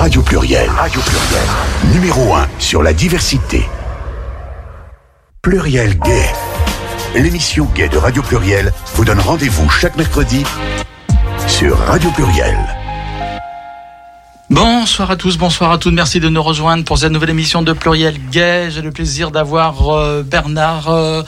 [0.00, 0.70] Radio Pluriel.
[0.70, 1.92] Radio Pluriel.
[1.92, 3.68] Numéro 1 sur la diversité.
[5.42, 6.24] Pluriel Gay.
[7.14, 10.42] L'émission Gay de Radio Pluriel vous donne rendez-vous chaque mercredi
[11.46, 12.56] sur Radio Pluriel.
[14.48, 15.92] Bonsoir à tous, bonsoir à toutes.
[15.92, 18.70] Merci de nous rejoindre pour cette nouvelle émission de Pluriel Gay.
[18.70, 21.22] J'ai le plaisir d'avoir euh, Bernard euh,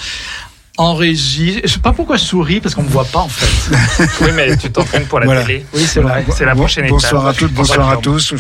[0.79, 1.61] en régie.
[1.65, 3.77] Je sais pas pourquoi je souris, parce qu'on me voit pas en fait.
[4.23, 5.43] oui, mais tu t'entraînes pour la Voilà.
[5.43, 5.67] télé.
[5.75, 6.25] Oui, c'est vrai.
[6.35, 7.35] C'est la prochaine bonsoir étape.
[7.35, 8.35] à toutes, bonsoir à tous.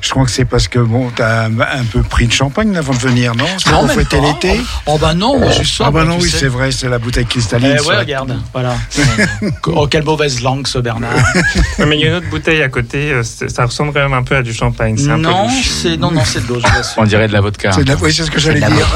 [0.00, 2.92] Je crois que c'est parce que bon, t'as un, un peu pris de champagne avant
[2.94, 3.46] de venir, non?
[3.58, 5.88] C'est Non, pour fêter l'été Oh bah non, moi, je suis sobre.
[5.88, 7.76] Ah bah non, oui, c'est vrai, c'est la bouteille cristalline.
[7.78, 8.74] Eh ouais, regarde, voilà.
[9.66, 11.12] oh, quelle mauvaise langue ce Bernard.
[11.80, 14.22] Mais il y a une autre bouteille à côté, euh, ça ressemble quand même un
[14.22, 14.96] peu à du champagne.
[14.96, 16.60] C'est un non, c'est non, non, c'est de l'eau.
[16.60, 16.66] je.
[16.98, 17.72] On dirait de la vodka.
[17.72, 18.94] C'est de la- Oui, c'est ce que j'allais dire.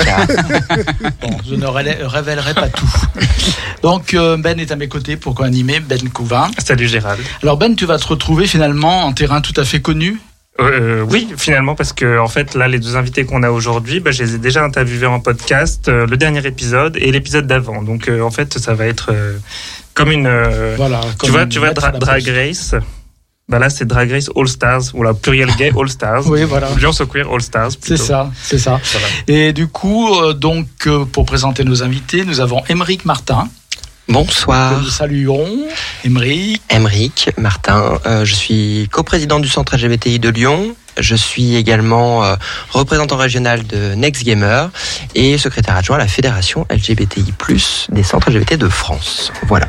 [1.20, 2.86] Bon, je ne révélerai pas tout.
[3.82, 6.50] Donc euh, Ben est à mes côtés pour co-animer, Ben Couvin.
[6.58, 7.20] Salut Gérald.
[7.42, 10.18] Alors Ben, tu vas te retrouver finalement en terrain tout à fait connu.
[10.60, 14.10] Euh, oui, finalement, parce que en fait, là, les deux invités qu'on a aujourd'hui, bah,
[14.10, 17.80] je les ai déjà interviewés en podcast, euh, le dernier épisode et l'épisode d'avant.
[17.80, 19.38] Donc, euh, en fait, ça va être euh,
[19.94, 20.26] comme une.
[20.26, 21.00] euh, Voilà.
[21.22, 22.26] tu vois, une tu vois, Dra- Drag.
[22.28, 22.74] Race.
[23.48, 26.26] Bah là, c'est Drag Race All Stars ou la pluriel gay All Stars.
[26.26, 26.68] Oui, voilà.
[26.76, 27.70] Lyon So Queer All Stars.
[27.80, 28.78] C'est ça, c'est ça.
[28.92, 29.06] Voilà.
[29.26, 33.48] Et du coup, euh, donc, euh, pour présenter nos invités, nous avons Émeric Martin,
[34.08, 35.66] que Bonsoir, nous saluons.
[36.04, 37.98] Émeric, Emeric Martin.
[38.06, 40.74] Euh, je suis coprésident du centre LGBTI de Lyon.
[40.98, 42.36] Je suis également euh,
[42.70, 44.70] représentant régional de Next Gamer
[45.14, 47.32] et secrétaire adjoint à la fédération LGBTI+
[47.90, 49.32] des centres LGBT de France.
[49.46, 49.68] Voilà.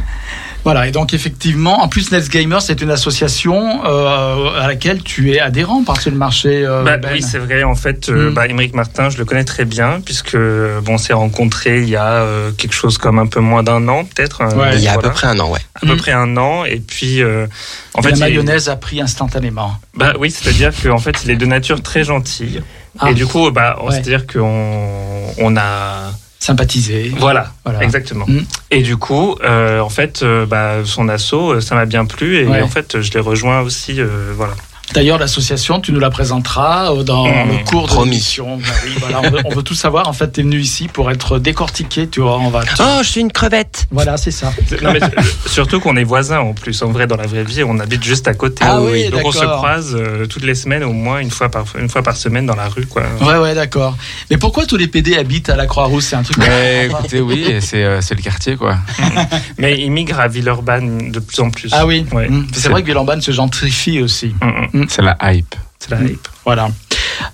[0.66, 5.32] Voilà, et donc effectivement, en plus Next Gamer, c'est une association euh, à laquelle tu
[5.32, 6.66] es adhérent parce que le marché.
[6.66, 7.12] euh, Bah, Ben.
[7.14, 7.64] Oui, c'est vrai.
[7.64, 8.34] En fait, euh, Mm.
[8.34, 11.96] bah, Émeric Martin, je le connais très bien, puisque bon, on s'est rencontrés il y
[11.96, 14.42] a euh, quelque chose comme un peu moins d'un an, peut-être.
[14.42, 14.76] euh, Ouais.
[14.76, 15.60] il y a à peu près un an, ouais.
[15.76, 15.98] À peu Mm.
[15.98, 16.66] près un an.
[16.66, 17.48] Et puis, euh,
[17.94, 19.72] en fait, la il mayonnaise a pris instantanément.
[19.96, 22.60] bah oui, c'est-à-dire qu'en fait, il est de nature très gentil.
[23.00, 23.12] Ah.
[23.12, 23.92] Et du coup, bah, Ouais.
[23.92, 27.12] c'est-à-dire qu'on on a, Sympathisé.
[27.18, 27.84] voilà, Voilà.
[27.84, 28.26] exactement.
[28.28, 28.40] Mm.
[28.72, 32.38] Et du coup, euh, en fait, euh, bah, son assaut, euh, ça m'a bien plu,
[32.38, 32.62] et Ouais.
[32.62, 34.54] en fait, je l'ai rejoint aussi, euh, voilà.
[34.94, 38.58] D'ailleurs, l'association, tu nous la présenteras euh, dans Mmh, le cours de l'émission.
[38.58, 40.08] Bah oui, voilà, on, veut, on veut tout savoir.
[40.08, 42.40] En fait, tu es venu ici pour être décortiqué, tu vois.
[42.40, 42.62] On va.
[42.80, 44.52] Oh, je suis une crevette Voilà, c'est ça.
[44.82, 45.00] Non, mais,
[45.46, 46.82] surtout qu'on est voisins en plus.
[46.82, 48.64] En vrai, dans la vraie vie, on habite juste à côté.
[48.66, 51.66] Ah oui, Donc on se croise euh, toutes les semaines, au moins une fois par,
[51.78, 52.86] une fois par semaine dans la rue.
[52.86, 53.04] Quoi.
[53.22, 53.96] Ouais, ouais, d'accord.
[54.30, 56.06] Mais pourquoi tous les PD habitent à la Croix-Rousse?
[56.06, 56.38] C'est un truc.
[56.38, 58.78] Mais écoutez, oui, c'est euh, c'est le quartier, quoi.
[59.58, 61.70] Mais ils migrent à Villeurbanne de plus en plus.
[61.74, 62.06] Ah oui.
[62.12, 62.30] Ouais.
[62.30, 62.48] Mmh.
[62.54, 64.34] C'est vrai que Villeurbanne se gentrifie aussi.
[64.74, 64.86] Mm, mm.
[64.90, 65.56] C'est la hype.
[65.80, 66.08] C'est la Mm.
[66.08, 66.28] hype.
[66.46, 66.70] Voilà.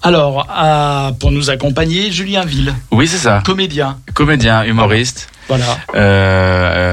[0.01, 3.41] Alors, à- pour nous accompagner, Julien Ville, Oui, c'est ça.
[3.45, 3.97] comédien.
[4.13, 5.65] Comédien, humoriste Voilà.
[5.95, 5.97] euh,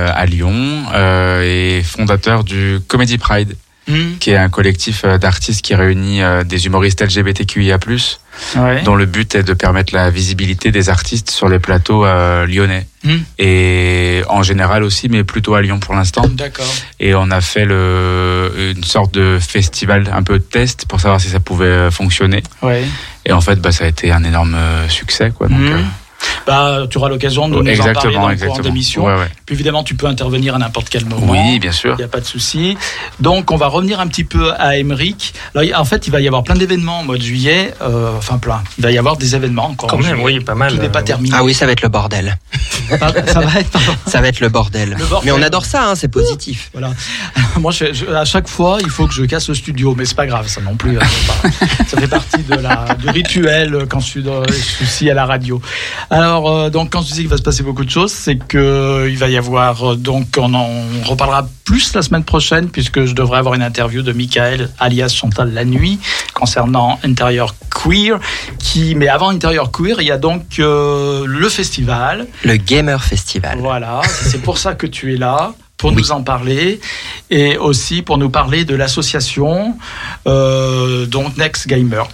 [0.08, 1.42] euh, à Lyon euh,
[1.78, 3.56] et fondateur du Comedy Pride,
[3.88, 4.18] Mmh.
[4.20, 7.78] qui est un collectif euh, d'artistes qui réunit euh, des humoristes LGBTQIA+,
[8.56, 8.82] Ouais.
[8.82, 12.86] dont le but est de permettre la visibilité des artistes sur les plateaux euh, lyonnais.
[13.04, 13.16] Mm.
[13.38, 16.22] Et en général aussi, mais plutôt à Lyon pour l'instant.
[16.28, 16.64] D'accord.
[17.00, 21.20] Et on a fait le, une sorte de festival un peu de test pour savoir
[21.20, 22.42] si ça pouvait fonctionner.
[22.62, 22.84] Ouais.
[23.24, 25.30] Et en fait, bah, ça a été un énorme euh, succès.
[25.36, 25.72] Quoi, donc, Mhm.
[25.72, 25.82] euh,
[26.46, 28.62] Bah, tu auras l'occasion de nous en parler exactement, dans le cours exactement.
[28.62, 29.04] d'émission.
[29.06, 29.28] Ouais, ouais.
[29.46, 31.26] Puis évidemment, tu peux intervenir à n'importe quel moment.
[31.32, 31.94] Oui, bien sûr.
[31.94, 32.76] Il n'y a pas de souci.
[33.20, 35.34] Donc, on va revenir un petit peu à Emmerich.
[35.54, 37.74] Alors, en fait, il va y avoir plein d'événements au mois de juillet.
[37.82, 38.62] Euh, enfin, plein.
[38.78, 39.88] Il va y avoir des événements encore.
[39.88, 40.38] Quand en même, juillet.
[40.38, 40.74] oui, pas mal.
[40.74, 41.34] Tout n'est pas terminé.
[41.38, 42.36] Ah oui, ça va être le bordel.
[42.88, 43.78] Ça va être.
[44.06, 44.96] Ça va être le bordel.
[44.98, 45.32] Le bordel.
[45.32, 46.70] Mais on adore ça, hein, c'est positif.
[46.72, 46.90] Voilà.
[47.60, 50.16] Moi, je- je- à chaque fois, il faut que je casse le studio, mais c'est
[50.16, 50.98] pas grave, ça non plus.
[50.98, 51.02] hein,
[51.86, 55.14] ça fait partie de la, du rituel quand je suis, dans- je suis ici à
[55.14, 55.60] la radio.
[56.14, 58.58] Alors, euh, donc, quand je dis qu'il va se passer beaucoup de choses, c'est que
[58.58, 60.68] euh, il va y avoir, euh, donc, on en
[61.06, 65.54] reparlera plus la semaine prochaine, puisque je devrais avoir une interview de Michael, alias Chantal
[65.54, 65.98] La Nuit,
[66.34, 68.18] concernant Intérieur Queer.
[68.58, 72.26] Qui, mais avant Intérieur Queer, il y a donc euh, le festival.
[72.44, 73.58] Le Gamer Festival.
[73.58, 75.96] Voilà, c'est pour ça que tu es là pour Oui.
[75.96, 76.78] nous en parler
[77.30, 79.76] et aussi pour nous parler de l'association
[80.28, 82.06] euh, donc Next Gamer.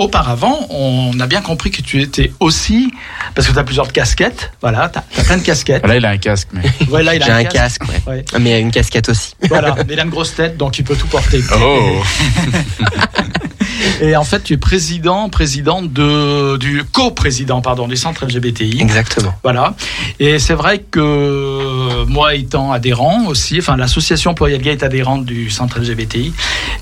[0.00, 2.90] Auparavant, on a bien compris que tu étais aussi,
[3.34, 5.86] parce que tu as plusieurs casquettes, voilà, tu as, plein de casquettes.
[5.86, 6.62] Là, il a un casque, mais.
[6.88, 8.00] Voilà, il a J'ai un casque, ouais.
[8.10, 8.24] Ouais.
[8.40, 9.34] Mais une casquette aussi.
[9.50, 11.42] Voilà, mais il a une grosse tête, donc il peut tout porter.
[11.54, 12.02] Oh
[14.00, 18.80] Et en fait, tu es président, président de, du co-président, pardon, du centre LGBTI.
[18.80, 19.34] Exactement.
[19.42, 19.74] Voilà.
[20.18, 25.50] Et c'est vrai que moi étant adhérent aussi, enfin l'association Pluriel Gay est adhérente du
[25.50, 26.32] centre LGBTI,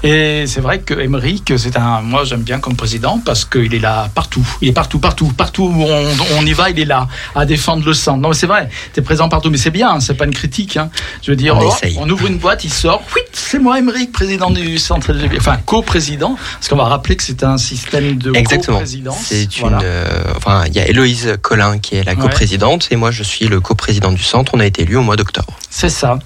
[0.03, 3.79] Et c'est vrai que Emmerich, c'est un, moi j'aime bien comme président parce qu'il est
[3.79, 4.47] là partout.
[4.61, 7.87] Il est partout, partout, partout où on, on y va, il est là à défendre
[7.87, 8.19] le centre.
[8.19, 10.77] Non, mais c'est vrai, tu es présent partout, mais c'est bien, c'est pas une critique.
[10.77, 10.91] Hein.
[11.23, 14.13] Je veux dire, On oh, on ouvre une boîte, il sort, oui, c'est moi Emmerich,
[14.13, 18.33] président du centre LGBT, enfin co-président, parce qu'on va rappeler que c'est un système de
[18.33, 19.19] co-présidence.
[19.25, 19.69] C'est une.
[19.69, 19.79] Voilà.
[19.83, 22.19] euh, enfin, il y a Héloïse Collin qui est la Ouais.
[22.25, 24.53] coprésidente et moi je suis le coprésident du centre.
[24.55, 25.57] On a été élu au mois d'octobre.
[25.71, 26.19] C'est ça.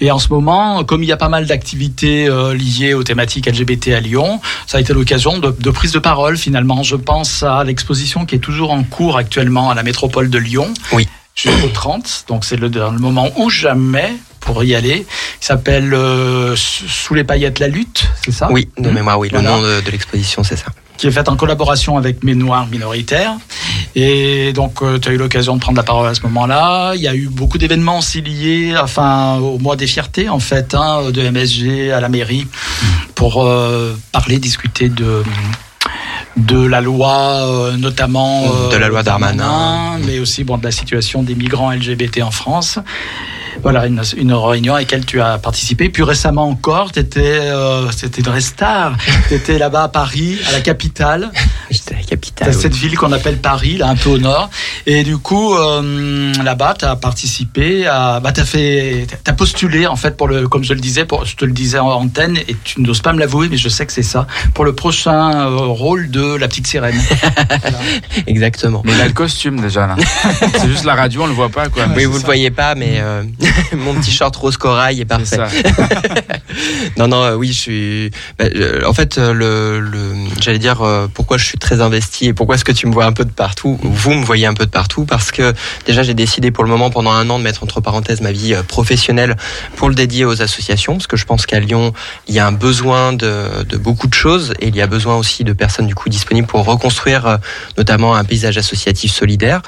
[0.00, 3.46] Et en ce moment, comme il y a pas mal d'activités euh, liées aux thématiques
[3.46, 6.82] LGBT à Lyon, ça a été l'occasion de, de prise de parole finalement.
[6.82, 10.72] Je pense à l'exposition qui est toujours en cours actuellement à la métropole de Lyon.
[10.92, 11.08] Oui.
[11.34, 15.04] Jusqu'au 30, donc c'est le, le moment où jamais pour y aller.
[15.42, 18.48] Il s'appelle euh, Sous les paillettes la lutte, c'est ça?
[18.50, 18.94] Oui, de Mhm.
[18.94, 19.28] mémoire, oui.
[19.30, 19.50] Voilà.
[19.50, 20.66] Le nom de, de l'exposition, c'est ça.
[20.96, 23.34] Qui est faite en collaboration avec mes Noirs minoritaires.
[23.94, 26.92] Et donc, tu as eu l'occasion de prendre la parole à ce moment-là.
[26.94, 30.74] Il y a eu beaucoup d'événements aussi liés enfin, au mois des fiertés, en fait,
[30.74, 32.46] hein, de MSG à la mairie,
[33.14, 35.22] pour euh, parler, discuter de
[36.36, 39.98] de la loi, euh, notamment euh, De la loi Darmanin.
[40.04, 42.78] mais aussi bon, de la situation des migrants LGBT en France.
[43.62, 45.88] Voilà, une, une réunion à laquelle tu as participé.
[45.88, 48.96] Puis récemment encore, tu étais, euh, c'était une star.
[49.28, 51.32] Tu étais là-bas à Paris, à la capitale.
[51.70, 52.48] J'étais à la capitale.
[52.50, 52.54] Oui.
[52.54, 54.50] cette ville qu'on appelle Paris, là, un peu au nord.
[54.86, 58.20] Et du coup, euh, là-bas, tu as participé à.
[58.20, 60.46] Bah, tu as, as postulé, en fait, pour le.
[60.48, 63.12] Comme je le disais, pour, je te le disais en antenne, et tu n'oses pas
[63.12, 64.26] me l'avouer, mais je sais que c'est ça.
[64.54, 67.00] Pour le prochain euh, rôle de la petite sirène.
[67.62, 67.78] Voilà.
[68.26, 68.82] Exactement.
[68.84, 69.96] Mais il a le costume déjà là.
[70.54, 71.84] c'est juste la radio, on le voit pas quoi.
[71.88, 72.18] Oui, c'est vous ça.
[72.20, 73.22] le voyez pas, mais euh,
[73.76, 75.36] mon petit short rose corail est parfait.
[75.36, 75.48] ça.
[76.96, 78.10] Non, non, euh, oui, je suis.
[78.38, 80.82] bah, euh, en fait, euh, le, le j'allais dire
[81.12, 83.30] pourquoi je suis très investi et pourquoi est-ce que tu me vois un peu de
[83.30, 83.78] partout.
[83.82, 85.52] ou Vous me voyez un peu de partout parce que
[85.84, 88.54] déjà j'ai décidé pour le moment pendant un an de mettre entre parenthèses ma vie
[88.68, 89.36] professionnelle
[89.76, 91.92] pour le dédier aux associations parce que je pense qu'à Lyon
[92.28, 95.16] il y a un besoin de, de beaucoup de choses et il y a besoin
[95.16, 97.38] aussi de personnes du coup disponibles pour reconstruire
[97.76, 99.62] notamment un paysage associatif solidaire.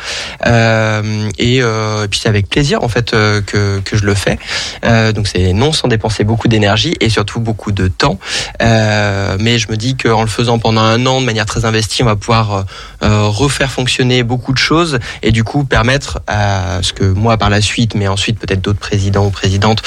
[0.47, 3.41] Euh, et, euh, et puis c'est avec plaisir en fait euh,
[3.85, 4.38] que, je le fais.
[4.85, 8.19] Euh, donc c'est non sans dépenser beaucoup d'énergie et surtout beaucoup de temps.
[8.62, 12.03] Euh, mais je me dis qu'en le faisant pendant un an de manière très investie,
[12.03, 12.65] on va pouvoir
[13.03, 17.50] euh, refaire fonctionner beaucoup de choses et du coup permettre à ce que moi par
[17.50, 19.82] la suite, mais ensuite peut-être d'autres présidents ou présidentes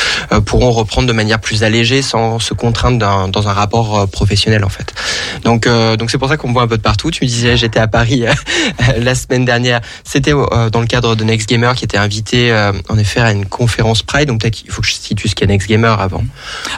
[0.45, 4.93] pourront reprendre de manière plus allégée sans se contraindre dans, un rapport professionnel en fait.
[5.43, 7.09] Donc donc c'est pour ça qu'on me voit un peu de partout.
[7.11, 8.25] Tu me disais j'étais à Paris
[8.97, 9.81] la semaine dernière.
[10.03, 12.53] C'était dans le cadre de Next Gamer qui était invité
[12.89, 13.70] en effet à une conférence
[14.05, 14.27] Pride.
[14.27, 16.23] Donc peut-être qu'il faut que je situe ce qu'est Next Gamer avant.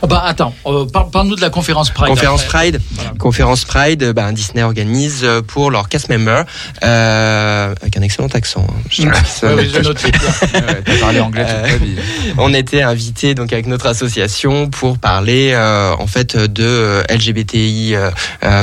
[0.02, 2.10] Ah bah, attends, euh, par- parle-nous de la conférence Pride.
[2.10, 2.72] conférence après.
[2.72, 2.82] Pride.
[2.92, 3.12] Voilà.
[3.20, 6.46] Conférence Pride, euh, ben, Disney organise euh, pour leurs cast members
[6.84, 8.66] euh, avec un excellent accent.
[8.70, 8.74] hein.
[8.90, 10.06] Je oui, j'ai noté.
[10.08, 11.96] Ouais, T'as parlé anglais toute ta vie.
[12.38, 17.96] on était invités donc avec notre association pour parler euh, en fait de LGBTI,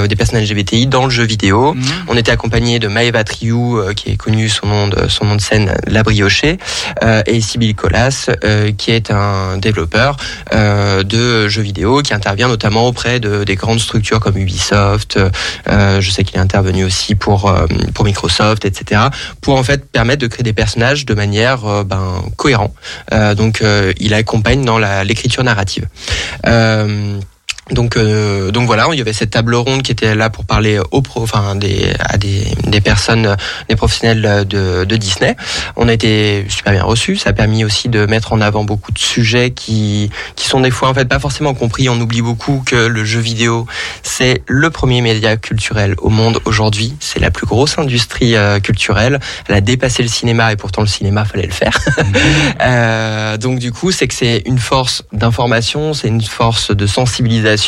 [0.08, 1.74] des personnes LGBTI dans le jeu vidéo.
[1.74, 1.82] Mhm.
[2.08, 5.40] On était accompagné de Maeva Triou, qui est connu son nom de son nom de
[5.40, 6.58] scène La Briochée,
[7.26, 10.17] et Sybille Colas, euh, qui est un développeur
[10.52, 15.19] euh, de jeux vidéo, qui intervient notamment auprès de des grandes structures comme Ubisoft.
[15.69, 17.52] Euh, je sais qu'il est intervenu aussi pour
[17.94, 19.02] pour Microsoft, etc.
[19.40, 22.75] Pour en fait permettre de créer des personnages de manière ben cohérente.
[23.37, 23.62] Donc
[23.99, 25.87] il accompagne dans l'écriture narrative.
[27.70, 30.81] Donc, euh, donc voilà, il y avait cette table ronde qui était là pour parler
[30.90, 33.37] aux pro, enfin des, à des, des personnes,
[33.69, 35.37] des professionnels de, de Disney.
[35.76, 37.17] On a été super bien reçus.
[37.17, 40.70] Ça a permis aussi de mettre en avant beaucoup de sujets qui, qui sont des
[40.70, 41.88] fois en fait pas forcément compris.
[41.88, 43.67] On oublie beaucoup que le jeu vidéo
[44.02, 46.94] c'est le premier média culturel au monde aujourd'hui.
[47.00, 49.21] C'est la plus grosse industrie euh, culturelle.
[49.49, 51.78] Elle a dépassé le cinéma et pourtant le cinéma fallait le faire.
[52.61, 57.60] Euh, donc du coup, c'est que c'est une force d'information, c'est une force de sensibilisation,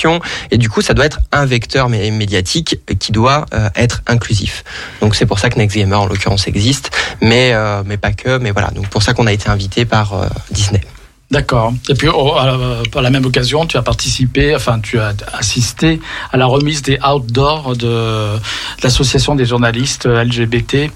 [0.51, 4.65] et du coup, ça doit être un vecteur mé- médiatique qui doit euh, être inclusif.
[5.01, 8.39] Donc c'est pour ça que Next Gamer en l'occurrence existe, mais euh, mais pas que,
[8.39, 8.71] mais voilà.
[8.71, 10.81] Donc pour ça qu'on a été invité par euh, Disney.
[11.31, 11.73] D'accord.
[11.89, 15.99] Et puis, oh, à la- même occasion, tu as participé, enfin, tu as assisté
[16.31, 18.37] à la remise des outdoors de
[18.83, 20.91] l'association des journalistes LGBT.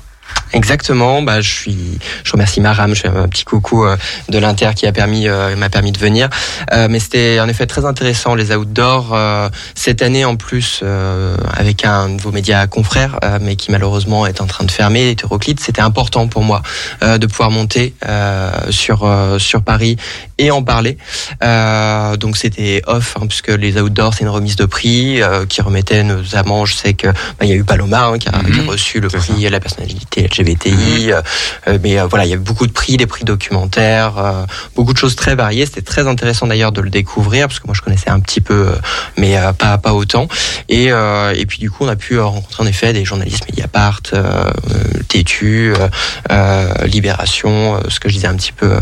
[0.52, 1.23] Exactement.
[1.23, 3.97] Bah, je suis, je remercie Maram, je fais un petit coucou euh,
[4.28, 6.28] de l'Inter qui a permis, euh, m'a permis de venir.
[6.73, 11.37] Euh, mais c'était en effet très intéressant les outdoors euh, cette année en plus euh,
[11.52, 15.11] avec un de vos médias confrères, euh, mais qui malheureusement est en train de fermer,
[15.11, 15.61] hétéroclite.
[15.61, 16.62] C'était important pour moi
[17.02, 19.97] euh, de pouvoir monter euh, sur euh, sur Paris
[20.38, 20.97] et en parler.
[21.42, 25.61] Euh, donc c'était off hein, puisque les outdoors c'est une remise de prix euh, qui
[25.61, 28.61] remettait notamment, je sais que bah, il y a eu Paloma hein, qui, a, qui
[28.61, 28.68] a Mhm.
[28.71, 31.12] reçu le prix la personnalité LGBTI.
[31.12, 34.44] euh, mais euh, voilà, il y avait beaucoup de prix, des prix documentaires, euh,
[34.75, 35.66] beaucoup de choses très variées.
[35.66, 38.68] C'était très intéressant d'ailleurs de le découvrir parce que moi je connaissais un petit peu,
[38.68, 38.73] euh,
[39.16, 40.28] mais euh, pas pas autant.
[40.68, 43.44] Et euh, et puis du coup, on a pu euh, rencontrer en effet des journalistes
[43.49, 45.88] Mediapart, euh, euh, Tétu, euh,
[46.30, 48.78] euh, Libération, euh, ce que je disais un petit peu euh,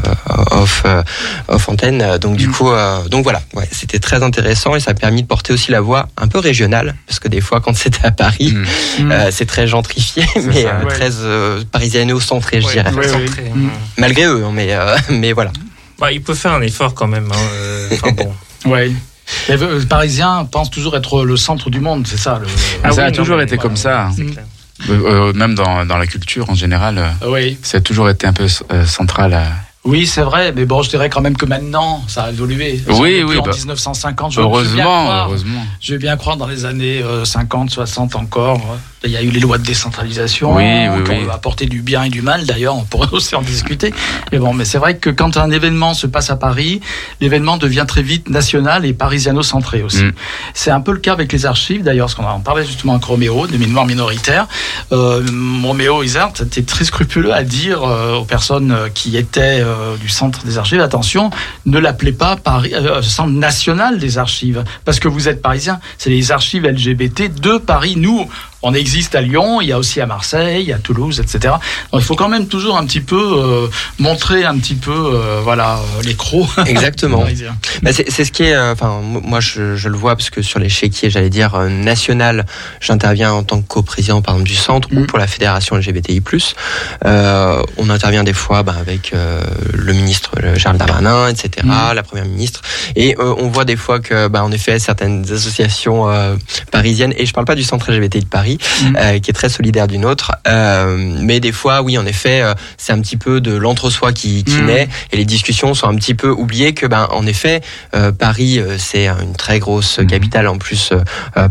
[0.51, 1.03] off euh,
[1.49, 2.03] off antenne.
[2.03, 5.23] Euh, Donc du coup, euh, donc voilà, ouais, c'était très intéressant et ça a permis
[5.23, 8.11] de porter aussi la voix un peu régionale parce que des fois quand c'était à
[8.11, 8.53] Paris,
[8.99, 9.11] Mm.
[9.13, 10.95] euh, c'est très gentrifié, mais ça, euh, ouais.
[10.95, 12.91] très euh, parisiano-centré, je Ouais, dirais.
[12.93, 13.67] Mm.
[13.67, 13.71] hein.
[13.99, 15.53] Malgré eux, hein, mais euh, mais voilà.
[15.99, 17.31] Bah, il peut faire un effort quand même.
[17.33, 17.89] hein, euh.
[18.67, 18.91] Ouais.
[19.49, 22.39] Les euh, Parisiens pensent toujours être le centre du monde, c'est ça.
[22.41, 22.47] Le...
[22.83, 24.11] Ah, ça a non, toujours été voilà, comme ça.
[24.89, 24.93] Euh,
[25.29, 28.27] euh, même dans, dans la culture en général, euh, Ah Oui, ça a toujours été
[28.27, 29.33] un peu euh, central.
[29.35, 29.53] à-
[29.85, 32.83] oui, c'est vrai, mais bon, je dirais quand même que maintenant, ça a évolué.
[32.89, 35.27] Oui, oui, En bah, 1950, je je veux bien Heureusement, croire.
[35.29, 35.63] heureusement.
[35.81, 38.61] Je vais bien croire dans les années euh, 50, 60 encore.
[38.71, 38.77] euh,
[39.07, 41.29] Il y a eu les lois de décentralisation Oui, oui, qui ont oui.
[41.31, 42.47] apporté du bien et du mal.
[42.47, 43.93] D'ailleurs, on pourrait aussi en discuter.
[44.33, 46.81] Mais bon, mais c'est vrai que quand un événement se passe à Paris,
[47.21, 50.05] l'événement devient très vite national et parisiano-centré aussi.
[50.05, 50.13] Mm.
[50.55, 53.05] C'est un peu le cas avec les archives, d'ailleurs, parce qu'on en parlait justement avec
[53.05, 54.47] Roméo, des mémoires minoritaires.
[54.93, 55.23] Euh,
[55.63, 60.09] Roméo Isert était très scrupuleux à dire euh, aux personnes euh, qui étaient euh, du
[60.09, 61.31] centre des archives, attention,
[61.67, 65.81] ne l'appelez pas Paris, euh, centre national des archives, parce que vous êtes parisien.
[65.99, 67.95] C'est les archives LGBT de Paris.
[67.97, 68.29] Nous,
[68.65, 71.55] on existe à Lyon, il y a aussi à Marseille, à Toulouse, etc.
[71.93, 73.69] Donc il faut quand même toujours un petit peu euh,
[73.99, 76.49] montrer un petit peu, euh, voilà, euh, les crocs.
[76.67, 77.25] Exactement.
[77.83, 81.11] Bah, c'est ce qui est, enfin, moi je, je le vois parce que sur l'échiquier,
[81.11, 82.47] j'allais dire national,
[82.81, 85.07] j'interviens en tant que coprésident par exemple du centre ou Mm.
[85.07, 86.23] pour la fédération LGBTI+.
[87.05, 91.95] On intervient des fois bah, avec le ministre Charles Darmanin, etc., Mm.
[91.95, 92.63] la première ministre,
[92.97, 96.09] et on voit des fois que, bah, en effet, certaines associations
[96.71, 98.97] parisiennes, et je parle pas du centre LGBTI de Paris, Mm.
[98.99, 102.55] euh, qui est très solidaire d'une autre, euh, mais des fois, oui, en effet, euh,
[102.77, 104.67] c'est un petit peu de l'entre-soi qui, qui Mm.
[104.67, 107.61] naît, et les discussions sont un petit peu oubliées que, ben, en effet,
[108.19, 110.07] Paris, c'est une très grosse Mhm.
[110.07, 110.91] capitale en plus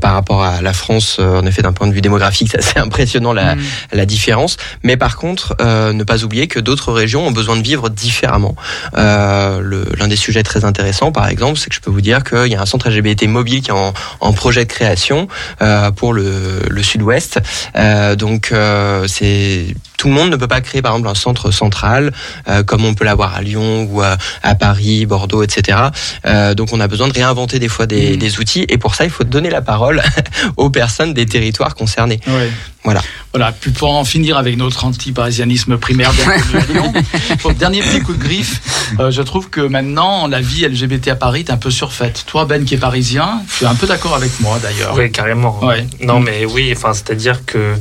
[0.01, 1.19] par rapport à la France.
[1.19, 3.55] en effet, d'un point de vue démographique, c'est assez impressionnant la,
[3.91, 4.57] la différence.
[4.83, 8.55] Mais par contre, ne pas oublier que d'autres régions ont besoin de vivre différemment.
[8.95, 12.55] L'un des sujets très intéressants, par exemple, c'est que je peux vous dire qu'il y
[12.55, 15.27] a un centre LGBT mobile qui est en, en projet de création
[15.61, 17.39] euh, pour le, le Sud-Ouest.
[17.75, 21.51] Euh, donc, euh, c'est tout le monde ne peut pas créer, par exemple, un centre
[21.51, 22.11] central
[22.47, 25.77] euh, comme on peut l'avoir à Lyon ou à, à Paris, Bordeaux, etc.
[26.25, 28.17] Euh, donc, on a besoin de réinventer des fois des, Mm.
[28.17, 30.01] des outils, et pour ça, il faut donner la parole
[30.57, 32.19] aux personnes des territoires concernés.
[32.27, 32.49] Ouais.
[32.83, 33.01] Voilà.
[33.33, 33.53] Voilà.
[33.53, 36.11] Puis pour en finir avec notre anti-parisianisme primaire
[36.53, 36.91] à Lyon,
[37.39, 38.59] pour le dernier petit coup de griffe,
[38.99, 42.25] euh, je trouve que maintenant la vie LGBT à Paris est un peu surfaite.
[42.27, 44.95] Toi, Ben, qui est parisien, tu es un peu d'accord avec moi d'ailleurs.
[44.97, 45.63] Oui, carrément.
[45.63, 45.87] Ouais.
[46.01, 47.75] Non, mais oui, enfin, c'est-à-dire que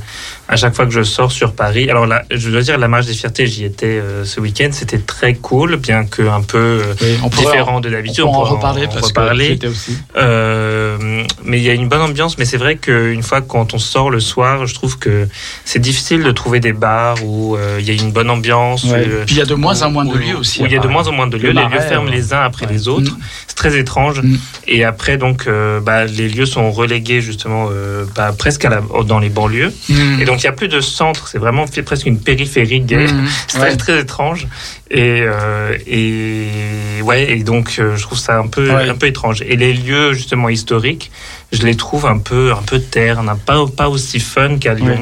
[0.49, 3.15] à chaque fois que je sors sur Paris, alors je dois dire, la marche des
[3.15, 7.19] fiertés, j'y étais euh, ce week-end, c'était très cool, bien que un peu euh, Oui,
[7.23, 8.25] on différent de On d'habitude.
[8.25, 9.59] pourra en pourra reparler parce reparler.
[9.59, 9.97] que aussi.
[10.17, 13.79] Euh, mais il y a une bonne ambiance, mais c'est vrai qu'une fois quand on
[13.79, 15.29] sort le soir, je trouve que
[15.65, 18.85] c'est difficile de trouver des bars où il y a une bonne ambiance.
[18.85, 19.07] Ouais.
[19.27, 20.63] Puis il y a de moins en moins de lieux aussi.
[20.63, 21.49] où il y a de moins en moins de Le lieux.
[21.51, 22.17] Les Marais, lieux ferment ouais.
[22.17, 22.73] les uns après Ouais.
[22.73, 23.11] les autres.
[23.13, 23.19] Mm.
[23.49, 24.21] C'est très étrange.
[24.23, 24.37] Mm.
[24.69, 25.49] Et après, donc,
[25.85, 27.69] bah, les lieux sont relégués justement
[28.15, 29.73] bah, presque à la, dans les banlieues.
[29.89, 30.21] Mm.
[30.21, 31.29] Et donc, il n'y a plus de centre.
[31.29, 33.07] C'est vraiment fait presque une périphérie gay.
[33.07, 33.27] Mm.
[33.49, 33.69] C'est Ouais.
[33.69, 34.47] très, très étrange.
[34.91, 38.89] Et, euh, et ouais, et donc euh, je trouve ça un peu, Ouais.
[38.89, 39.43] un peu étrange.
[39.43, 41.11] Et les lieux justement historiques,
[41.51, 44.87] je les trouve un peu, un peu ternes, pas, pas aussi fun qu'à Lyon.
[44.89, 44.97] Ouais.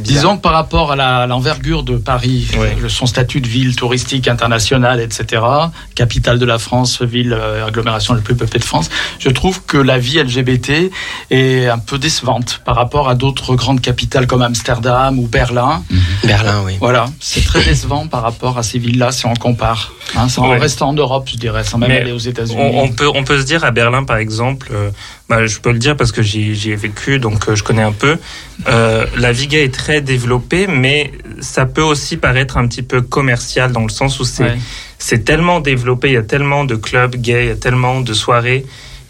[0.00, 0.02] Bizarre.
[0.02, 2.76] Disons que par rapport à l'envergure de Paris, Ouais.
[2.82, 5.42] euh, son statut de ville touristique internationale, etc.,
[5.94, 8.88] capitale de la France, ville euh, agglomération la plus peuplée de France,
[9.20, 10.90] je trouve que la vie LGBT
[11.30, 15.82] est un peu décevante par rapport à d'autres grandes capitales comme Amsterdam ou Berlin.
[16.42, 16.76] Berlin, oui.
[16.80, 19.92] Voilà, c'est très décevant par rapport à ces villes-là si on compare.
[20.16, 20.58] Hein, en Ouais.
[20.58, 22.56] restant en Europe, je dirais, sans même Mais aller aux États-Unis.
[22.60, 24.90] On, on peut, on peut se dire à Berlin, par exemple, euh,
[25.28, 27.92] bah, je peux le dire parce que j'y ai vécu, donc euh, je connais un
[27.92, 28.18] peu.
[28.68, 33.00] Euh, la vie gay est très développée, mais ça peut aussi paraître un petit peu
[33.02, 34.58] commercial dans le sens où c'est Ouais.
[34.98, 38.12] c'est tellement développé, il y a tellement de clubs gays, il y a tellement de
[38.12, 38.64] soirées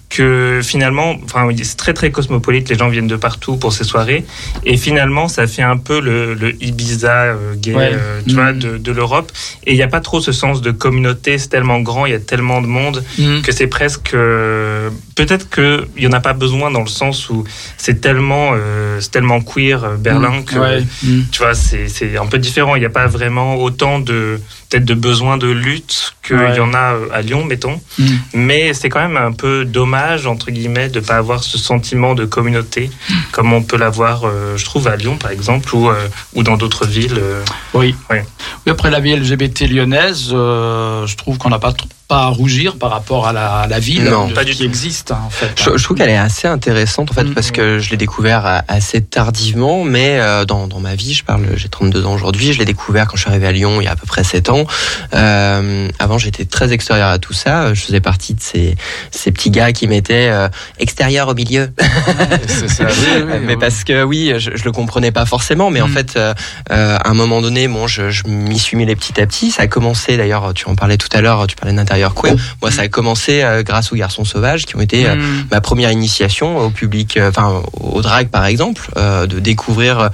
[0.09, 4.25] que finalement, enfin, c'est très très cosmopolite, les gens viennent de partout pour ces soirées,
[4.65, 7.91] et finalement, ça fait un peu le, le Ibiza euh, gay, Ouais.
[7.93, 9.33] euh, tu vois, de, de l'Europe,
[9.67, 12.15] et il n'y a pas trop ce sens de communauté, c'est tellement grand, il y
[12.17, 13.41] a tellement de monde, Mm.
[13.43, 17.29] que c'est presque euh, peut-être que il y en a pas besoin dans le sens
[17.31, 17.45] où
[17.77, 18.53] c'est tellement
[19.01, 20.45] c'est tellement queer Berlin Mm.
[20.45, 20.81] que Ouais.
[21.03, 21.21] Mm.
[21.33, 24.95] tu vois c'est un peu différent il n'y a pas vraiment autant de peut-être de
[24.95, 26.57] besoin de lutte qu'il Ouais.
[26.57, 27.81] y en a euh, à Lyon, mettons.
[27.99, 28.07] Mm.
[28.35, 32.25] Mais c'est quand même un peu dommage, entre guillemets, de pas avoir ce sentiment de
[32.25, 32.91] communauté,
[33.33, 35.95] comme on peut l'avoir, euh, je trouve, à Lyon, par exemple, ou, euh,
[36.35, 37.19] ou dans d'autres villes.
[37.19, 37.43] euh.
[37.75, 37.95] Oui.
[38.11, 38.25] Ouais.
[38.67, 42.77] Oui, après la vie LGBT lyonnaise, je trouve qu'on n'a pas, trop- pas à rougir
[42.77, 44.65] par rapport à la, à la ville Non, de- pas du qui tout.
[44.65, 45.51] existe hein, en fait.
[45.57, 47.35] Je, je trouve qu'elle est assez intéressante en fait Mm.
[47.35, 51.45] parce que je l'ai découvert assez tardivement, mais euh, dans, dans ma vie, je parle,
[51.57, 53.89] j'ai 32 ans aujourd'hui, je l'ai découvert quand je suis arrivé à Lyon il y
[53.89, 54.67] a à peu près 7 ans.
[55.15, 57.75] Euh, avant, j'étais très extérieur à tout ça.
[57.75, 58.77] Je faisais partie de ces,
[59.11, 60.49] ces petits gars qui mettaient euh,
[60.79, 61.71] extérieur au milieu.
[62.47, 63.57] C'est ça, oui, oui, mais oui.
[63.59, 65.93] parce que oui, je, je le comprenais pas forcément, mais en Mm.
[65.93, 66.35] fait, euh,
[66.73, 69.51] euh, à un moment donné, bon, je, je m'y suis mêlé petit à petit.
[69.51, 72.35] Ça a commencé, d'ailleurs, tu en parlais tout à l'heure, tu parlais d'intérieur queer.
[72.63, 75.47] Moi, ça a commencé euh, grâce aux garçons sauvages qui ont été euh, Mm.
[75.51, 80.11] ma première initiation au public, euh, enfin au drag par exemple, de découvrir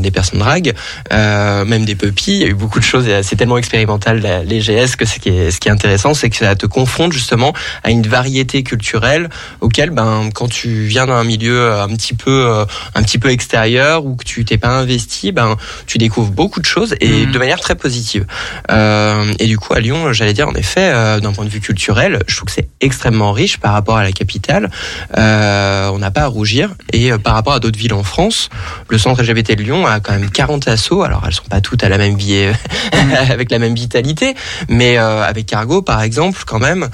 [0.00, 0.74] des personnes drag,
[1.10, 2.32] même des puppies.
[2.32, 3.06] Il y a eu beaucoup de choses.
[3.22, 6.30] C'est tellement expérimental la- les GS que ce qui est, ce qui est intéressant, c'est
[6.30, 7.52] que ça te confronte justement
[7.84, 9.28] à une variété culturelle
[9.60, 14.14] auquel, ben, quand tu viens d'un milieu un petit peu, un petit peu extérieur ou
[14.16, 15.56] que tu t'es pas investi, ben,
[15.86, 17.32] tu découvres beaucoup de choses et Mhm.
[17.32, 18.26] de manière très positive.
[18.70, 22.20] Et du coup, à Lyon, j'allais dire, en effet, euh, d'un point de vue culturel,
[22.26, 24.70] je trouve que c'est extrêmement riche par rapport à la capitale.
[25.16, 26.74] Euh, on n'a pas à rougir.
[26.92, 28.48] Et euh, par rapport à d'autres villes en France,
[28.88, 31.02] le centre LGBT de Lyon a quand même 40 assos.
[31.02, 32.52] Alors, elles sont pas toutes à la même vie,
[33.30, 34.34] avec la même vitalité,
[34.68, 36.88] mais avec Cargo, par exemple, quand même,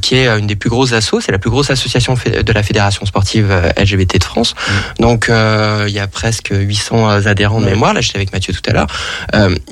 [0.00, 1.20] qui est une des plus grosses assos.
[1.20, 4.54] C'est la plus grosse association de la fédération sportive LGBT de France.
[4.98, 7.94] Donc, euh, il y a presque 800 adhérents de mémoire.
[7.94, 8.86] Là, j'étais avec Mathieu tout à l'heure.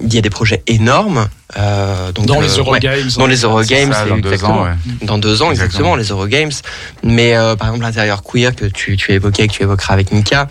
[0.02, 1.28] Il y a des projets énormes.
[1.56, 2.58] Euh, donc, Dans euh, les ouais.
[2.58, 3.08] Eurogames.
[3.16, 4.70] Dans les Eurogames, Ça, dans deux ans, ouais.
[5.02, 5.96] Dans deux ans, exactement, Exactement.
[5.96, 6.50] les Eurogames.
[7.02, 10.48] Mais euh, par exemple, l'intérieur queer que tu, tu évoquais, que tu évoqueras avec Mika.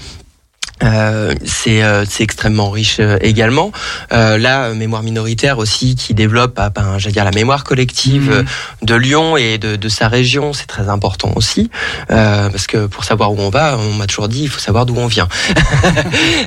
[0.81, 3.71] Euh, c'est euh, c'est extrêmement riche euh, également.
[4.11, 8.29] Euh, là, euh, mémoire minoritaire aussi qui développe, ah, ben, j'allais dire la mémoire collective
[8.29, 8.37] Mhm.
[8.37, 8.43] euh,
[8.81, 11.69] de Lyon et de, de sa région, c'est très important aussi
[12.11, 14.85] euh, parce que pour savoir où on va, on m'a toujours dit il faut savoir
[14.85, 15.27] d'où on vient.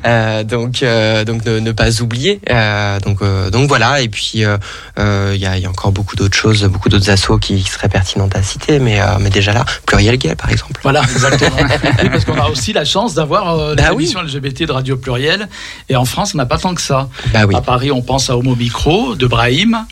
[0.07, 2.41] Euh, donc euh, donc ne, ne pas oublier.
[2.51, 4.57] Euh, donc euh, donc voilà et puis euh,
[4.99, 7.63] euh, il y, a, il y a encore beaucoup d'autres choses, beaucoup d'autres assos qui
[7.63, 10.81] seraient pertinentes à citer, mais euh, mais déjà là, pluriel gay par exemple.
[10.83, 11.57] Voilà, exactement.
[12.03, 14.07] Oui, parce qu'on a aussi la chance d'avoir euh, des Bah oui.
[14.23, 15.49] LGBT de Radio Pluriel.
[15.89, 17.09] Et en France, on n'a pas tant que ça.
[17.33, 17.55] Bah oui.
[17.55, 19.87] À Paris, on pense à Homo Micro de Brahim.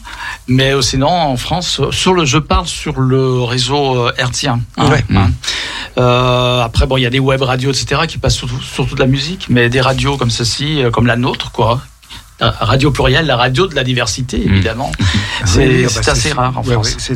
[0.48, 4.60] Mais sinon, en France, sur le, je parle sur le réseau euh, hertzien.
[4.76, 5.04] hein, Ouais.
[5.14, 5.30] hein.
[5.98, 9.00] Euh, après, bon, il y a des web radios, etc., qui passent surtout, surtout de
[9.00, 9.46] la musique.
[9.48, 11.80] Mais des radios comme ceci, euh, comme la nôtre, quoi.
[12.40, 14.90] Radio Pluriel, la radio de la diversité, évidemment.
[15.44, 16.94] C'est Oui, ah c'est bah, assez rare en ouais, France.
[16.98, 17.14] c'est-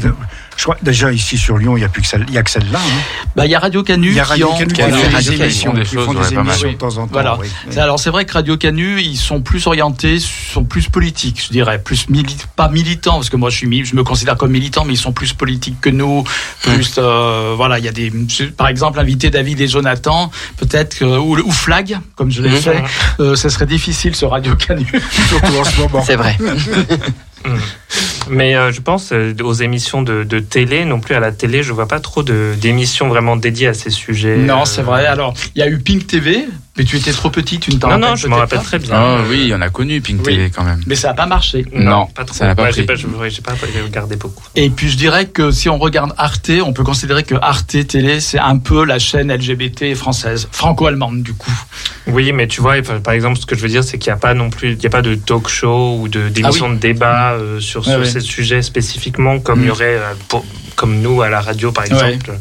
[0.58, 2.42] je crois déjà ici sur Lyon, il n'y a plus que celle, il y a
[2.42, 2.78] que celle-là.
[2.78, 3.22] hein.
[3.36, 4.82] Bah, il y a Radio Canu Il y a qui Radio en- Canu qui qui
[4.82, 6.46] fait Radio des émissions, des font des mal.
[6.46, 7.08] émissions de temps en temps.
[7.12, 7.38] Voilà.
[7.40, 7.46] oui.
[7.70, 11.52] C'est- Alors c'est vrai que Radio Canu, ils sont plus orientés, sont plus politiques, je
[11.52, 14.50] dirais, plus mili pas militants parce que moi je suis, mi- je me considère comme
[14.50, 16.24] militant, mais ils sont plus politiques que nous.
[16.62, 18.12] Plus euh, voilà, il y a des,
[18.56, 22.82] par exemple, inviter David et Jonathan, peut-être ou, ou Flag, comme je l'ai fait,
[23.20, 24.86] euh, ce serait difficile ce Radio Canu.
[25.28, 26.02] Surtout en ce moment.
[26.04, 26.36] C'est vrai.
[28.30, 31.62] Mais euh, je pense euh, aux émissions de, de télé, non plus à la télé,
[31.62, 34.36] je vois pas trop de- d'émissions vraiment dédiées à ces sujets.
[34.36, 35.06] non, euh, c'est vrai.
[35.06, 36.46] Alors il y a eu Pink TV,
[36.78, 38.64] mais tu étais trop petite, tu ne t'en Non, non, rappelles je m'en rappelle pas.
[38.64, 38.94] très bien.
[38.94, 40.36] Ah oui, on a connu Pink Oui.
[40.36, 40.80] TV quand même.
[40.86, 41.64] Mais ça n'a pas marché.
[41.74, 42.34] Non, pas trop.
[42.36, 43.02] ça n'a pas Ouais, j'ai pris.
[43.02, 43.52] pas, ouais, pas
[43.84, 44.44] regardé beaucoup.
[44.56, 48.20] Et puis je dirais que si on regarde Arte, on peut considérer que Arte Télé,
[48.20, 51.50] c'est un peu la chaîne LGBT française, franco-allemande du coup.
[52.06, 54.20] Oui, mais tu vois, par exemple, ce que je veux dire, c'est qu'il n'y a
[54.20, 57.32] pas non plus, il y a pas de talk show ou de d'émission de débat
[57.32, 58.06] euh, sur, Ouais, sur ouais.
[58.06, 59.62] ces sujets spécifiquement, comme Mm.
[59.64, 60.44] il y aurait euh, pour-
[60.76, 62.32] comme nous à la radio, par exemple.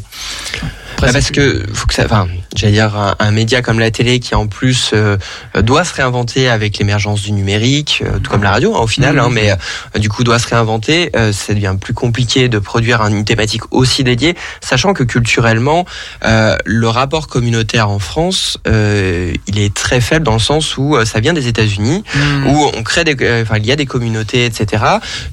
[1.00, 4.20] Bah, parce que faut que ça, enfin, j'allais dire un, un média comme la télé
[4.20, 5.16] qui en plus euh,
[5.60, 9.14] doit se réinventer avec l'émergence du numérique, euh, tout comme la radio hein, au final,
[9.16, 9.20] Mhm.
[9.20, 11.10] hein, mais euh, du coup doit se réinventer.
[11.16, 15.84] euh, ça devient plus compliqué de produire une thématique aussi dédiée, sachant que culturellement
[16.24, 20.96] euh, le rapport communautaire en France, euh, il est très faible dans le sens où
[20.96, 22.02] euh, ça vient des États-Unis
[22.46, 24.82] où on crée des, euh, enfin il y a des communautés, etc.,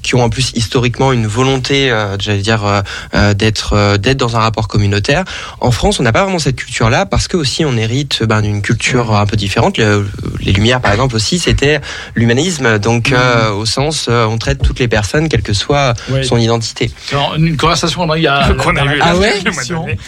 [0.02, 2.80] qui ont en plus historiquement une volonté, euh, j'allais dire, euh,
[3.14, 5.24] euh, d'être euh, d'être dans un rapport communautaire.
[5.60, 8.60] En France, on n'a pas vraiment cette culture-là parce que aussi on hérite ben, d'une
[8.62, 9.78] culture un peu différente.
[9.78, 10.06] Le-
[10.40, 11.80] les Lumières, par exemple, aussi, c'était
[12.14, 16.22] l'humanisme, donc euh, au sens euh, on traite toutes les personnes, quelle que soit Ouais.
[16.22, 16.90] son identité.
[17.06, 19.34] C'est une conversation qu'on a eu à Qu'on a eu Ah ouais.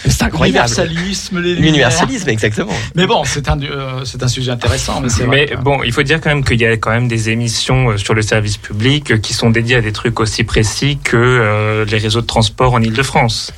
[0.09, 0.59] C'est incroyable.
[0.59, 1.65] L'universalisme, les lumières.
[1.65, 2.73] L'universalisme, exactement.
[2.95, 5.01] Mais bon, c'est un, euh, c'est un sujet intéressant.
[5.01, 7.97] Mais, vrai bon, il faut dire quand même qu'il y a quand même des émissions
[7.97, 11.99] sur le service public qui sont dédiées à des trucs aussi précis que euh, les
[11.99, 13.53] réseaux de transport en Ile-de-France.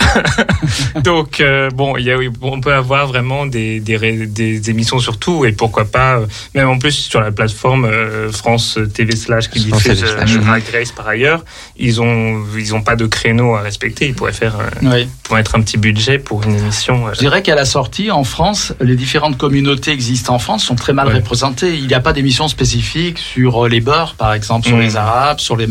[1.02, 4.98] Donc euh, bon, il y a, on peut avoir vraiment des, des, ré- des émissions
[4.98, 9.14] sur tout et pourquoi pas euh, même en plus sur la plateforme euh, France TV
[9.16, 10.34] slash qui France diffuse slash.
[10.38, 11.44] Drag Race par ailleurs,
[11.76, 14.06] ils ont ils ont pas de créneau à respecter.
[14.08, 15.08] Ils pourraient faire euh, Oui.
[15.22, 17.08] pour mettre un petit budget pour une émission.
[17.08, 20.74] euh, Je dirais qu'à la sortie, en France, les différentes communautés existantes en France sont
[20.74, 21.14] très mal Ouais.
[21.14, 21.74] représentées.
[21.76, 24.80] Il n'y a pas d'émission spécifique sur les beurs, par exemple, sur Mm.
[24.80, 25.66] les Arabes, sur les,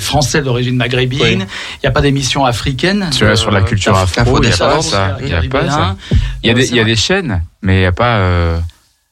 [0.00, 1.20] Français d'origine maghrébine.
[1.22, 1.46] Oui.
[1.74, 3.08] Il n'y a pas d'émission africaine.
[3.12, 5.16] Sur, Euh, sur la culture Afro- il n'y a pas ça.
[5.20, 5.96] Il y a pas ça.
[6.42, 8.58] Il y a des chaînes, mais il n'y a pas euh,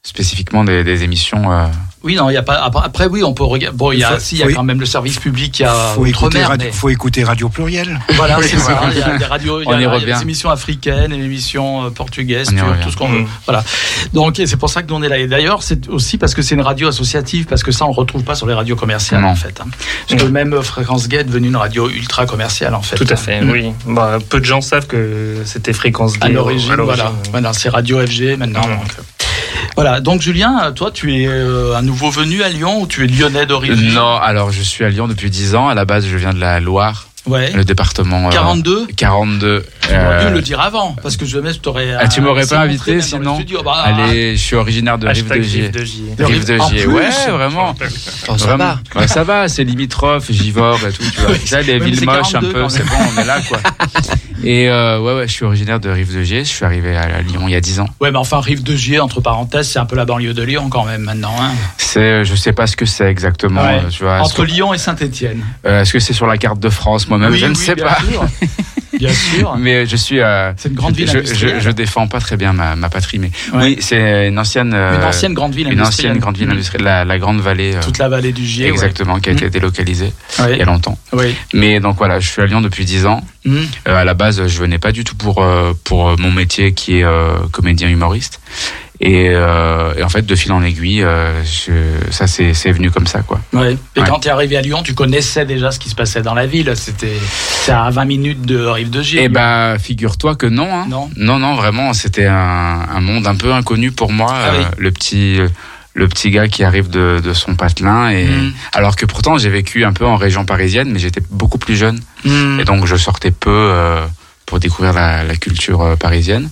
[0.03, 1.53] spécifiquement des, des émissions.
[1.53, 1.67] euh,
[2.05, 2.55] Oui, non, il y a pas.
[2.63, 3.77] Après, après, oui, on peut regarder.
[3.77, 5.59] Bon, il y a, Faut- si, il y a faut- quand même le service public,
[5.59, 7.99] il y a faut écouter, radio, mais- faut écouter Radio Pluriel.
[8.15, 8.81] Voilà, c'est ça.
[8.93, 10.13] Il y a des radios, il y a, On y il y a revient.
[10.15, 12.51] des émissions africaines, des émissions euh, portugaises,
[12.83, 13.21] tout ce qu'on veut.
[13.23, 13.29] Mm.
[13.47, 13.65] Voilà.
[14.13, 15.19] Donc, c'est pour ça que nous on est là.
[15.19, 17.95] Et d'ailleurs, c'est aussi parce que c'est une radio associative, parce que ça, on le
[17.95, 19.29] retrouve pas sur les radios commerciales, Non.
[19.29, 19.61] en fait.
[19.61, 19.69] hein.
[20.09, 22.97] Parce que même euh, Fréquence Gay est devenue une radio ultra commerciale, en fait.
[22.97, 23.13] Tout hein.
[23.13, 23.51] à fait, Mm.
[23.51, 23.73] oui.
[23.87, 27.13] Bah, peu de gens savent que c'était fréquence À gay l'origine, voilà.
[27.33, 28.61] Voilà, c'est Radio FG maintenant.
[28.61, 28.71] Mm.
[28.79, 29.03] donc, euh,
[29.77, 30.01] Voilà.
[30.01, 33.47] Donc, Julien, toi, tu es euh, un nouveau venu à Lyon ou tu es lyonnais
[33.47, 33.95] d'origine?
[33.95, 35.69] Non, alors je suis à Lyon depuis 10 ans.
[35.69, 37.51] À la base, je viens de la Loire, Ouais.
[37.53, 38.27] le département.
[38.29, 39.65] euh, 42 42.
[39.81, 41.95] Tu aurais euh, dû le dire avant, parce que jamais je t'aurais.
[41.99, 43.63] Ah, tu euh, m'aurais pas invité, sinon studio.
[43.63, 45.71] Bah, Allez, je suis originaire de Rive de Gier.
[46.19, 46.87] Rive de Gier.
[46.87, 47.75] Ouais, vraiment.
[48.29, 48.79] Oh, ça Vraiment.
[48.95, 49.01] va.
[49.01, 51.35] Ouais, ça va, c'est limitrophe, Givors et tout, tu vois.
[51.45, 53.59] Ça, les villes moches un 42 peu, c'est bon, on est là, quoi.
[54.45, 57.23] Et euh, ouais, ouais, je suis originaire de Rive de Gier, je suis arrivé à,
[57.23, 57.89] Lyon il y a 10 ans.
[58.01, 60.69] Ouais, mais enfin, Rive de Gier, entre parenthèses, c'est un peu la banlieue de Lyon
[60.71, 61.35] quand même maintenant.
[61.41, 61.51] hein.
[61.77, 63.83] C'est, je sais pas ce que c'est exactement, Ouais.
[63.91, 64.21] tu vois.
[64.21, 65.43] Entre Lyon et Saint-Étienne.
[65.67, 67.09] euh, est-ce que c'est sur la carte de France?
[67.19, 67.99] Moi-même, je ne sais bien pas.
[68.01, 68.25] sûr.
[68.99, 69.55] Bien sûr.
[69.59, 70.19] Mais je suis.
[70.19, 73.19] euh, C'est une grande ville je, je, je défends pas très bien ma, ma patrie,
[73.21, 73.63] mais Ouais.
[73.63, 74.73] oui, c'est une ancienne.
[74.75, 76.13] euh, Une ancienne grande ville une industrielle.
[76.13, 76.53] ancienne grande ville Mhm.
[76.55, 77.75] industrielle, la, la grande vallée.
[77.77, 78.67] euh, Toute la vallée du Gier.
[78.67, 79.39] exactement, qui a Mhm.
[79.39, 80.53] été délocalisée Ouais.
[80.55, 80.99] il y a longtemps.
[81.13, 81.33] Oui.
[81.53, 83.23] Mais donc voilà, je suis à Lyon depuis 10 ans.
[83.47, 85.45] Euh, à la base, je venais pas du tout pour
[85.85, 87.05] pour mon métier qui est
[87.53, 88.41] comédien humoriste.
[89.01, 92.91] Et, euh, et en fait, de fil en aiguille, euh, je- ça c'est c'est venu
[92.91, 93.41] comme ça, quoi.
[93.53, 93.77] Ouais.
[93.95, 94.07] Et Ouais.
[94.09, 96.47] quand tu es arrivé à Lyon, tu connaissais déjà ce qui se passait dans la
[96.47, 96.73] ville.
[96.75, 97.17] C'était
[97.69, 99.21] à 20 minutes de Rive de Gier.
[99.25, 100.69] Eh ben, figure-toi que non.
[100.75, 100.87] Hein.
[100.89, 101.11] Non.
[101.17, 102.35] non, non, vraiment, c'était un,
[102.93, 104.35] un monde un peu inconnu pour moi.
[104.35, 104.65] Ah oui.
[104.65, 105.39] euh, le petit,
[105.95, 108.11] le petit gars qui arrive de, de son patelin.
[108.11, 108.53] Et Mhm.
[108.73, 112.01] alors que pourtant, j'ai vécu un peu en région parisienne, mais j'étais beaucoup plus jeune,
[112.25, 112.59] Mhm.
[112.61, 114.05] et donc je sortais peu euh,
[114.45, 116.49] pour découvrir la, la culture euh, parisienne.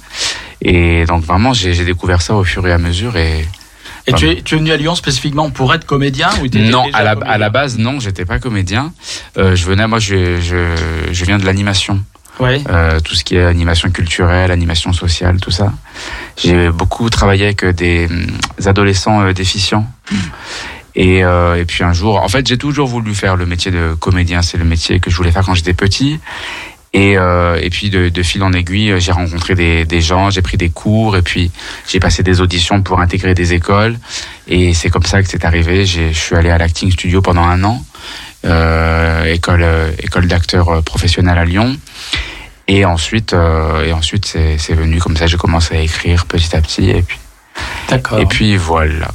[0.63, 3.17] Et donc vraiment, j'ai découvert ça au fur et à mesure.
[3.17, 3.47] Et
[4.07, 6.97] Et tu es, tu es venu à Lyon spécifiquement pour être comédien ou non, déjà
[6.99, 8.93] à la, comédien à la base, non, j'étais pas comédien.
[9.37, 10.75] Euh, je venais, moi, je, je,
[11.13, 12.03] je viens de l'animation.
[12.39, 12.63] Ouais.
[12.69, 15.73] Euh, tout ce qui est animation culturelle, animation sociale, tout ça.
[16.37, 18.27] J'ai beaucoup travaillé avec euh, des, hum,
[18.67, 19.87] adolescents euh, déficients.
[20.95, 24.41] Et, et puis un jour, en fait, j'ai toujours voulu faire le métier de comédien.
[24.41, 26.21] C'est le métier que je voulais faire quand j'étais petit.
[26.93, 30.41] Et, euh, et puis de, de fil en aiguille, j'ai rencontré des, des gens, j'ai
[30.41, 31.51] pris des cours, et puis
[31.87, 33.99] j'ai passé des auditions pour intégrer des écoles.
[34.49, 35.85] Et c'est comme ça que c'est arrivé.
[35.85, 37.85] J'ai- Je suis allé à l'acting studio pendant un an,
[38.47, 41.77] euh, école, euh, école d'acteur euh, professionnel à Lyon.
[42.69, 45.27] Et ensuite, euh, et ensuite c'est c'est venu comme ça.
[45.27, 47.19] J'ai commencé à écrire petit à petit, et puis,
[47.91, 48.19] D'accord.
[48.19, 49.11] et puis voilà.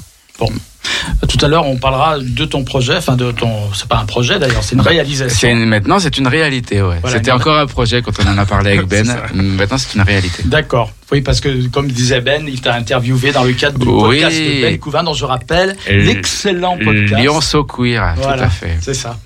[1.27, 3.49] Tout à l'heure, on parlera de ton projet, enfin de ton.
[3.73, 5.49] C'est pas un projet d'ailleurs, c'est une réalisation.
[5.49, 6.81] une- maintenant, c'est une réalité.
[6.81, 6.97] Ouais.
[7.01, 9.05] Voilà, C'était encore un projet quand on en a parlé avec Ben.
[9.33, 10.43] Maintenant, c'est une réalité.
[10.45, 10.91] D'accord.
[11.11, 13.99] Oui, parce que comme disait Ben, il t'a interviewé dans le cadre du Oui.
[14.21, 17.21] podcast de Ben Couvin, dont je rappelle l'excellent podcast.
[17.21, 18.37] Lyon So Queer, Voilà.
[18.37, 18.77] tout à fait.
[18.81, 19.17] C'est ça.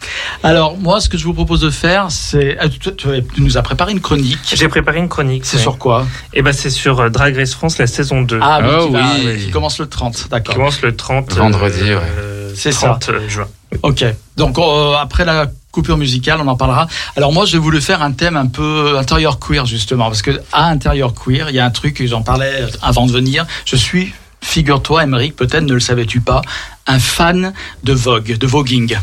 [0.43, 2.57] Alors, moi, ce que je vous propose de faire, c'est.
[2.59, 4.39] ah, Tu, tu- tu nous as préparé une chronique.
[4.55, 5.45] J'ai préparé une chronique.
[5.45, 6.05] C'est sur quoi?
[6.33, 8.39] Et ben c'est sur euh, Drag Race France, la saison 2.
[8.41, 9.45] Ah oui, Ah qui, va- oui.
[9.45, 10.55] qui commence le 30, qui d'accord.
[10.55, 11.99] commence le 30 Vendredi, ouais.
[12.55, 13.47] Euh, C'est 30 juin.
[13.83, 14.05] Ok.
[14.37, 16.87] Donc, euh, après la coupure musicale, on en parlera.
[17.15, 20.67] Alors, moi, j'ai voulu faire un thème un peu intérieur queer, justement, parce que à
[20.67, 23.45] intérieur queer, il y a un truc, j'en parlais avant de venir.
[23.65, 26.41] Je suis, figure-toi, Émeric, peut-être ne le savais-tu pas,
[26.87, 28.97] un fan de Vogue, de voguing.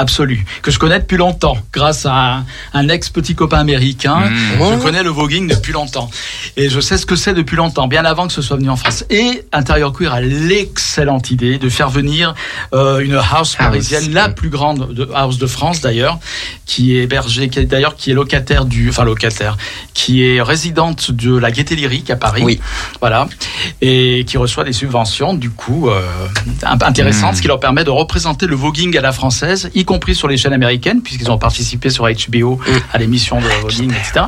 [0.00, 4.20] Absolu, que je connais depuis longtemps, grâce à un, un ex-petit copain américain.
[4.20, 4.32] Mmh.
[4.78, 6.08] Je connais le voguing depuis longtemps.
[6.56, 8.76] Et je sais ce que c'est depuis longtemps, bien avant que ce soit venu en
[8.76, 9.04] France.
[9.10, 12.34] Et Intérieur Queer a l'excellente idée de faire venir
[12.72, 16.18] euh, une house parisienne, la plus grande de, house de France d'ailleurs,
[16.64, 19.56] qui est hébergée, qui est d'ailleurs qui est locataire du, enfin locataire,
[19.94, 22.42] qui est résidente de la Gaieté Lyrique à Paris.
[22.44, 22.60] Oui.
[23.00, 23.26] Voilà.
[23.80, 26.00] Et qui reçoit des subventions, du coup, euh,
[26.62, 27.36] int- intéressantes, Mm.
[27.36, 30.36] ce qui leur permet de représenter le voguing à la française, y compris sur les
[30.36, 32.60] chaînes américaines, puisqu'ils ont participé sur HBO
[32.92, 34.26] à l'émission de voguing, etc.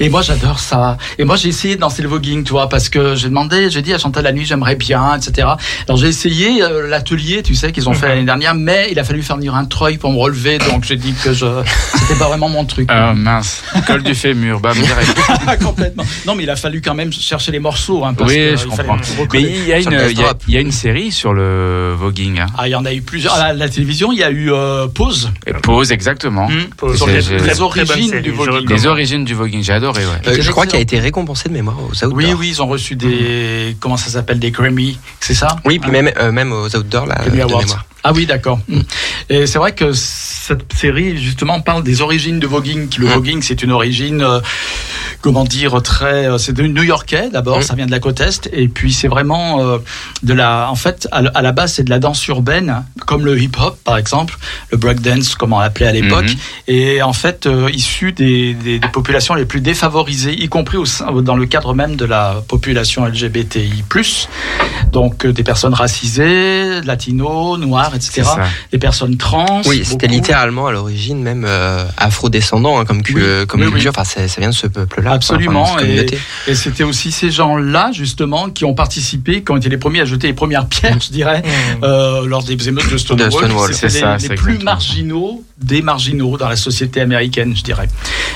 [0.00, 0.96] Et moi, j'adore ça.
[1.18, 3.82] Et moi, j'ai essayé de danser le voguing, tu vois, parce que j'ai demandé, j'ai
[3.82, 5.48] dit à Chantal la nuit, j'aimerais bien, etc.
[5.86, 9.04] Alors j'ai essayé euh, l'atelier, tu sais, qu'ils ont fait l'année dernière, mais il a
[9.04, 11.46] fallu faire venir un treuil pour me relever, donc j'ai dit que je,
[11.94, 12.88] c'était pas vraiment mon truc.
[12.90, 15.14] Ah mince, col du fémur, bam, direct.
[15.62, 16.04] Complètement.
[16.26, 18.66] Non, mais il a fallu quand même chercher les morceaux, hein, parce Oui, que, je
[18.66, 19.28] il fallait comprends.
[19.34, 22.40] Mais il y a une, il y a, y une série sur le voguing.
[22.40, 22.46] Hein.
[22.56, 23.34] Ah, il y en a eu plusieurs.
[23.34, 25.30] À la, la télévision, il y a eu euh, Pause.
[25.46, 26.48] Et Pause, exactement.
[26.48, 26.64] Hmm.
[26.76, 26.96] Pause.
[26.96, 28.68] Sur C'est- les, origines du voguing.
[28.68, 30.28] Les origines du voguing, j'ai adoré, ouais.
[30.28, 32.12] Euh, je crois qu'il a été récompensé de mémoire aux Outdoors.
[32.14, 33.76] Oui, oui, ils ont reçu des.
[33.80, 35.56] Comment ça s'appelle Des Grammy, c'est ça?
[35.64, 37.60] Oui, puis même, euh, même aux Outdoors, là, Grammy Awards.
[37.60, 37.84] mémoire.
[38.08, 38.60] Ah oui, d'accord.
[38.68, 38.80] Mm.
[39.30, 42.88] Et c'est vrai que cette série, justement, parle des origines du voguing.
[42.98, 43.10] Le Mm.
[43.10, 44.38] voguing, c'est une origine, euh,
[45.22, 46.26] comment dire, très.
[46.28, 48.48] euh, C'est de New-Yorkais d'abord, ça vient de la côte Est.
[48.52, 49.78] Et puis c'est vraiment euh,
[50.22, 50.68] de la.
[50.70, 53.76] En fait, à, la- à la base, c'est de la danse urbaine, comme le hip-hop,
[53.82, 54.38] par exemple,
[54.70, 56.26] le breakdance, comme on l'appelait à l'époque.
[56.26, 56.36] Mhm.
[56.68, 60.84] Et en fait, euh, issu des, des- des populations les plus défavorisées, y compris au
[60.84, 63.82] sein- dans le cadre même de la population LGBTI+,
[64.92, 68.28] donc euh, des personnes racisées, latinos, noirs, C'est etc.,
[68.72, 69.62] des personnes trans.
[69.66, 73.46] Oui, c'était littéralement à l'origine même euh, afro-descendant hein, comme, cu- Oui.
[73.46, 73.88] comme Oui.
[73.88, 75.12] Enfin, ça, vient de ce peuple-là.
[75.12, 75.84] Absolument, Enfin,
[76.46, 80.04] et- c'était aussi ces gens-là, justement, qui ont participé, qui ont été les premiers à
[80.04, 81.84] jeter les premières pierres, je dirais, Mmh.
[81.84, 83.26] euh, lors des émeutes de Stonewall.
[83.26, 84.58] De Stonewall, c'est les, ça, les c'est plus.
[84.72, 87.88] Marginaux des marginaux dans la société américaine, je dirais.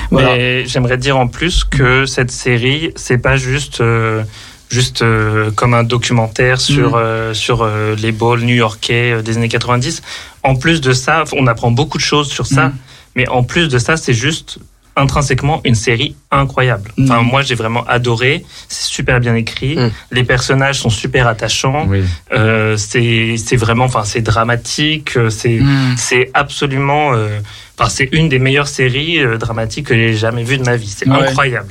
[0.09, 0.29] Voilà.
[0.35, 4.23] Mais j'aimerais dire en plus que cette série, c'est pas juste euh,
[4.69, 6.95] juste euh, comme un documentaire sur Mm.
[6.95, 10.01] euh, sur euh, les balls new-yorkais des années 90.
[10.43, 12.67] En plus de ça, on apprend beaucoup de choses sur ça.
[12.69, 12.73] Mm.
[13.15, 14.59] Mais en plus de ça, c'est juste
[14.95, 16.91] intrinsèquement une série incroyable.
[16.99, 17.25] Enfin, Mm.
[17.27, 18.43] moi, j'ai vraiment adoré.
[18.67, 19.75] C'est super bien écrit.
[19.75, 19.91] Mm.
[20.11, 21.85] Les personnages sont super attachants.
[21.87, 22.03] Oui.
[22.33, 25.11] Euh, c'est c'est vraiment, enfin, c'est dramatique.
[25.29, 25.95] C'est Mm.
[25.97, 27.13] c'est absolument.
[27.13, 27.39] euh,
[27.79, 30.93] Enfin, c'est une des meilleures séries euh, dramatiques que j'ai jamais vues de ma vie.
[30.95, 31.29] C'est Ouais.
[31.29, 31.65] incroyable.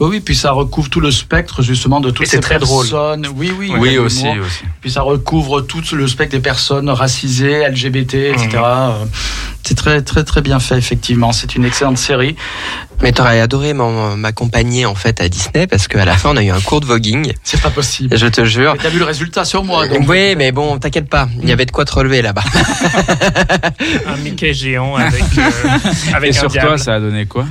[0.00, 2.58] Oui, oui, puis ça recouvre tout le spectre justement de toutes Et c'est ces très
[2.58, 2.84] drôle.
[2.88, 3.28] personnes.
[3.36, 3.66] Oui, oui.
[3.68, 4.64] il y a Oui, de aussi, aussi.
[4.80, 8.58] Puis ça recouvre tout le spectre des personnes racisées, LGBT, etc.
[9.64, 11.32] C'est très, très, très bien fait, effectivement.
[11.32, 12.36] C'est une excellente série.
[13.00, 16.50] Mais t'aurais adoré m'accompagner en fait à Disney parce qu'à la fin on a eu
[16.50, 17.32] un cours de voguing.
[17.42, 18.16] C'est pas possible.
[18.16, 18.76] Je te jure.
[18.80, 20.08] T'as vu le résultat sur moi, donc.
[20.08, 22.44] Oui, mais bon, t'inquiète pas, il y avait de quoi te relever là-bas.
[24.06, 25.50] Un Mickey géant avec, euh,
[26.14, 26.68] avec Et un sur diable.
[26.68, 27.46] toi, ça a donné quoi?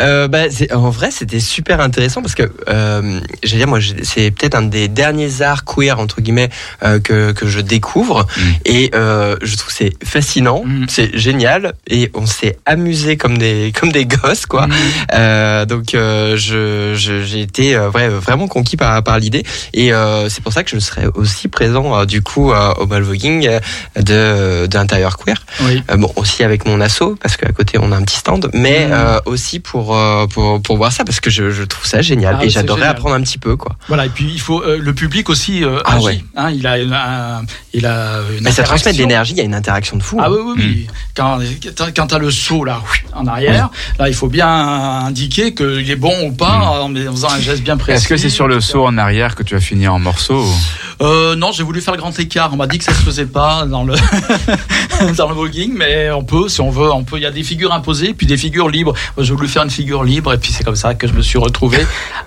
[0.00, 4.54] Euh, bah, en vrai, c'était super intéressant parce que, euh, j'allais dire, moi, c'est peut-être
[4.54, 6.48] un des derniers arts queer entre guillemets
[6.82, 8.40] euh, que que je découvre Mm.
[8.66, 10.86] et euh, je trouve que c'est fascinant, Mm.
[10.88, 11.45] c'est génial
[11.88, 14.66] et on s'est amusé comme des comme des gosses quoi.
[14.66, 14.74] Mhm.
[15.14, 19.90] Euh, donc euh, je j'ai été euh, ouais, vraiment conquis par par l'idée et
[20.28, 23.60] c'est pour ça que je serai aussi présent du coup au bal voguing euh,
[24.02, 25.36] de d'intérieur queer.
[25.62, 25.82] Oui.
[25.96, 29.18] Bon, aussi avec mon asso, parce qu'à côté on a un petit stand, mais euh,
[29.26, 29.96] aussi pour,
[30.32, 32.82] pour, pour voir ça, parce que je, je trouve ça génial Ah, et génial.
[32.82, 33.76] apprendre un petit peu, quoi.
[33.88, 36.04] Voilà, et puis il faut le public aussi Ah agit.
[36.04, 36.24] ouais.
[36.36, 39.54] Hein, il a il a une Mais ça transmet de l'énergie, il y a une
[39.54, 40.18] interaction de fou.
[40.20, 40.30] Ah hein.
[40.32, 40.86] oui, oui, oui.
[41.16, 41.35] Quand,
[41.94, 42.80] quand tu as le saut là,
[43.14, 47.30] en arrière, là, il faut bien indiquer qu'il est bon ou pas en en faisant
[47.30, 47.98] un geste bien précis.
[47.98, 50.44] Est-ce que c'est sur le saut en arrière que tu as fini en morceaux
[51.02, 52.50] Euh, non, j'ai voulu faire le grand écart.
[52.52, 53.94] On m'a dit que ça se faisait pas dans le
[55.16, 57.18] dans le voguing, mais on peut, si on veut, on peut.
[57.18, 58.94] Il y a des figures imposées, puis des figures libres.
[59.18, 61.38] J'ai voulu faire une figure libre, et puis c'est comme ça que je me suis
[61.38, 61.78] retrouvé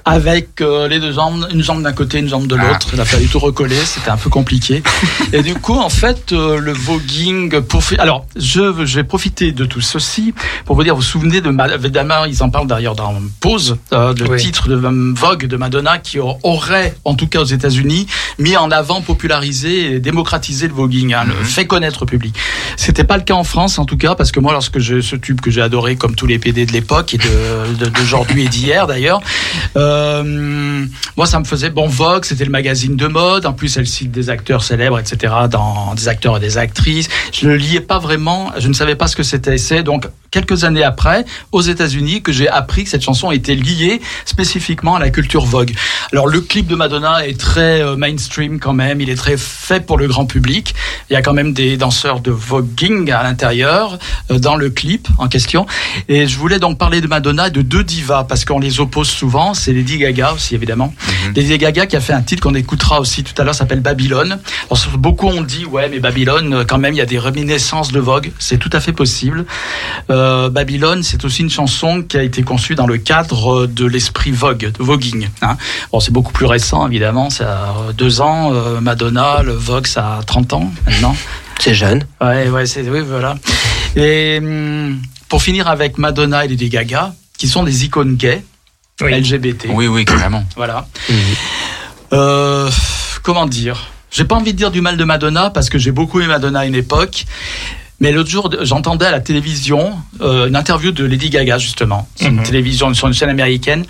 [0.06, 2.88] avec euh, les deux jambes, une jambe d'un côté, une jambe de l'autre.
[2.93, 4.84] Il a fallu tout recoller, c'était un peu compliqué.
[5.34, 9.79] Et du coup, en fait, euh, le voguing pour alors je j'ai profité de tout
[9.79, 10.33] ceci
[10.65, 13.77] pour vous dire, vous vous souvenez de Ma- évidemment, ils en parlent d'ailleurs dans Pause,
[13.93, 14.38] euh, le Oui.
[14.41, 18.07] titre de euh, Vogue de Madonna qui aurait, en tout cas aux États-Unis,
[18.39, 22.35] mis en avant, popularisé et démocratisé le voguing, hein, le fait connaître au public.
[22.75, 25.15] C'était pas le cas en France, en tout cas, parce que moi, lorsque j'ai ce
[25.15, 28.47] tube que j'ai adoré, comme tous les PD de l'époque et de- de- d'aujourd'hui et
[28.49, 29.21] d'hier d'ailleurs,
[29.77, 30.85] euh,
[31.15, 33.45] moi, ça me faisait bon Vogue, c'était le magazine de mode.
[33.45, 37.07] En plus, elle cite des acteurs célèbres, etc., dans des acteurs et des actrices.
[37.31, 39.58] Je ne liais pas vraiment, je ne savais pas ce que c'était.
[39.58, 44.02] C'est donc quelques années après, aux États-Unis, que j'ai appris que cette chanson était liée
[44.25, 45.73] spécifiquement à la culture Vogue.
[46.12, 49.02] Alors, le clip de Madonna est très euh, mainstream quand même.
[49.02, 50.75] Il est très fait pour le grand public.
[51.10, 53.97] Il y a quand même des danseurs de voguing à l'intérieur
[54.32, 55.65] euh, dans le clip en question.
[56.08, 59.10] Et je voulais donc parler de Madonna et de deux divas parce qu'on les oppose
[59.10, 59.54] souvent.
[59.54, 60.93] C'est Lady Gaga aussi évidemment.
[61.36, 64.39] Lady Gaga qui a fait un titre qu'on écoutera aussi tout à l'heure s'appelle Babylone.
[64.69, 67.91] Alors, beaucoup ont dit ouais mais Babylone euh, quand même il y a des réminiscences
[67.91, 68.32] de Vogue.
[68.39, 69.45] C'est tout à fait possible.
[70.09, 74.31] Euh, Babylone c'est aussi une chanson qui a été conçue dans le cadre de l'esprit
[74.31, 75.27] Vogue, de voguing.
[75.41, 75.57] Hein.
[75.91, 77.29] Bon c'est beaucoup plus récent évidemment.
[77.29, 77.45] Ça
[77.89, 78.53] a deux ans.
[78.53, 81.15] Euh, Madonna, le Vogue ça a 30 ans maintenant.
[81.59, 82.05] C'est jeune.
[82.21, 83.35] Ouais, ouais, c'est oui, voilà.
[83.97, 88.43] Et hum, pour finir avec Madonna et Lady Gaga, qui sont des icônes gays,
[89.01, 89.11] Oui.
[89.11, 89.67] LGBT.
[89.69, 90.45] Oui, oui, carrément.
[90.55, 90.87] Voilà.
[92.13, 92.69] Euh,
[93.23, 93.91] comment dire?
[94.09, 96.61] J'ai pas envie de dire du mal de Madonna parce que j'ai beaucoup aimé Madonna
[96.61, 97.25] à une époque.
[98.01, 102.25] Mais l'autre jour, j'entendais à la télévision euh, une interview de Lady Gaga justement, c'est
[102.27, 102.43] une Mhm.
[102.43, 103.85] télévision sur une chaîne américaine,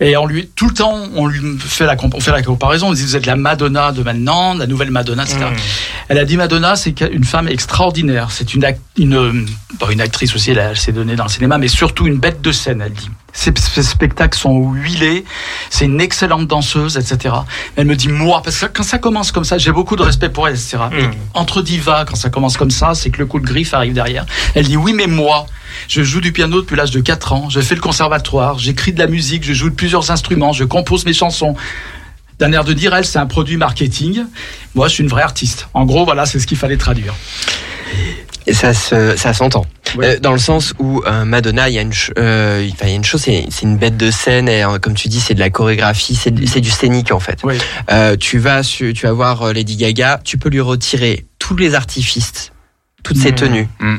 [0.00, 2.88] et on lui tout le temps on lui fait la comp- on fait la comparaison.
[2.88, 5.38] On dit vous êtes la Madonna de maintenant, la nouvelle Madonna, etc.
[5.40, 5.56] Mm.
[6.08, 8.30] Elle a dit Madonna, c'est une femme extraordinaire.
[8.30, 8.66] C'est une,
[8.98, 9.32] une, euh,
[9.78, 12.40] bon, une actrice aussi, elle, elle s'est donnée dans le cinéma, mais surtout une bête
[12.40, 13.08] de scène, elle dit.
[13.34, 15.24] Ses, ses spectacles sont huilés,
[15.70, 17.34] c'est une excellente danseuse, etc.
[17.76, 20.28] Elle me dit, moi, parce que quand ça commence comme ça, j'ai beaucoup de respect
[20.28, 20.76] pour elle, etc.
[20.92, 21.10] Et Mm.
[21.34, 24.26] entre divas, quand ça commence comme ça, c'est que le coup de griffe arrive derrière.
[24.54, 25.46] Elle dit, oui, mais moi,
[25.88, 28.98] je joue du piano depuis l'âge de 4 ans, je fais le conservatoire, j'écris de
[28.98, 31.56] la musique, je joue de plusieurs instruments, je compose mes chansons.
[32.38, 34.24] D'un air de dire, elle, c'est un produit marketing.
[34.74, 35.68] Moi, je suis une vraie artiste.
[35.74, 37.14] En gros, voilà, c'est ce qu'il fallait traduire.
[38.46, 39.64] Et ça se, ça s'entend.
[39.96, 40.04] Oui.
[40.06, 42.90] Euh, dans le sens où euh, Madonna, il y a une, ch- euh, enfin, il
[42.90, 45.34] y a une chose, c'est, une bête de scène et euh, comme tu dis, c'est
[45.34, 47.38] de la chorégraphie, c'est, du- scénique en fait.
[47.44, 47.58] Oui.
[47.90, 51.74] Euh, tu vas, su- tu vas voir Lady Gaga, tu peux lui retirer tous les
[51.74, 52.52] artifices,
[53.02, 53.34] toutes ses Mhm.
[53.36, 53.98] tenues, Mhm.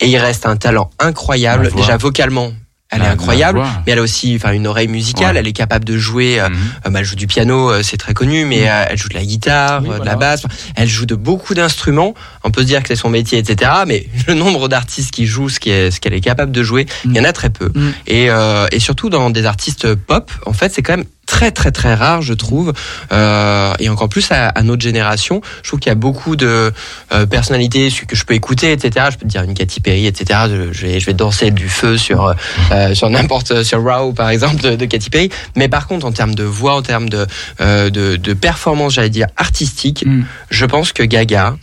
[0.00, 1.70] et il reste un talent incroyable.
[1.74, 2.52] Déjà vocalement,
[2.92, 5.34] elle est la incroyable, mais elle a aussi, enfin, une oreille musicale.
[5.34, 5.40] Ouais.
[5.40, 6.38] Elle est capable de jouer.
[6.40, 6.56] euh, Mhm.
[6.86, 9.14] euh, bah, elle joue du piano, euh, c'est très connu, mais euh, elle joue de
[9.14, 10.12] la guitare, Oui, de voilà.
[10.12, 10.42] la basse.
[10.76, 12.14] Elle joue de beaucoup d'instruments.
[12.44, 13.70] On peut se dire que c'est son métier, etc.
[13.86, 17.24] Mais le nombre d'artistes qui jouent ce qu'elle est capable de jouer, il y en
[17.24, 17.70] a très peu.
[17.74, 17.90] Mm.
[18.06, 21.72] Et, euh, et surtout dans des artistes pop, en fait, c'est quand même très très
[21.72, 22.72] très rare, je trouve.
[23.10, 26.72] Euh, et encore plus à, à notre génération, je trouve qu'il y a beaucoup de
[27.12, 29.06] euh, personnalités que je peux écouter, etc.
[29.10, 30.40] Je peux te dire une Katy Perry, etc.
[30.72, 32.34] Je, vais, je vais danser du feu sur
[32.72, 35.30] euh, sur n'importe sur Raw par exemple de, de Katy Perry.
[35.56, 37.26] Mais par contre, en termes de voix, en termes de
[37.58, 40.24] de, de performance, j'allais dire artistique, Mm.
[40.50, 41.56] je pense que Gaga.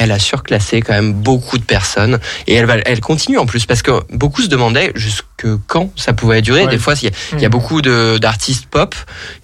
[0.00, 3.66] Elle a surclassé quand même beaucoup de personnes et elle va, elle continue en plus
[3.66, 4.92] parce que beaucoup se demandaient
[5.44, 6.64] jusque quand ça pouvait durer.
[6.64, 6.70] Ouais.
[6.70, 7.50] Des fois, il y a, il y a Mm.
[7.50, 8.94] beaucoup de d'artistes pop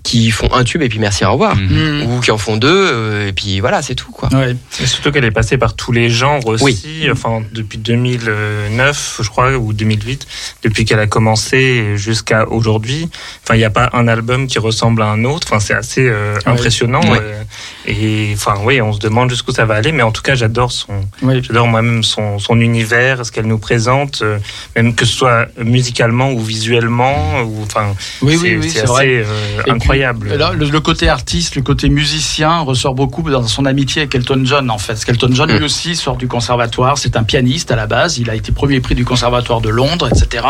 [0.03, 2.03] qui font un tube et puis merci au revoir, Mhm.
[2.05, 2.13] Mm.
[2.17, 4.29] ou qui en font deux euh, et puis voilà, c'est tout quoi.
[4.33, 4.57] Ouais.
[4.81, 7.09] Et surtout qu'elle est passée par tous les genres aussi, Oui.
[7.11, 10.27] enfin depuis 2009, je crois, ou 2008,
[10.63, 13.09] depuis qu'elle a commencé jusqu'à aujourd'hui.
[13.43, 15.47] Enfin, il n'y a pas un album qui ressemble à un autre.
[15.49, 17.03] Enfin, c'est assez euh, impressionnant.
[17.11, 17.19] Ouais.
[17.21, 17.43] euh,
[17.87, 19.93] et enfin, oui, on se demande jusqu'où ça va aller.
[19.93, 24.21] Mais en tout cas, j'adore son, j'adore moi-même son, son univers, ce qu'elle nous présente,
[24.23, 24.39] euh,
[24.77, 25.47] même que ce soit
[25.85, 27.41] musicalement ou visuellement.
[27.43, 29.07] Ou enfin, Oui, c'est oui, oui, c'est c'est assez vrai.
[29.27, 30.35] euh, Et puis, incroyable.
[30.35, 34.43] là, le, le côté artiste, le côté musicien ressort beaucoup dans son amitié avec Elton
[34.45, 34.95] John, en fait.
[34.95, 35.65] Parce qu'Elton John, lui Mm.
[35.65, 36.97] aussi, sort du conservatoire.
[36.99, 38.19] C'est un pianiste à la base.
[38.19, 40.45] Il a été premier prix du conservatoire de Londres, etc.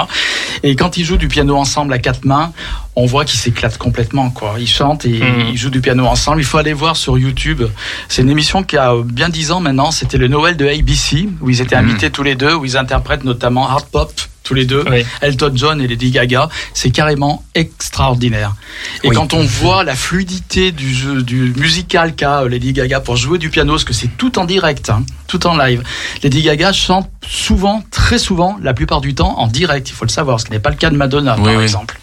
[0.63, 2.53] Et quand ils jouent du piano ensemble à quatre mains,
[2.97, 4.55] on voit qu'ils s'éclatent complètement, quoi.
[4.59, 5.49] Ils chantent et Mm.
[5.53, 6.41] ils jouent du piano ensemble.
[6.41, 7.63] Il faut aller voir sur YouTube.
[8.09, 9.91] C'est une émission qui a bien dix ans maintenant.
[9.91, 11.91] C'était le Noël de ABC, où ils étaient Mm.
[11.91, 14.13] invités tous les deux, où ils interprètent notamment Hard Pop,
[14.45, 14.85] tous les deux.
[14.89, 15.05] Oui.
[15.23, 18.55] Elton John et Lady Gaga, c'est carrément extraordinaire.
[19.03, 19.17] Et Oui.
[19.17, 23.39] quand on voit la fluidité du jeu, du musical qu'a euh, Lady Gaga pour jouer
[23.39, 25.83] du piano, parce que c'est tout en direct, hein, tout en live.
[26.23, 29.89] Lady Gaga chante souvent, très souvent, la plupart du temps en direct.
[29.89, 31.99] Il faut le savoir, ce qui n'est pas le cas de Madonna, Oui, par exemple.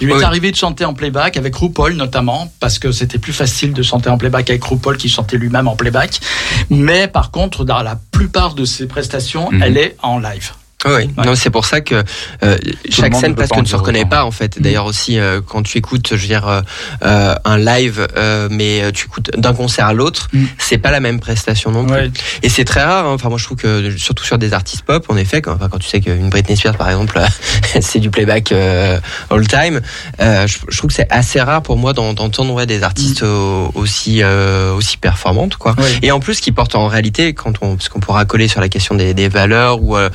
[0.00, 0.20] Il lui Oui.
[0.20, 3.82] est arrivé de chanter en playback avec RuPaul notamment, parce que c'était plus facile de
[3.82, 6.20] chanter en playback avec RuPaul qui chantait lui-même en playback.
[6.70, 9.62] Mais par contre, dans la plupart de ses prestations, Mhm.
[9.62, 10.52] elle est en live.
[10.84, 11.08] Oui, Ouais.
[11.24, 12.02] non, c'est pour ça que
[12.42, 12.56] euh,
[12.90, 14.60] chaque scène presque ne se reconnaît pas en fait.
[14.60, 16.60] D'ailleurs aussi euh, quand tu écoutes, je veux dire euh,
[17.04, 20.44] euh, un live, euh, mais euh, tu écoutes d'un concert à l'autre, Mm.
[20.58, 21.94] c'est pas la même prestation non plus.
[21.94, 22.10] Ouais.
[22.42, 23.06] Et c'est très rare.
[23.06, 23.12] hein.
[23.14, 25.78] Enfin, moi, je trouve que surtout sur des artistes pop, en effet, quand, enfin, quand
[25.78, 27.20] tu sais qu'une Britney Spears, par exemple,
[27.80, 28.98] c'est du playback euh,
[29.30, 29.80] all time,
[30.20, 33.22] euh, je, je trouve que c'est assez rare pour moi d'en- d'entendre ouais, des artistes
[33.22, 35.74] au- aussi euh, aussi performantes, quoi.
[35.78, 35.98] Ouais.
[36.02, 38.68] Et en plus, qui portent en réalité, quand on, parce qu'on pourra coller sur la
[38.68, 40.08] question des, des valeurs ou euh,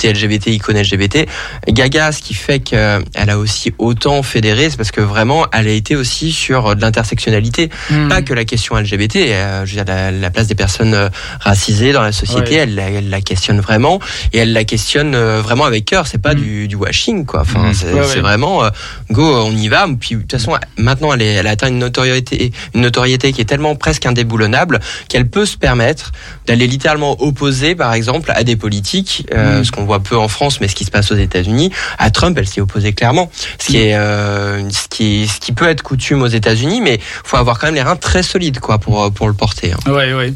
[0.00, 1.26] communauté LGBT, icône LGBT,
[1.68, 5.72] Gaga, ce qui fait qu'elle a aussi autant fédéré, c'est parce que vraiment, elle a
[5.72, 8.08] été aussi sur de l'intersectionnalité Mm.
[8.08, 11.08] pas que la question LGBT, euh, je veux dire, la, la place des personnes euh,
[11.40, 12.56] racisées dans la société, Ouais.
[12.62, 13.98] elle, la- elle la questionne vraiment
[14.32, 16.06] et elle la questionne euh, vraiment avec cœur.
[16.06, 16.40] C'est pas Mm.
[16.40, 17.40] du, du washing, quoi.
[17.42, 17.74] Enfin, Mm.
[17.74, 18.20] c'est Ouais, c'est ouais.
[18.20, 18.70] vraiment euh,
[19.10, 19.86] go, on y va.
[19.98, 23.40] Puis de toute façon, maintenant, elle, est, elle a atteint une notoriété, une notoriété qui
[23.40, 26.12] est tellement presque indéboulonnable qu'elle peut se permettre
[26.46, 30.60] d'aller littéralement opposer, par exemple, à des politiques, euh, ce qu'on voit peu en France,
[30.60, 31.70] mais ce qui se passe aux États-Unis.
[31.98, 33.30] À Trump, elle s'y opposait clairement.
[33.58, 37.36] Ce qui est, euh, ce qui, ce qui peut être coutume aux États-Unis, mais faut
[37.36, 39.72] avoir quand même les reins très solides, quoi, pour pour le porter.
[39.72, 39.78] hein.
[39.86, 40.34] Oui, oui.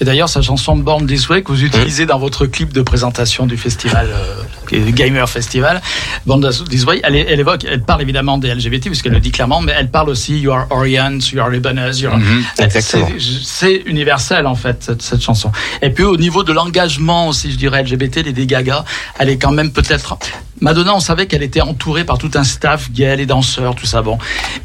[0.00, 3.46] Et d'ailleurs, sa chanson Born This Way que vous utilisez dans votre clip de présentation
[3.46, 5.80] du festival euh, Gamer Festival.
[6.26, 9.60] Band This Way, elle, elle, évoque, elle parle évidemment des LGBT puisqu'elle le dit clairement,
[9.60, 12.18] mais elle parle aussi You are Orient, You are Lebanese, you are...
[12.58, 13.08] Exactement.
[13.18, 15.50] C'est universel en fait cette, cette, chanson.
[15.82, 18.84] Et puis au niveau de l'engagement aussi, je dirais LGBT, Lady Gaga,
[19.18, 20.16] elle est quand même peut-être.
[20.60, 24.02] Madonna, on savait qu'elle était entourée par tout un staff gay, les danseurs, tout ça.
[24.02, 24.18] Bon,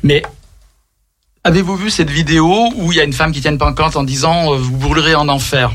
[0.04, 0.24] mais
[1.46, 4.04] Avez-vous vu cette vidéo où il y a une femme qui tient une pancarte en
[4.04, 5.72] disant euh, vous brûlerez en enfer?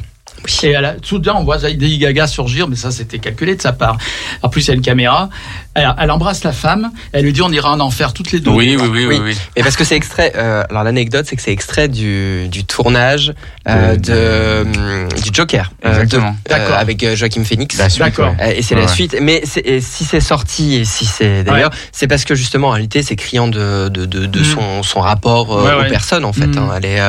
[0.63, 3.99] Et soudain, on voit Lady Gaga surgir, mais ça, c'était calculé de sa part.
[4.43, 5.31] En plus, il y a une caméra.
[5.75, 6.91] Elle, elle, embrasse la femme.
[7.13, 8.51] Elle lui dit, on ira en enfer toutes les deux.
[8.51, 9.21] Oui, oui, oui, oui.
[9.23, 9.39] oui.
[9.57, 10.33] Et parce que c'est extrait.
[10.37, 13.35] Euh, alors l'anecdote, c'est que c'est extrait du, du tournage
[13.69, 15.73] euh, de, euh, du Joker.
[15.83, 16.37] Exactement.
[16.49, 16.77] D'accord.
[16.77, 17.77] avec Joaquin Phoenix.
[17.99, 18.35] D'accord.
[18.55, 19.17] Et c'est la suite.
[19.21, 21.79] Mais et si c'est sorti et si c'est d'ailleurs, ouais.
[21.93, 24.45] c'est parce que justement, en réalité, c'est criant de, de, de, de mm.
[24.45, 26.25] son, son rapport ouais, aux personnes.
[26.25, 26.59] En fait, mm.
[26.59, 26.71] hein.
[26.77, 27.01] elle est,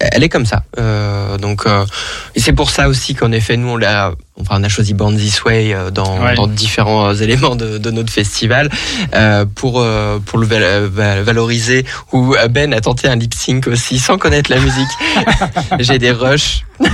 [0.00, 0.62] elle est comme ça.
[1.38, 1.66] donc,
[2.34, 5.12] et c'est pour ça aussi qu'en effet, nous, on l'a Enfin, on a choisi Band
[5.12, 6.34] This Way dans, ouais.
[6.34, 8.70] dans différents éléments de, de notre festival
[9.14, 11.84] euh, pour euh, pour le val valoriser.
[12.12, 14.88] Où Ben a tenté un lip sync aussi sans connaître la musique.
[15.78, 16.64] J'ai des rushs.
[16.80, 16.84] oh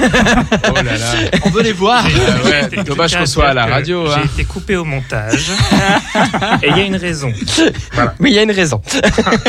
[0.75, 1.39] là là.
[1.45, 2.05] On veut les voir.
[2.05, 4.07] Ah ouais, dommage qu'on soit à la radio.
[4.11, 4.23] Hein.
[4.23, 5.51] J'ai été coupé au montage.
[6.63, 7.33] Et il y a une raison.
[7.93, 8.15] Voilà.
[8.21, 8.81] Oui, il y a une raison.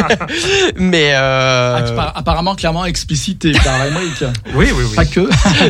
[0.76, 2.12] Mais euh...
[2.16, 4.24] apparemment clairement explicité par Emmerich.
[4.54, 4.96] Oui, oui, oui.
[4.96, 5.30] Pas que.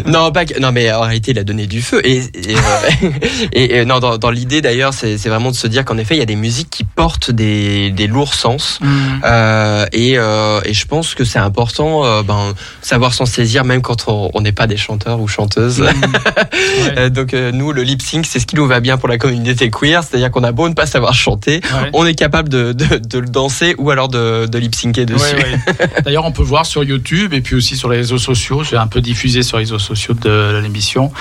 [0.09, 0.59] non, pas que.
[0.59, 2.01] Non, mais en réalité, il a donné du feu.
[2.05, 3.09] Et et, euh,
[3.53, 6.20] et, et, non, dans, dans l'idée d'ailleurs, c'est vraiment de se dire qu'en effet, il
[6.20, 8.80] y a des musiques qui portent des, des lourds sens.
[8.82, 8.88] Mmh.
[9.24, 13.82] Euh, et, euh, et, je pense que c'est important, euh, ben, savoir s'en saisir, même
[13.82, 15.82] quand on n'est pas des chanteurs ou chanteuses.
[15.82, 16.95] Mmh.
[16.97, 17.09] ouais.
[17.09, 20.03] Donc nous, le lip sync, c'est ce qui nous va bien pour la communauté queer,
[20.03, 21.89] c'est-à-dire qu'on a beau ne pas savoir chanter, ouais.
[21.93, 25.36] on est capable de, de, de, le danser ou alors de, de lip syncer dessus.
[25.36, 25.59] Ouais,
[26.03, 28.63] d'ailleurs, on peut voir sur YouTube et puis aussi sur les réseaux sociaux.
[28.63, 31.11] J'ai un peu diffusé sur les réseaux sociaux de l'émission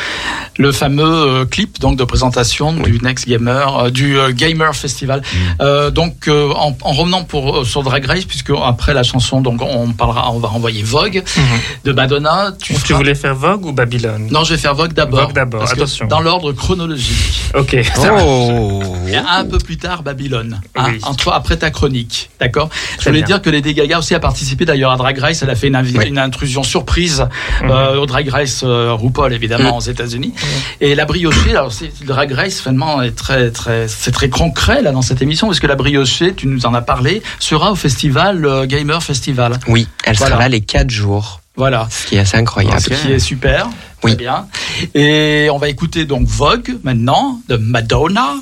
[0.59, 2.91] le fameux euh, clip donc de présentation oui.
[2.91, 5.23] du Next Gamer, euh, du euh, Gamer Festival.
[5.23, 5.91] Mmh.
[5.91, 10.31] donc en, en, revenant pour sur Drag Race, puisque après la chanson, donc on parlera,
[10.31, 11.41] on va renvoyer Vogue mmh.
[11.87, 12.53] de Madonna.
[12.61, 14.29] Tu, tu voulais faire Vogue ou Babylone?
[14.31, 15.23] Non, je vais faire Vogue d'abord.
[15.23, 15.63] Vogue d'abord.
[15.63, 16.07] Attention.
[16.07, 17.51] Dans l'ordre chronologique.
[17.55, 17.77] Ok.
[17.99, 18.83] Oh.
[19.27, 20.61] Un peu plus tard Babylone.
[20.77, 20.99] Hein, oui.
[21.03, 22.69] entre, après ta chronique, d'accord?
[22.99, 23.27] Je voulais bien.
[23.27, 25.43] dire que Lady Gaga aussi a participé d'ailleurs à Drag Race.
[25.43, 26.09] Elle a fait une, oui.
[26.09, 27.27] une intrusion surprise
[27.63, 27.71] mmh.
[27.99, 30.35] au Drag Race RuPaul évidemment aux États-Unis.
[30.81, 34.83] Et la briochée, alors c'est le Drag Race finalement est très très c'est très concret
[34.83, 37.75] là dans cette émission parce que la briochée, tu nous en as parlé, sera au
[37.75, 39.59] festival euh, Gamer Festival.
[39.69, 40.33] Oui, elle voilà.
[40.33, 41.41] sera là les quatre jours.
[41.57, 41.87] Voilà.
[41.91, 42.81] Ce qui est assez incroyable.
[42.81, 43.69] Ce qui est super.
[44.03, 44.13] Oui.
[44.13, 44.47] Très bien.
[44.95, 48.35] Et on va écouter donc Vogue maintenant de Madonna.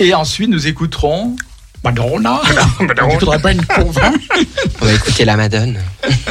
[0.00, 1.36] Et ensuite nous écouterons
[1.86, 2.40] Madonna.
[2.80, 3.18] Madonna.
[3.20, 4.18] faudrait pas une convaincre.
[4.80, 5.78] On va écouter la Madone.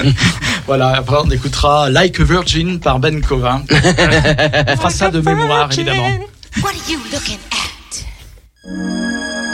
[0.67, 3.63] voilà, après on écoutera Like a Virgin par Ben Covin.
[3.71, 6.09] on fera ça de mémoire, évidemment.
[6.61, 9.44] What are you looking at?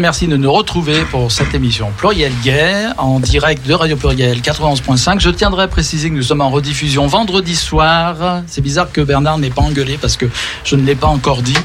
[0.00, 5.20] Merci de nous retrouver pour cette émission Pluriel Gay en direct de Radio Pluriel 91.5.
[5.20, 8.42] Je tiendrai à préciser que nous sommes en rediffusion vendredi soir.
[8.46, 10.26] C'est bizarre que Bernard n'ait pas engueulé parce que
[10.64, 11.56] je ne l'ai pas encore dit.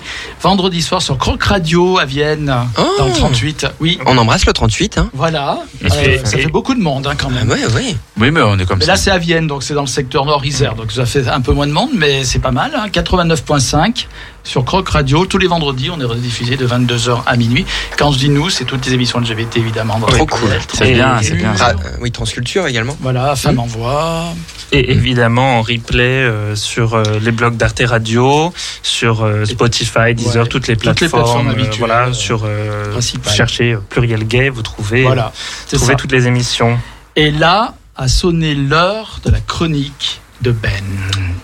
[0.42, 2.82] Vendredi soir sur Croc Radio à Vienne, Oh.
[2.98, 3.68] dans le 38.
[3.82, 4.98] Oui, On embrasse le 38.
[4.98, 5.10] Hein.
[5.14, 5.60] voilà.
[5.84, 7.50] Euh, fait- ça fait beaucoup de monde hein, quand Ah même.
[7.50, 7.96] ouais, ouais.
[8.18, 8.92] Oui, mais on est comme Mais ça.
[8.94, 11.52] là, c'est à Vienne, donc c'est dans le secteur nord-isère, donc ça fait un peu
[11.52, 12.72] moins de monde, mais c'est pas mal.
[12.74, 12.88] hein.
[12.90, 14.08] 89.5
[14.46, 15.26] sur Croc Radio.
[15.26, 17.66] Tous les vendredis, on est rediffusé de 22h à minuit.
[17.98, 20.00] Quand je dis nous, c'est toutes les émissions LGBT, évidemment.
[20.00, 20.50] dans Trop cool.
[20.74, 21.54] C'est bien, c'est bien.
[21.60, 22.96] Euh, oui, Transculture également.
[23.02, 24.24] Voilà, Femme en voix.
[24.72, 28.54] Et évidemment en replay euh, sur euh, les blogs d'Arte Radio,
[28.84, 31.24] sur euh, Spotify, Deezer, Ouais, toutes les toutes les plateformes.
[31.24, 35.32] plateformes euh, habituelles, voilà, euh, sur euh, euh, pluriel gay, vous trouvez, Voilà,
[35.68, 35.96] trouvez ça.
[35.96, 36.78] toutes les émissions.
[37.16, 40.70] Et là a sonné l'heure de la chronique de Ben.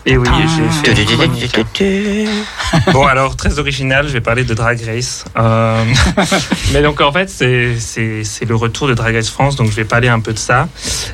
[0.07, 0.37] Et oui, Ah.
[0.83, 1.01] j'ai fait.
[1.01, 1.59] une chronique.
[2.93, 5.25] Bon, alors très original, je vais parler de Drag Race.
[5.37, 5.83] Euh,
[6.73, 10.07] mais donc en fait, c'est- le retour de Drag Race France, donc je vais parler
[10.07, 10.67] un peu de ça.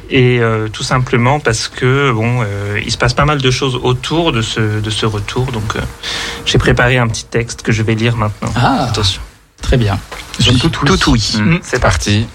[0.09, 3.79] Et euh, tout simplement parce que, bon, euh, il se passe pas mal de choses
[3.81, 5.51] autour de ce, de ce retour.
[5.53, 5.79] Donc euh,
[6.45, 8.51] j'ai préparé un petit texte que je vais lire maintenant.
[8.55, 9.21] Ah, Attention.
[9.61, 9.97] très bien.
[10.39, 10.97] Je tout oui.
[10.99, 11.33] Tout oui.
[11.39, 12.27] Mm, c'est parti.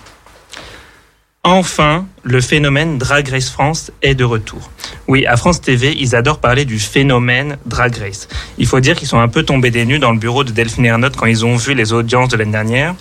[1.48, 4.68] Enfin, le phénomène Drag Race France est de retour.
[5.06, 8.26] Oui, à France TV, ils adorent parler du phénomène Drag Race.
[8.58, 10.86] Il faut dire qu'ils sont un peu tombés des nues dans le bureau de Delphine
[10.86, 12.96] Ernotte quand ils ont vu les audiences de l'année dernière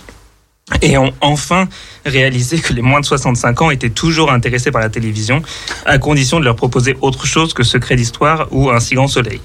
[0.80, 1.68] et ont enfin
[2.04, 5.42] réalisé que les moins de 65 ans étaient toujours intéressés par la télévision,
[5.84, 9.40] à condition de leur proposer autre chose que Secret d'Histoire ou Un si grand soleil.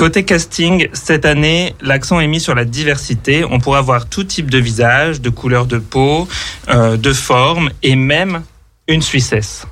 [0.00, 3.44] Côté casting, cette année, l'accent est mis sur la diversité.
[3.44, 6.26] On pourra voir tout type de visage, de couleur de peau,
[6.70, 8.42] euh, de forme et même
[8.88, 9.66] une Suissesse.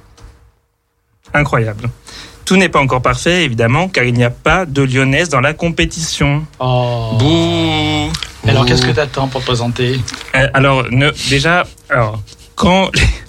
[1.32, 1.88] Incroyable.
[2.44, 5.54] Tout n'est pas encore parfait, évidemment, car il n'y a pas de lyonnaise dans la
[5.54, 6.44] compétition.
[6.58, 7.16] Oh.
[7.18, 8.12] Bouh
[8.46, 9.98] Alors, qu'est-ce que t'attends pour te présenter?
[10.34, 12.20] Euh, alors, ne, déjà, alors,
[12.54, 13.27] quand les,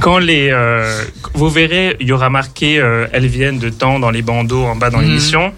[0.00, 1.02] quand les, euh,
[1.34, 4.76] vous verrez, il y aura marqué, euh, elles viennent de temps dans les bandeaux en
[4.76, 5.04] bas dans Mhm.
[5.06, 5.52] l'émission.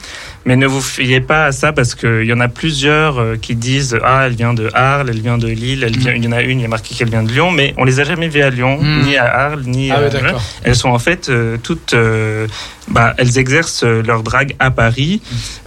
[0.45, 3.55] Mais ne vous fiez pas à ça parce qu'il y en a plusieurs euh, qui
[3.55, 6.33] disent ah elle vient de Arles, elle vient de Lille, elle vient, il y en
[6.33, 8.27] a une il y a marqué qu'elle vient de Lyon, mais on les a jamais
[8.27, 9.03] vues à Lyon, Mhm.
[9.05, 10.43] ni à Arles, ni Ah à d'accord.
[10.65, 12.49] elles sont en fait euh, toutes, euh,
[12.89, 15.23] bah, elles exercent euh, leur drague à Paris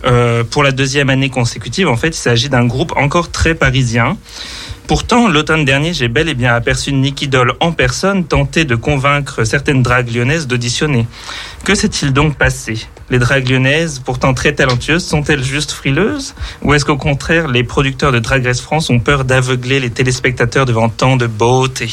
[0.05, 1.87] euh, pour la deuxième année consécutive.
[1.87, 4.17] En fait, il s'agit d'un groupe encore très parisien.
[4.87, 9.43] Pourtant, l'automne dernier, j'ai bel et bien aperçu Nicky Doll en personne tenter de convaincre
[9.43, 11.07] certaines dragues lyonnaises d'auditionner.
[11.63, 12.85] Que s'est-il donc passé?
[13.09, 16.35] Les dragues lyonnaises, pourtant très talentueuses, sont-elles juste frileuses?
[16.61, 20.67] Ou est-ce qu'au contraire, les producteurs de Drag Race France ont peur d'aveugler les téléspectateurs
[20.67, 21.89] devant tant de beauté?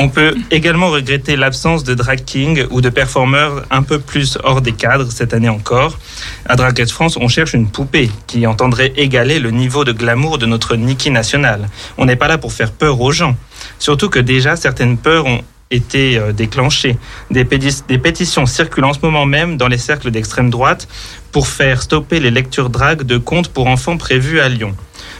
[0.00, 4.62] On peut également regretter l'absence de drag king ou de performeurs un peu plus hors
[4.62, 5.98] des cadres cette année encore.
[6.46, 10.38] À Drag Race France, on cherche une poupée qui entendrait égaler le niveau de glamour
[10.38, 11.68] de notre Nikki national.
[11.96, 13.34] On n'est pas là pour faire peur aux gens.
[13.80, 15.42] Surtout que déjà certaines peurs ont
[15.72, 16.96] été euh, déclenchées.
[17.32, 20.86] Des, des pétitions circulent en ce moment même dans les cercles d'extrême droite
[21.32, 24.76] pour faire stopper les lectures drag de contes pour enfants prévus à Lyon.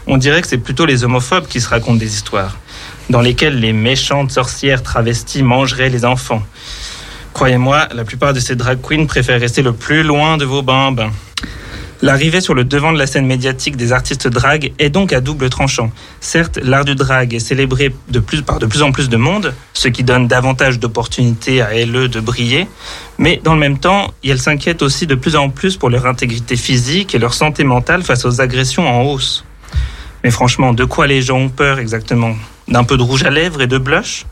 [0.06, 2.56] On dirait que c'est plutôt les homophobes qui se racontent des histoires
[3.10, 6.42] dans lesquelles les méchantes sorcières travesties mangeraient les enfants.
[7.32, 11.10] Croyez-moi, la plupart de ces drag queens préfèrent rester le plus loin de vos bambes.
[12.00, 15.50] L'arrivée sur le devant de la scène médiatique des artistes drag est donc à double
[15.50, 15.90] tranchant.
[16.20, 19.52] Certes, l'art du drag est célébré de plus, par de plus en plus de monde,
[19.72, 22.68] ce qui donne davantage d'opportunités à LE de briller,
[23.18, 26.56] mais dans le même temps, elles s'inquiètent aussi de plus en plus pour leur intégrité
[26.56, 29.44] physique et leur santé mentale face aux agressions en hausse.
[30.24, 32.34] Mais franchement, de quoi les gens ont peur exactement?
[32.66, 34.26] D'un peu de rouge à lèvres et de blush?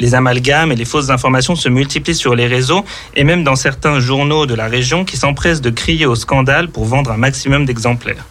[0.00, 2.84] Les amalgames et les fausses informations se multiplient sur les réseaux
[3.16, 6.84] et même dans certains journaux de la région qui s'empressent de crier au scandale pour
[6.84, 8.24] vendre un maximum d'exemplaires.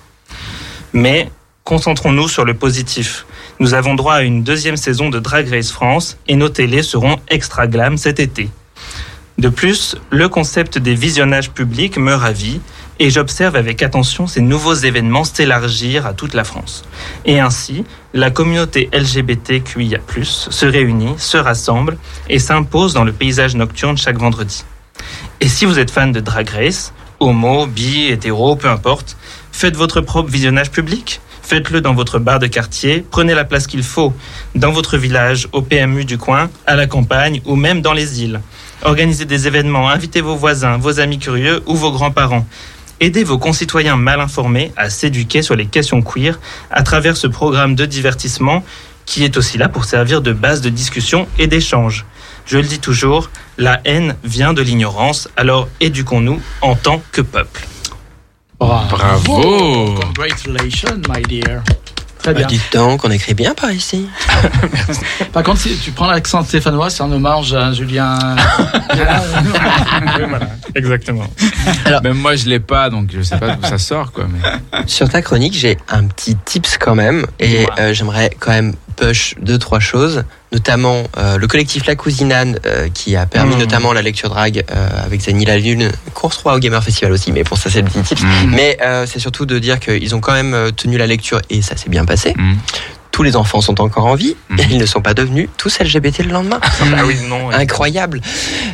[0.94, 1.30] Mais
[1.66, 3.26] concentrons-nous sur le positif.
[3.60, 7.18] Nous avons droit à une deuxième saison de Drag Race France et nos télés seront
[7.28, 8.50] extra glam cet été.
[9.38, 12.62] De plus, le concept des visionnages publics me ravit
[13.00, 16.84] et j'observe avec attention ces nouveaux événements s'élargir à toute la France.
[17.26, 17.84] Et ainsi,
[18.14, 21.98] la communauté LGBTQIA+, se réunit, se rassemble
[22.30, 24.64] et s'impose dans le paysage nocturne chaque vendredi.
[25.42, 29.18] Et si vous êtes fan de Drag Race, homo, bi, hétéro, peu importe,
[29.52, 31.22] faites votre propre visionnage public.
[31.42, 34.14] Faites-le dans votre bar de quartier, prenez la place qu'il faut,
[34.56, 38.42] dans votre village, au PMU du coin, à la campagne ou même dans les îles.
[38.82, 42.46] Organisez des événements, invitez vos voisins, vos amis curieux ou vos grands-parents.
[43.00, 46.40] Aidez vos concitoyens mal informés à s'éduquer sur les questions queer
[46.72, 48.64] à travers ce programme de divertissement
[49.06, 52.06] qui est aussi là pour servir de base de discussion et d'échange.
[52.46, 57.68] Je le dis toujours, la haine vient de l'ignorance, alors éduquons-nous en tant que peuple.
[58.60, 59.96] Bravo.
[60.02, 61.62] Congratulations, my dear.
[62.22, 62.48] Très Bah, bien.
[62.48, 64.08] dites donc, on écrit bien par ici.
[65.34, 68.18] Par contre, si tu prends l'accent stéphanois, c'est un hommage à Julien.
[70.76, 71.26] Exactement.
[72.04, 74.26] Même moi, je l'ai pas, donc je sais pas d'où ça sort, quoi.
[74.32, 74.84] Mais...
[74.88, 79.36] Sur ta chronique, j'ai un petit tips quand même, et euh, j'aimerais quand même push
[79.40, 83.60] deux trois choses, notamment euh, le collectif La Cousinane euh, qui a permis Mmh.
[83.60, 87.32] notamment la lecture drag euh, avec Zani la Lune, course 3 au Gamer Festival aussi,
[87.32, 88.24] mais pour ça c'est le petit tips.
[88.24, 88.50] Mm.
[88.50, 91.90] Mais c'est surtout de dire qu'ils ont quand même tenu la lecture et ça s'est
[91.90, 92.34] bien passé.
[92.36, 92.56] Mm.
[93.18, 96.20] Tous les enfants sont encore en vie et ils ne sont pas devenus tous LGBT
[96.24, 96.60] le lendemain.
[96.64, 97.50] Ah oui, non.
[97.50, 98.22] Incroyable.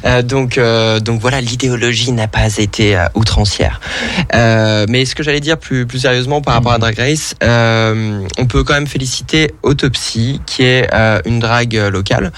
[0.04, 3.80] Euh, donc, euh, donc voilà, l'idéologie n'a pas été euh, outrancière.
[4.34, 8.66] Mais ce que j'allais dire plus, plus sérieusement par rapport à Drag Race, on peut
[8.66, 10.90] quand même féliciter Autopsy, qui est
[11.26, 12.34] une drague locale,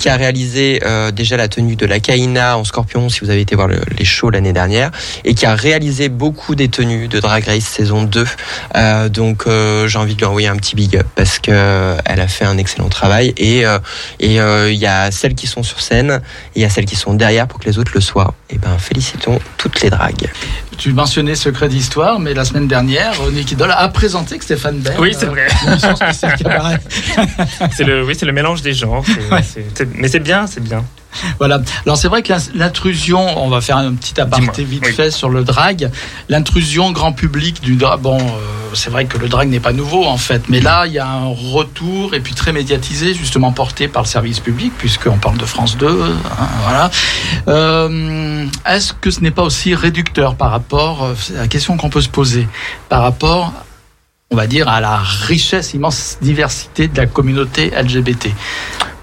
[0.00, 0.80] qui a réalisé
[1.14, 4.06] déjà la tenue de la Kaina en scorpion, si vous avez été voir le- les
[4.06, 4.90] shows l'année dernière,
[5.26, 8.24] et qui a réalisé beaucoup des tenues de Drag Race saison 2.
[8.76, 12.20] Euh, donc j'ai envie de lui envoyer un petit big up parce que euh, elle
[12.20, 13.78] a fait un excellent travail et euh,
[14.20, 16.22] et euh, il y a celles qui sont sur scène
[16.54, 18.34] et il y a celles qui sont derrière pour que les autres le soient.
[18.50, 20.30] Et ben félicitons toutes les dragues.
[20.78, 24.96] tu mentionnais Secret d'Histoire, mais la semaine dernière, Nicky Doll a présenté que Stéphane Bern.
[25.00, 25.46] Oui, c'est vrai.
[25.66, 26.76] euh.
[27.72, 29.04] C'est le, oui, c'est le mélange des genres.
[29.94, 30.84] mais c'est bien, c'est bien.
[31.38, 31.60] Voilà.
[31.86, 34.92] Alors c'est vrai que l'in- l'intrusion, on va faire un petit aparté vite Oui.
[34.92, 35.90] fait sur le drag.
[36.28, 38.00] L'intrusion grand public du drag.
[38.00, 38.20] Bon, euh,
[38.74, 41.06] c'est vrai que le drag n'est pas nouveau en fait, mais là il y a
[41.06, 45.44] un retour et puis très médiatisé, justement porté par le service public, puisqu'on parle de
[45.44, 45.86] France 2.
[45.88, 46.90] hein, voilà.
[47.48, 51.90] Euh, Est-ce que ce n'est pas aussi réducteur par rapport, euh, c'est la question qu'on
[51.90, 52.48] peut se poser,
[52.88, 53.52] par rapport
[54.32, 58.30] on va dire, à la richesse, immense diversité de la communauté LGBT.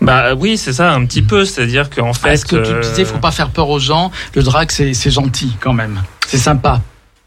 [0.02, 1.46] Bah oui, c'est ça, un petit peu.
[1.46, 2.34] C'est-à-dire qu'en fait.
[2.34, 5.56] Est-ce que tu euh, disais, faut pas faire peur aux gens Le drag, c'est gentil
[5.60, 6.02] quand même.
[6.28, 6.82] C'est sympa.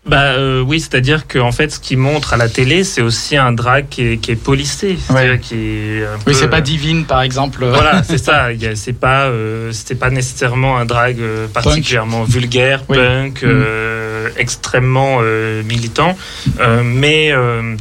[0.05, 3.53] Bah euh, oui, c'est-à-dire qu'en fait, ce qui montre à la télé, c'est aussi un
[3.53, 4.99] drag qui est, qui est policé.
[5.11, 5.39] Ouais.
[5.41, 7.65] qui est un Oui, peu- c'est pas divine, par exemple.
[7.65, 8.49] Voilà, c'est ça.
[8.75, 12.97] C'est pas, euh, c'était pas nécessairement un drag euh, particulièrement vulgaire, Oui.
[12.97, 14.02] punk, euh,
[14.37, 16.17] extrêmement euh, militant,
[16.61, 17.77] Euh, mais euh,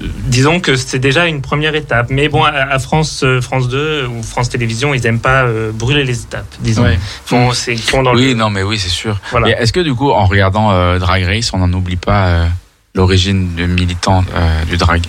[0.00, 2.08] disons que c'est déjà une première étape.
[2.10, 6.04] Mais bon, à, France, euh, France 2 ou France Télévisions, ils aiment pas euh, brûler
[6.04, 6.46] les étapes.
[6.60, 8.34] Disons, ils font dans Oui, le.
[8.34, 9.18] non, mais oui, c'est sûr.
[9.30, 9.60] Voilà.
[9.60, 12.46] Est-ce que du coup, en regardant euh, Drag Race, on n'en oublie pas euh,
[12.94, 15.02] l'origine de militant euh, du drag?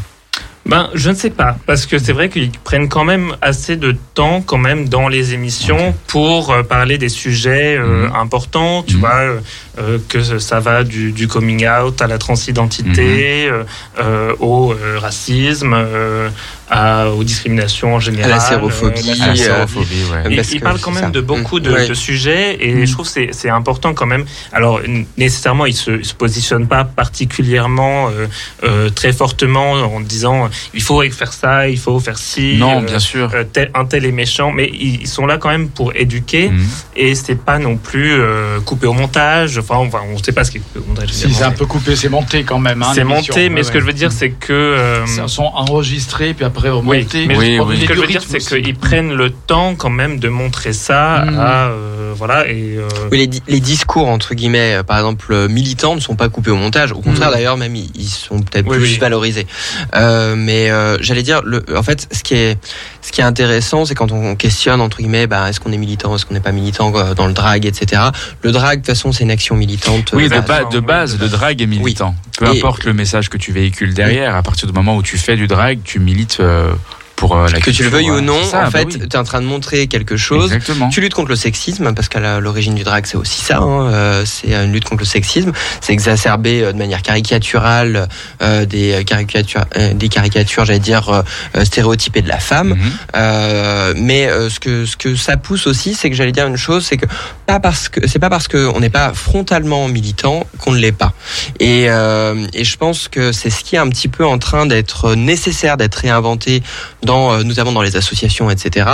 [0.67, 3.95] Ben, je ne sais pas, parce que c'est vrai qu'ils prennent quand même assez de
[4.15, 8.15] temps quand même dans les émissions pour euh, parler des sujets euh, Mhm.
[8.15, 8.99] importants, tu Mhm.
[8.99, 9.39] vois, euh,
[9.79, 13.53] euh, que ça va du, du coming out à la transidentité, Mhm.
[13.53, 13.63] euh,
[13.99, 16.29] euh, au racisme, euh,
[16.69, 18.31] à, aux discriminations en général.
[18.31, 20.41] À la sérophobie, euh, la euh, sérophobie, ouais.
[20.51, 21.09] il, parle quand même ça.
[21.09, 21.87] de beaucoup de, Ouais.
[21.87, 22.85] de sujets et Mm.
[22.85, 24.25] je trouve que c'est- important quand même.
[24.51, 24.81] Alors
[25.17, 26.83] nécessairement, il se, il se positionne pas
[27.31, 28.27] particulièrement euh,
[28.63, 32.55] euh, très fortement en disant il faut faire ça, il faut faire ci.
[32.57, 33.29] Non, euh, bien sûr.
[33.33, 36.49] euh, tel, un tel est méchant, mais ils, ils sont là quand même pour éduquer
[36.49, 36.67] Mhm.
[36.95, 39.57] et c'est pas non plus euh, coupé au montage.
[39.57, 41.09] Enfin, enfin, on sait pas ce qui est coupé au montage.
[41.11, 42.81] Si, c'est un peu coupé, c'est monté quand même.
[42.83, 45.43] hein, c'est monté, mais Ouais, ce que je veux dire, c'est que euh, Ils sont
[45.53, 49.29] enregistrés, puis après oui, mais Oui, ce que je veux dire, c'est qu'ils prennent le
[49.31, 51.39] temps quand même de montrer ça Mhm.
[51.39, 55.25] à euh, voilà et euh, Oui, les, di- les discours entre guillemets, euh, par exemple
[55.31, 56.91] euh, militants, ne sont pas coupés au montage.
[56.91, 57.33] Au contraire, Mm.
[57.33, 58.97] d'ailleurs, même ils, ils sont peut-être Oui, plus oui.
[58.97, 59.47] valorisés.
[59.95, 62.57] Euh, mais euh, j'allais dire, le, en fait, ce qui est,
[63.01, 66.15] ce qui est intéressant, c'est quand on questionne entre guillemets, bah, est-ce qu'on est militant,
[66.15, 68.01] est-ce qu'on n'est pas militant euh, dans le drag, etc.
[68.41, 70.11] Le drag, de toute façon, c'est une action militante.
[70.13, 72.15] Oui, euh, de, bah, ba- de base, de le drag est militant.
[72.37, 75.17] Peu Et- importe le message que tu véhicules derrière, à partir du moment où tu
[75.17, 76.71] fais du drag, tu milites euh,
[77.17, 78.99] pour euh, la que tu le veuilles ou euh, non, ça, en bah fait, oui.
[78.99, 80.53] tu es en train de montrer quelque chose.
[80.53, 80.87] Exactement.
[80.87, 83.57] Tu luttes contre le sexisme, parce qu'à l'origine du drag, c'est aussi ça.
[83.57, 85.51] hein, euh, c'est une lutte contre le sexisme.
[85.81, 88.07] C'est exacerber euh, de manière caricaturale
[88.41, 92.77] euh, des caricatures, euh, des caricatures, j'allais dire euh, stéréotypées de la femme.
[93.15, 96.85] Euh, mais ce que ce que ça pousse aussi, c'est que j'allais dire une chose,
[96.85, 97.07] c'est que
[97.47, 101.13] pas parce que c'est pas parce qu'on n'est pas frontalement militant qu'on ne l'est pas.
[101.59, 104.67] Et euh, et je pense que c'est ce qui est un petit peu en train
[104.67, 106.61] d'être nécessaire d'être réinventé
[107.07, 108.85] dans euh, notamment dans les associations, etc.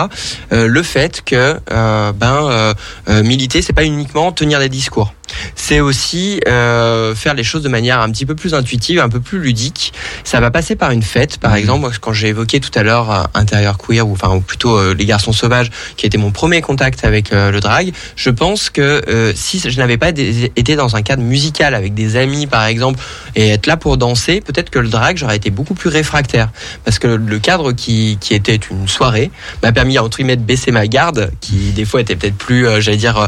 [0.53, 2.73] Euh, le fait que euh, ben euh,
[3.09, 5.13] euh, militer, c'est pas uniquement tenir des discours.
[5.55, 9.19] C'est aussi euh, faire les choses de manière un petit peu plus intuitive, un peu
[9.19, 9.93] plus ludique.
[10.23, 11.81] Ça va passer par une fête, par exemple.
[11.81, 14.93] Moi, quand j'ai évoqué tout à l'heure euh, intérieur queer, ou enfin ou plutôt euh,
[14.93, 19.59] les garçons sauvages, qui été mon premier contact avec le drag, je pense que si
[19.59, 22.99] je n'avais pas été dans un cadre musical avec des amis, par exemple,
[23.35, 26.49] et être là pour danser, peut-être que le drag j'aurais été beaucoup plus réfractaire,
[26.83, 30.71] parce que le cadre qui, qui était une soirée m'a permis entre guillemets de baisser
[30.71, 33.27] ma garde, qui des fois était peut-être plus, j'allais dire,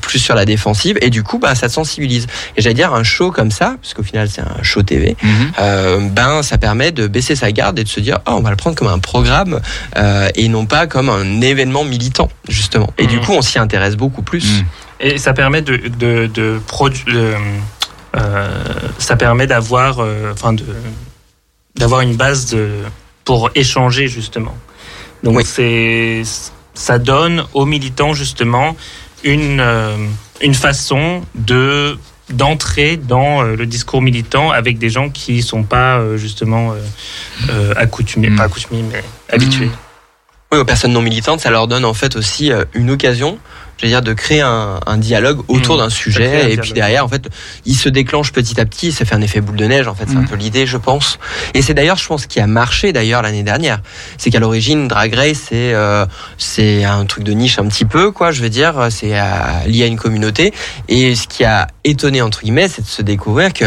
[0.00, 2.26] plus sur la défensive, et du coup, bah, ça te sensibilise.
[2.56, 5.30] Et j'allais dire un show comme ça, parce qu'au final c'est un show TV, Mhm.
[5.58, 8.50] euh, ben ça permet de baisser sa garde et de se dire, oh, on va
[8.50, 9.60] le prendre comme un programme
[9.96, 12.90] euh, et non pas comme un événement militant justement.
[12.98, 13.24] Et du Mhm.
[13.24, 14.60] coup, on s'y intéresse beaucoup plus.
[14.60, 14.64] Mhm.
[15.00, 17.34] Et ça permet de, de, de produ- de,
[18.16, 18.48] euh,
[18.98, 20.64] ça permet d'avoir, euh, enfin de,
[21.76, 22.68] d'avoir une base de,
[23.24, 24.54] pour échanger justement.
[25.22, 25.44] Donc Oui.
[25.46, 26.22] c'est,
[26.74, 28.76] ça donne aux militants justement
[29.22, 29.96] une, euh,
[30.40, 31.98] une façon de
[32.32, 36.74] d'entrer dans euh, le discours militant avec des gens qui sont pas euh, justement
[37.50, 38.36] euh, accoutumés, Mm.
[38.36, 39.70] pas accoutumés mais habitués.
[40.52, 43.38] Oui, aux personnes non militantes, ça leur donne en fait aussi une occasion,
[43.80, 46.52] je veux dire, de créer un, un dialogue autour Mmh, d'un sujet.
[46.52, 47.30] Et puis derrière, en fait,
[47.64, 48.92] il se déclenche petit à petit.
[48.92, 49.88] Ça fait un effet boule de neige.
[49.88, 50.28] En fait, c'est un Mmh.
[50.28, 51.18] peu l'idée, je pense.
[51.54, 53.80] Et c'est d'ailleurs, je pense, qui a marché d'ailleurs l'année dernière.
[54.18, 56.04] C'est qu'à l'origine, Drag Race, c'est euh,
[56.36, 58.32] c'est un truc de niche un petit peu, quoi.
[58.32, 59.24] Je veux dire, c'est euh,
[59.66, 60.52] lié à une communauté.
[60.88, 63.64] Et ce qui a étonné entre guillemets, c'est de se découvrir que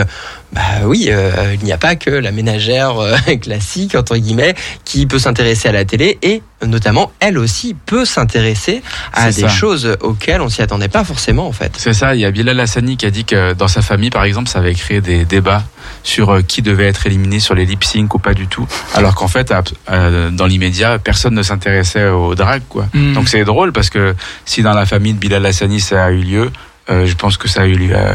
[0.54, 4.54] bah oui, euh, il n'y a pas que la ménagère euh, classique entre guillemets
[4.86, 8.84] qui peut s'intéresser à la télé et notamment elle aussi peut s'intéresser
[9.14, 9.48] à des ça.
[9.50, 11.74] choses auxquelles on s'y attendait pas forcément en fait.
[11.78, 14.24] C'est ça, il y a Bilal Hassani qui a dit que dans sa famille, par
[14.26, 15.64] exemple, ça avait créé des débats
[16.04, 18.68] sur euh, qui devait être éliminé sur les lip sync ou pas du tout.
[18.94, 22.88] Alors qu'en fait, à- euh, dans l'immédiat, personne ne s'intéressait au drag, quoi.
[22.94, 23.14] Mm.
[23.14, 26.22] Donc c'est drôle parce que si dans la famille de Bilal Hassani ça a eu
[26.22, 26.52] lieu,
[26.90, 28.14] euh, je pense que ça a eu lieu euh,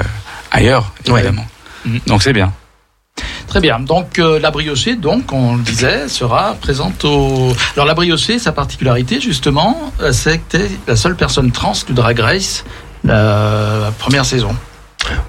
[0.53, 1.47] ailleurs, évidemment.
[2.07, 2.53] Donc c'est bien.
[3.47, 3.81] Très bien.
[3.81, 7.53] Donc euh, la briochée, donc on le disait, sera présente au.
[7.75, 11.95] Alors la briochée, sa particularité justement, euh, c'est que t'es la seule personne trans du
[11.95, 12.65] Drag Race.
[13.05, 14.55] La première saison.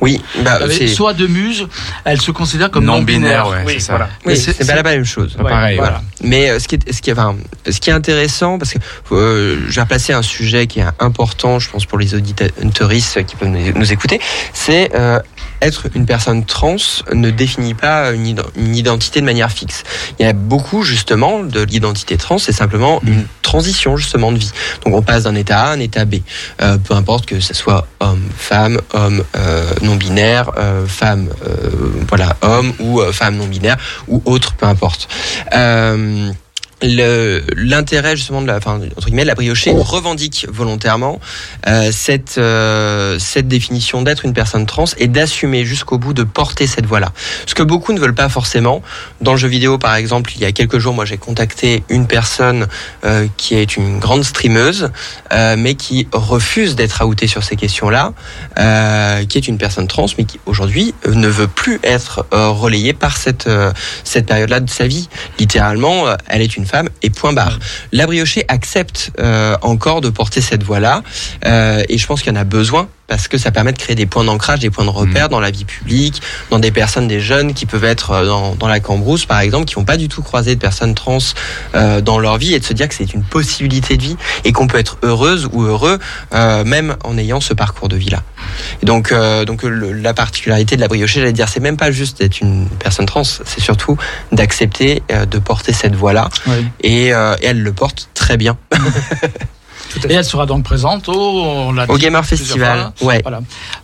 [0.01, 1.67] Oui, bah, Avec c'est soit de muse,
[2.03, 3.47] elle se considère comme non non binaire, binaire.
[3.49, 3.93] ouais, Oui, c'est ça.
[3.93, 4.09] voilà.
[4.25, 5.37] oui, pas la même chose.
[5.37, 5.91] Pareil, voilà.
[5.91, 6.01] voilà.
[6.23, 7.35] Mais euh, ce qui est, ce qui est, enfin,
[7.69, 8.79] ce qui est intéressant, parce que
[9.13, 13.35] euh, je vais replacer un sujet qui est important, je pense, pour les auditeurs qui
[13.35, 14.19] peuvent nous, nous écouter,
[14.53, 15.19] c'est euh,
[15.61, 16.75] être une personne trans
[17.13, 19.83] ne définit pas une, id- une identité de manière fixe.
[20.19, 24.51] Il y a beaucoup justement de l'identité trans, c'est simplement une transition justement de vie.
[24.85, 26.15] Donc on passe d'un état A à un état B,
[26.61, 31.69] Euh, peu importe que ce soit homme, femme, homme euh, non binaire, euh, femme, euh,
[32.07, 35.07] voilà, homme ou euh, femme non binaire ou autre, peu importe.
[36.81, 41.19] L'intérêt justement de la, enfin, entre guillemets, la briochée revendique volontairement
[41.67, 46.67] euh, cette euh, cette définition d'être une personne trans et d'assumer jusqu'au bout de porter
[46.67, 47.11] cette voix-là.
[47.45, 48.81] Ce que beaucoup ne veulent pas forcément.
[49.21, 52.07] Dans le jeu vidéo, par exemple, il y a quelques jours, moi, j'ai contacté une
[52.07, 52.67] personne
[53.03, 54.91] euh, qui est une grande streameuse,
[55.33, 58.13] euh, mais qui refuse d'être outée sur ces questions-là,
[58.57, 62.93] euh, qui est une personne trans, mais qui aujourd'hui ne veut plus être euh, relayée
[62.93, 63.49] par cette
[64.03, 65.09] cette période-là de sa vie.
[65.39, 67.59] Littéralement, elle est une femme et point barre.
[67.91, 71.03] La briochée accepte euh, encore de porter cette voix-là,
[71.45, 73.95] euh, et je pense qu'il y en a besoin parce que ça permet de créer
[73.95, 77.19] des points d'ancrage, des points de repère dans la vie publique, dans des personnes, des
[77.19, 80.07] jeunes qui peuvent être euh, dans, dans la cambrousse, par exemple, qui n'ont pas du
[80.07, 81.17] tout croisé de personnes trans
[81.75, 84.51] euh, dans leur vie, et de se dire que c'est une possibilité de vie et
[84.53, 85.97] qu'on peut être heureuse ou heureux
[86.33, 88.21] euh, même en ayant ce parcours de vie-là.
[88.81, 91.91] Et donc, euh, donc le- la particularité de la briochée, j'allais dire, c'est même pas
[91.91, 93.97] juste d'être une personne trans, c'est surtout
[94.31, 96.65] d'accepter de porter cette voix-là, Oui.
[96.81, 98.55] et, et elle le porte très bien.
[100.09, 101.13] Et elle sera donc présente au,
[101.87, 103.19] Au Gamer Festival, ouais.
[103.23, 103.37] Voilà.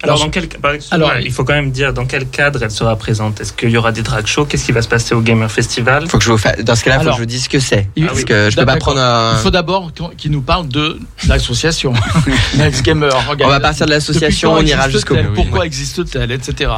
[0.04, 2.62] Alors, Alors, dans quel, par exemple, alors- il faut quand même dire dans quel cadre
[2.64, 3.42] elle sera présente.
[3.42, 4.46] Est-ce qu'il y aura des drag shows?
[4.46, 6.08] Qu'est-ce qui va se passer au Gamer Festival?
[6.08, 7.50] Faut que je vous fasse, dans ce cas-là, faut Alors, que je vous dise ce
[7.50, 7.88] que c'est.
[7.96, 9.34] il- Parce que je peux pas prendre un.
[9.38, 11.94] Il faut d'abord qu'il nous parle de l'association
[12.58, 13.12] Next Gamer.
[13.42, 15.34] On va partir de l'association, on ira jusqu'au bout.
[15.34, 16.72] Pourquoi existe-t-elle, etc.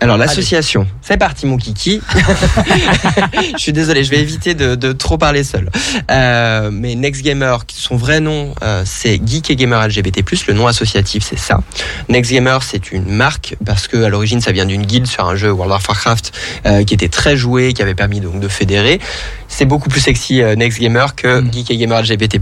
[0.00, 2.00] Alors l'association, c'est parti mon kiki.
[3.54, 5.70] je suis désolé, je vais éviter de, de trop parler seul.
[6.10, 10.22] Euh, mais Next Gamer, son vrai nom, euh, c'est Geek et Gamer LGBT+.
[10.46, 11.60] Le nom associatif, c'est ça.
[12.08, 15.34] Next Gamer, c'est une marque parce que à l'origine, ça vient d'une guilde sur un
[15.34, 16.32] jeu World of Warcraft
[16.66, 19.00] euh, qui était très joué, qui avait permis donc de fédérer.
[19.48, 21.52] C'est beaucoup plus sexy euh, Next Gamer que Mm.
[21.52, 22.40] Geek et Gamer LGBT+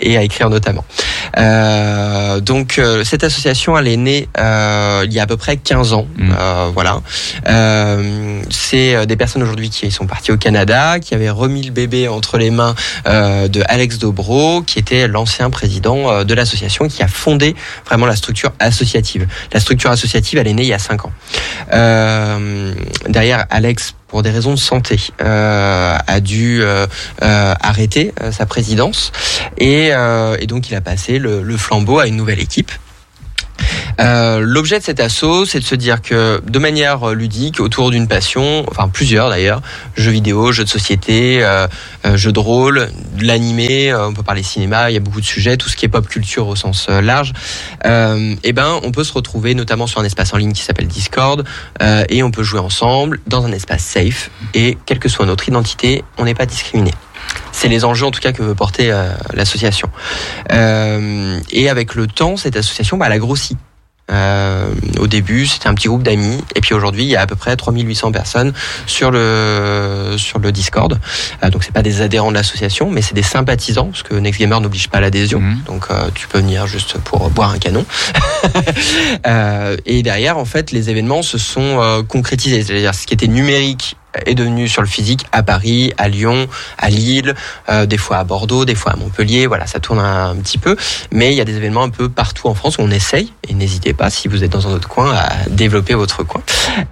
[0.00, 0.84] et à écrire notamment.
[1.36, 5.56] Euh, donc euh, cette association, elle est née euh, il y a à peu près
[5.56, 6.06] 15 ans.
[6.16, 6.32] Mm.
[6.74, 7.00] Voilà.
[8.50, 12.38] C'est des personnes aujourd'hui qui sont parties au Canada, qui avaient remis le bébé entre
[12.38, 12.74] les mains
[13.06, 17.54] de Alex Dobro, qui était l'ancien président de l'association, qui a fondé
[17.86, 19.26] vraiment la structure associative.
[19.52, 21.12] La structure associative, elle est née il y a 5 ans.
[23.08, 26.86] Derrière Alex pour des raisons de santé, euh, a dû euh,
[27.22, 29.12] euh, arrêter sa présidence
[29.56, 29.92] et,
[30.48, 32.72] donc il a passé le flambeau à une nouvelle équipe.
[34.00, 37.90] Euh, L'objet de cet assaut, c'est de se dire que de manière euh, ludique, autour
[37.90, 39.60] d'une passion, enfin plusieurs d'ailleurs,
[39.96, 41.66] jeux vidéo, jeux de société, euh,
[42.14, 45.56] jeux de rôle, de l'animé, on peut parler cinéma, il y a beaucoup de sujets,
[45.56, 47.32] tout ce qui est pop culture au sens large.
[47.84, 51.44] Et ben, on peut se retrouver notamment sur un espace en ligne qui s'appelle Discord
[52.08, 56.04] et on peut jouer ensemble dans un espace safe et quelle que soit notre identité,
[56.18, 56.92] on n'est pas discriminé.
[57.52, 59.90] C'est les enjeux en tout cas que veut porter euh, l'association.
[60.52, 63.56] Euh, et avec le temps, cette association, bah, elle a grossi.
[64.10, 67.26] Euh, au début, c'était un petit groupe d'amis, et puis aujourd'hui, il y a à
[67.26, 68.52] peu près 3800 personnes
[68.86, 70.98] sur le sur le Discord.
[71.42, 74.40] Euh, donc, c'est pas des adhérents de l'association, mais c'est des sympathisants, parce que Next
[74.40, 75.40] Gamer n'oblige pas l'adhésion.
[75.40, 75.60] Mhm.
[75.66, 77.84] Donc, euh, tu peux venir juste pour boire un canon.
[79.86, 82.62] Et derrière, en fait, les événements se sont concrétisés.
[82.62, 86.48] C'est-à-dire, ce qui était numérique est devenu sur le physique à Paris, à Lyon,
[86.78, 87.34] à Lille,
[87.68, 89.46] euh, des fois à Bordeaux, des fois à Montpellier.
[89.46, 90.76] Voilà, ça tourne un, petit peu.
[91.12, 93.32] Mais il y a des événements un peu partout en France où on essaye.
[93.48, 96.42] Et n'hésitez pas, si vous êtes dans un autre coin, à développer votre coin.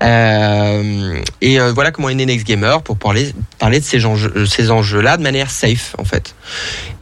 [0.03, 4.47] Euh, et euh, voilà comment est né Next Gamer pour parler, parler de ces enjeux,
[4.47, 6.35] ces enjeux-là de manière safe, en fait.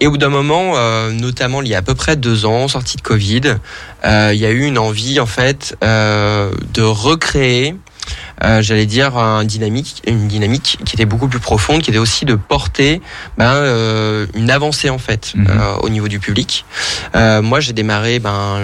[0.00, 2.68] Et au bout d'un moment, euh, notamment il y a à peu près deux ans,
[2.68, 3.56] sortie de Covid,
[4.04, 7.74] euh, il y a eu une envie, en fait, euh, de recréer
[8.44, 12.24] euh, j'allais dire un dynamique, une dynamique qui était beaucoup plus profonde, qui était aussi
[12.24, 13.00] de porter
[13.38, 15.46] ben, euh, une avancée en fait Mhm.
[15.48, 16.64] euh, au niveau du public.
[17.14, 18.58] Moi, j'ai démarré ben,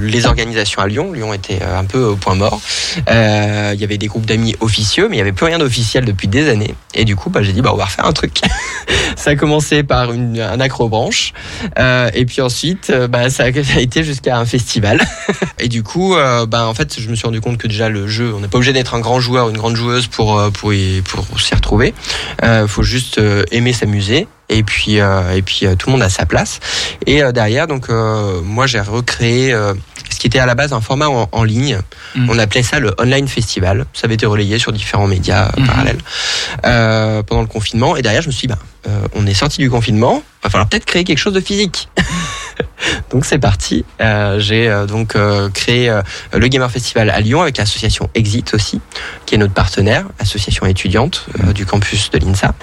[0.00, 1.12] les organisations à Lyon.
[1.12, 2.60] Lyon était un peu au point mort.
[3.06, 6.28] Il y avait des groupes d'amis officieux, mais il y avait plus rien d'officiel depuis
[6.28, 6.74] des années.
[6.94, 8.40] Et du coup, bah, j'ai dit bah on va refaire un truc.
[9.16, 11.32] ça a commencé par une, un acrobranche,
[11.78, 15.00] euh, et puis ensuite, euh, bah, ça, a, ça a été jusqu'à un festival.
[15.58, 18.06] et du coup, euh, bah, en fait, je me suis rendu compte que déjà le
[18.08, 20.50] jeu, on n'est pas obligé d'être un grand joueur, ou une grande joueuse pour euh,
[20.50, 21.94] pour y, pour s'y retrouver.
[22.42, 24.26] Euh, faut juste euh, aimer s'amuser.
[24.50, 26.58] Et puis euh, et puis euh, tout le monde a sa place.
[27.06, 29.54] Et euh, derrière, donc moi j'ai recréé
[30.10, 31.78] ce qui était à la base un format en, en ligne.
[32.16, 32.30] Mhm.
[32.30, 33.84] On appelait ça le online festival.
[33.92, 35.66] Ça avait été relayé sur différents médias Mhm.
[35.66, 35.98] parallèles
[37.26, 37.96] pendant le confinement.
[37.96, 40.86] Et derrière, je me suis dit, bah, on est sorti du confinement, va falloir peut-être
[40.86, 41.88] créer quelque chose de physique.
[43.10, 43.84] donc c'est parti.
[44.00, 45.92] Euh, J'ai euh, donc euh, créé
[46.32, 48.80] le Gamer Festival à Lyon avec l'association Exit aussi,
[49.26, 52.54] qui est notre partenaire, association étudiante euh, du campus de l'INSA.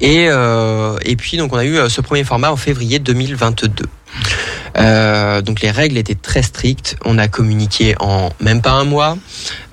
[0.00, 3.84] Et, et puis donc on a eu ce premier format en février 2022.
[4.78, 6.96] Euh, donc les règles étaient très strictes.
[7.04, 9.16] On a communiqué en même pas un mois.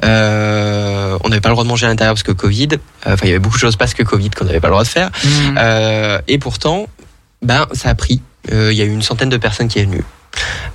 [0.04, 2.70] Euh, on n'avait pas le droit de manger à l'intérieur parce que Covid.
[2.74, 4.74] Euh, Enfin, il y avait beaucoup de choses parce que Covid qu'on n'avait pas le
[4.74, 5.10] droit de faire.
[5.58, 6.88] Euh, et pourtant,
[7.42, 8.22] ben ça a pris.
[8.52, 10.04] Euh, Il y a eu une centaine de personnes qui est venues.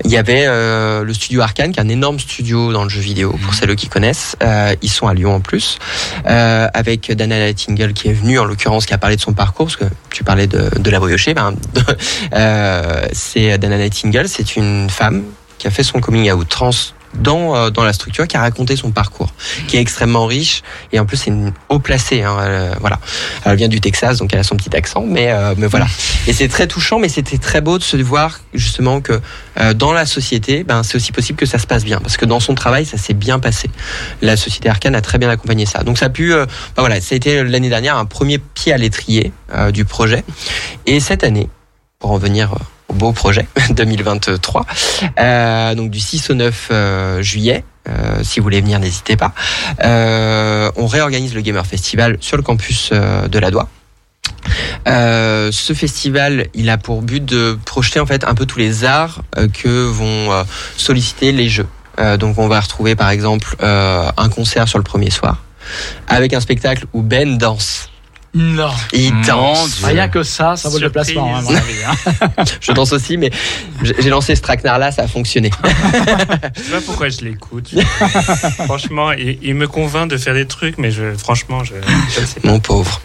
[0.05, 3.01] Il y avait euh, le studio Arcane, qui est un énorme studio dans le jeu
[3.01, 4.37] vidéo, pour celles qui connaissent.
[4.43, 5.79] Euh, ils sont à Lyon en plus,
[6.27, 9.66] euh, avec Dana Nightingale qui est venue, en l'occurrence, qui a parlé de son parcours,
[9.66, 11.35] parce que tu parlais de, de la briochée.
[11.35, 11.55] Ben,
[12.33, 15.25] euh, c'est Dana Nightingale, c'est une femme
[15.59, 16.71] qui a fait son coming out trans
[17.15, 19.33] dans, euh, dans la structure, qui a raconté son parcours,
[19.67, 22.23] qui est extrêmement riche, et en plus c'est une haut placée.
[22.23, 22.99] Hein, euh, voilà,
[23.45, 25.87] elle vient du Texas, donc elle a son petit accent, mais euh, mais voilà.
[26.27, 29.21] Et c'est très touchant, mais c'était très beau de se voir justement que
[29.61, 32.25] euh, dans la société, ben c'est aussi possible que ça se passe bien, parce que
[32.25, 33.71] dans son travail, ça s'est bien passé.
[34.23, 35.83] La société Arcane a très bien accompagné ça.
[35.83, 36.47] Donc ça a pu, euh,
[36.77, 40.25] ben voilà, ça a été l'année dernière un premier pied à l'étrier euh, du projet,
[40.87, 41.49] et cette année,
[41.99, 42.55] pour en venir
[42.93, 44.66] beau projet 2023,
[45.18, 47.64] euh, donc du 6 au 9 euh, juillet.
[47.89, 49.32] euh, si vous voulez venir, n'hésitez pas.
[49.84, 53.68] Euh, on réorganise le Gamer Festival sur le campus euh, de la Doua.
[54.86, 58.84] Euh, ce festival, il a pour but de projeter en fait un peu tous les
[58.84, 59.22] arts
[59.53, 60.45] que vont
[60.76, 61.66] solliciter les jeux.
[62.18, 65.43] Donc on va retrouver par exemple un concert sur le premier soir
[66.07, 67.91] avec un spectacle où Ben danse.
[68.35, 68.70] Non.
[68.93, 69.83] Il danse.
[69.83, 71.72] Rien que ça, ça vaut le placement, hein, à mon avis.
[71.87, 72.45] hein.
[72.61, 73.31] Je danse aussi, mais
[73.83, 75.51] j'ai lancé ce traquenard là, ça a fonctionné.
[76.57, 77.70] Je sais pas pourquoi je l'écoute.
[78.66, 81.74] franchement, il, il me convainc de faire des trucs, mais je, franchement, je,
[82.14, 82.49] je ne sais pas.
[82.49, 83.01] Mon pauvre.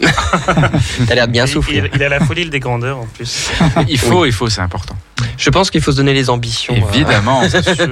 [1.07, 1.45] T'as l'air de bien.
[1.45, 3.49] Il, il a la folie des grandeurs en plus.
[3.87, 4.95] Il faut, il faut, c'est important.
[5.37, 6.75] Je pense qu'il faut se donner les ambitions.
[6.75, 7.87] euh, Évidemment, c'est sûr.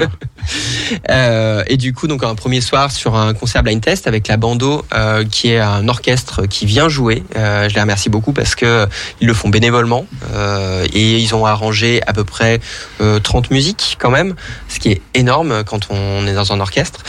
[1.09, 4.38] Euh, et du coup, donc un premier soir sur un concert blind test avec la
[4.38, 7.24] Bando, euh, qui est un orchestre qui vient jouer.
[7.36, 8.88] Euh, je les remercie beaucoup parce que
[9.19, 12.59] ils le font bénévolement euh, et ils ont arrangé à peu près
[13.01, 14.34] euh, 30 musiques quand même,
[14.67, 17.03] ce qui est énorme quand on est dans un orchestre.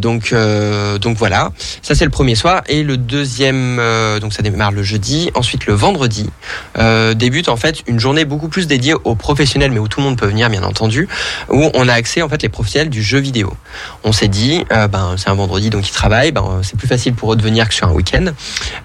[0.00, 0.34] Donc
[1.00, 1.52] donc voilà,
[1.82, 3.80] ça c'est le premier soir et le deuxième,
[4.20, 5.30] donc ça démarre le jeudi.
[5.34, 6.28] Ensuite le vendredi
[7.14, 10.16] débute en fait une journée beaucoup plus dédiée aux professionnels, mais où tout le monde
[10.18, 11.08] peut venir bien entendu,
[11.50, 13.52] où on a accès en fait les professionnels du jeu vidéo.
[14.04, 17.14] On s'est dit, euh, ben c'est un vendredi donc ils travaillent, ben c'est plus facile
[17.14, 18.26] pour eux de venir que sur un week-end.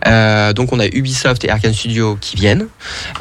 [0.07, 2.67] Euh, donc on a Ubisoft et Arkane Studio qui viennent.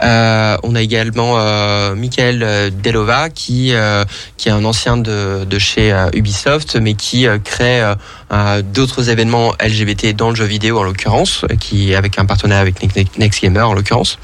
[0.02, 4.04] Euh, on a également euh, Michael euh, Delova qui euh,
[4.36, 7.94] qui est un ancien de, de chez euh, Ubisoft, mais qui euh, crée euh,
[8.32, 12.60] euh, d'autres événements LGBT dans le jeu vidéo en l'occurrence, euh, qui avec un partenariat
[12.62, 14.18] avec Ne- Ne- Next Gamer en l'occurrence.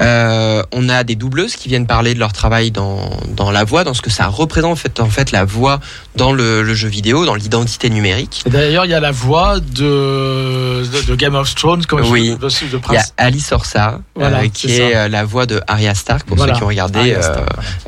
[0.00, 3.84] Euh, on a des doubleuses qui viennent parler de leur travail dans, dans la voix,
[3.84, 5.80] dans ce que ça représente en fait, en fait la voix
[6.16, 8.42] dans le, le jeu vidéo, dans l'identité numérique.
[8.46, 12.30] D'ailleurs, il y a la voix de, de, de Game of Thrones, comme Oui.
[12.30, 13.14] de, de Il y a Prince.
[13.16, 16.52] Alice Orsa, Voilà, euh, qui est euh, la voix de Arya Stark, pour Voilà.
[16.54, 17.22] ceux qui ont regardé euh,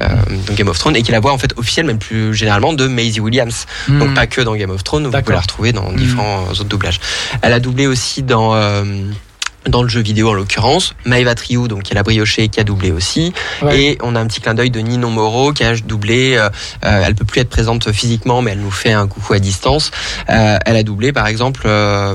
[0.01, 0.09] euh,
[0.47, 2.73] dans Game of Thrones, et qui est la voix en fait officielle, même plus généralement,
[2.73, 3.67] de Maisie Williams.
[3.89, 4.15] Donc Hmm.
[4.15, 7.01] pas que dans Game of Thrones, vous pouvez la retrouver dans différents autres doublages.
[7.43, 8.55] Elle a doublé aussi dans
[9.69, 12.65] dans le jeu vidéo en l'occurrence, Maeva Triou, donc qui est la briochée, qui a
[12.65, 13.33] doublé aussi,
[13.63, 13.79] Ouais.
[13.81, 16.35] et on a un petit clin d'œil de Ninon Moreau qui a doublé.
[16.37, 16.49] Euh,
[16.85, 19.91] euh, elle peut plus être présente physiquement, mais elle nous fait un coucou à distance.
[20.31, 22.15] Euh, elle a doublé, par exemple, euh,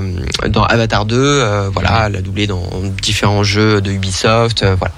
[0.49, 1.15] dans Avatar 2.
[1.17, 2.63] euh, voilà, elle a doublé dans
[3.01, 4.63] différents jeux de Ubisoft.
[4.63, 4.93] euh, voilà.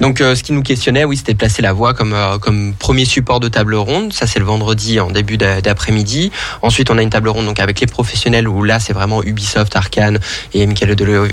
[0.00, 2.74] Donc, euh, ce qui nous questionnait, oui, c'était de placer la voix comme euh, comme
[2.74, 4.12] premier support de table ronde.
[4.12, 6.30] Ça, c'est le vendredi en début d'a- d'après-midi.
[6.62, 9.76] Ensuite, on a une table ronde donc avec les professionnels où là, c'est vraiment Ubisoft,
[9.76, 10.18] Arkane
[10.54, 11.28] et Michael Delo-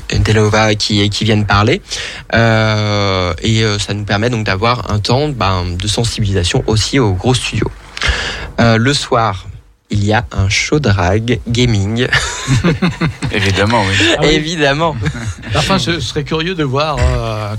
[0.77, 1.81] Qui qui viennent parler.
[2.33, 7.13] Euh, et euh, ça nous permet donc d'avoir un temps ben, de sensibilisation aussi aux
[7.13, 7.71] gros studios.
[8.59, 9.45] Euh, le soir,
[9.89, 12.07] il y a un show drag gaming,
[13.31, 13.95] Évidemment, oui.
[14.17, 14.29] Ah oui.
[14.29, 14.95] évidemment.
[15.55, 17.55] Enfin, je serais curieux de voir euh,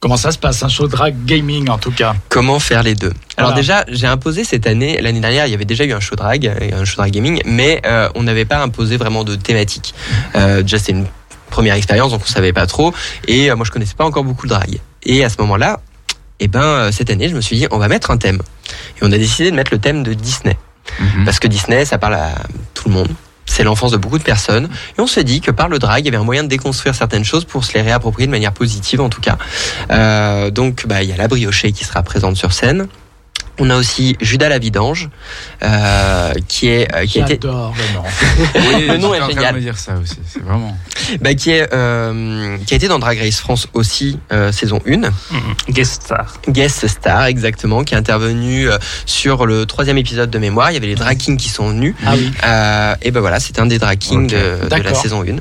[0.00, 2.14] comment ça se passe, un show drag gaming en tout cas.
[2.28, 3.12] Comment faire les deux?
[3.36, 3.54] Alors Voilà.
[3.54, 6.44] déjà, j'ai imposé cette année, l'année dernière, il y avait déjà eu un show drag,
[6.60, 9.94] et un show drag gaming, mais euh, on n'avait pas imposé vraiment de thématique.
[10.34, 11.06] Euh, déjà, c'était une
[11.58, 12.94] première expérience, donc on savait pas trop,
[13.26, 14.78] et euh, moi je connaissais pas encore beaucoup le drag.
[15.02, 15.80] Et à ce moment-là,
[16.38, 18.40] eh ben euh, cette année, je me suis dit, on va mettre un thème.
[18.96, 20.56] Et on a décidé de mettre le thème de Disney.
[21.00, 21.24] Mhm.
[21.24, 22.30] Parce que Disney, ça parle à
[22.74, 23.08] tout le monde.
[23.44, 24.68] C'est l'enfance de beaucoup de personnes.
[24.96, 26.94] Et on s'est dit que par le drag, il y avait un moyen de déconstruire
[26.94, 29.36] certaines choses pour se les réapproprier de manière positive, en tout cas.
[29.90, 32.86] Euh, donc, bah, il y a la briochée qui sera présente sur scène.
[33.58, 35.08] On a aussi Judas la vidange,
[35.62, 38.04] euh, qui est euh, qui a été J'adore le nom.
[38.78, 39.54] Oui, Le nom j'étais est en train génial.
[39.54, 40.18] de me dire ça aussi.
[40.32, 40.76] C'est vraiment.
[41.20, 44.98] bah, qui est euh, qui a été dans Drag Race France aussi euh, saison 1
[44.98, 45.10] Mhm.
[45.70, 46.34] Guest star.
[46.48, 50.76] guest star exactement qui est intervenu euh, sur le troisième épisode de mémoire il y
[50.76, 52.30] avait les drag kings qui sont venus Ah oui.
[52.44, 55.40] Euh, et ben voilà c'était un des drag kings de, de la saison 1 Mhm.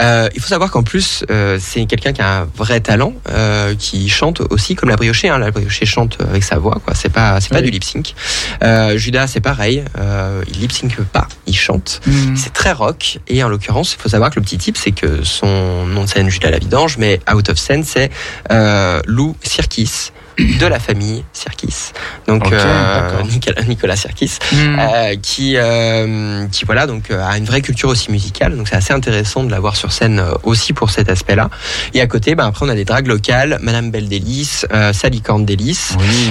[0.00, 3.74] Euh, il faut savoir qu'en plus, euh, c'est quelqu'un qui a un vrai talent, euh,
[3.78, 5.28] qui chante aussi comme la briochée.
[5.28, 5.38] Hein.
[5.38, 6.94] La briochée chante avec sa voix, quoi.
[6.94, 7.66] C'est pas, c'est pas Oui.
[7.66, 8.14] du lip sync.
[8.62, 9.84] Euh, Judas, c'est pareil.
[9.98, 12.00] Euh, il lip sync pas, il chante.
[12.06, 12.36] Mhm.
[12.36, 13.18] C'est très rock.
[13.28, 16.08] Et en l'occurrence, il faut savoir que le petit type, c'est que son nom de
[16.08, 18.10] scène, Judas la vidange, mais out of scène, c'est
[18.50, 21.92] euh, Lou Sirkis de la famille Sirkis.
[22.26, 23.22] Donc euh.
[23.30, 24.78] Nicolas, Nicolas Sirkis Mhm.
[24.80, 28.92] euh, qui euh, qui voilà donc a une vraie culture aussi musicale donc c'est assez
[28.92, 31.50] intéressant de la voir sur scène aussi pour cet aspect là
[31.92, 35.44] et à côté ben après on a des dragues locales Madame Belle Délice Sally Corn
[35.44, 36.30] Délice Oui.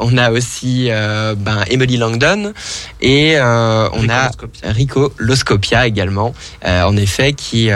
[0.00, 0.88] on a aussi
[1.36, 2.52] ben Emily Langdon
[3.00, 4.30] et on a.
[4.64, 7.70] Rico Loscopia également, en effet, qui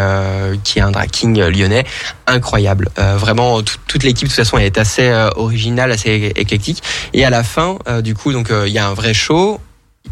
[0.64, 1.84] qui est un drag king lyonnais
[2.26, 2.88] incroyable.
[3.16, 5.10] Vraiment, tout- toute l'équipe de toute façon est assez
[5.42, 6.82] originale, assez éclectique.
[7.12, 9.60] Et à la fin, euh, du coup, donc euh, il y a un vrai show.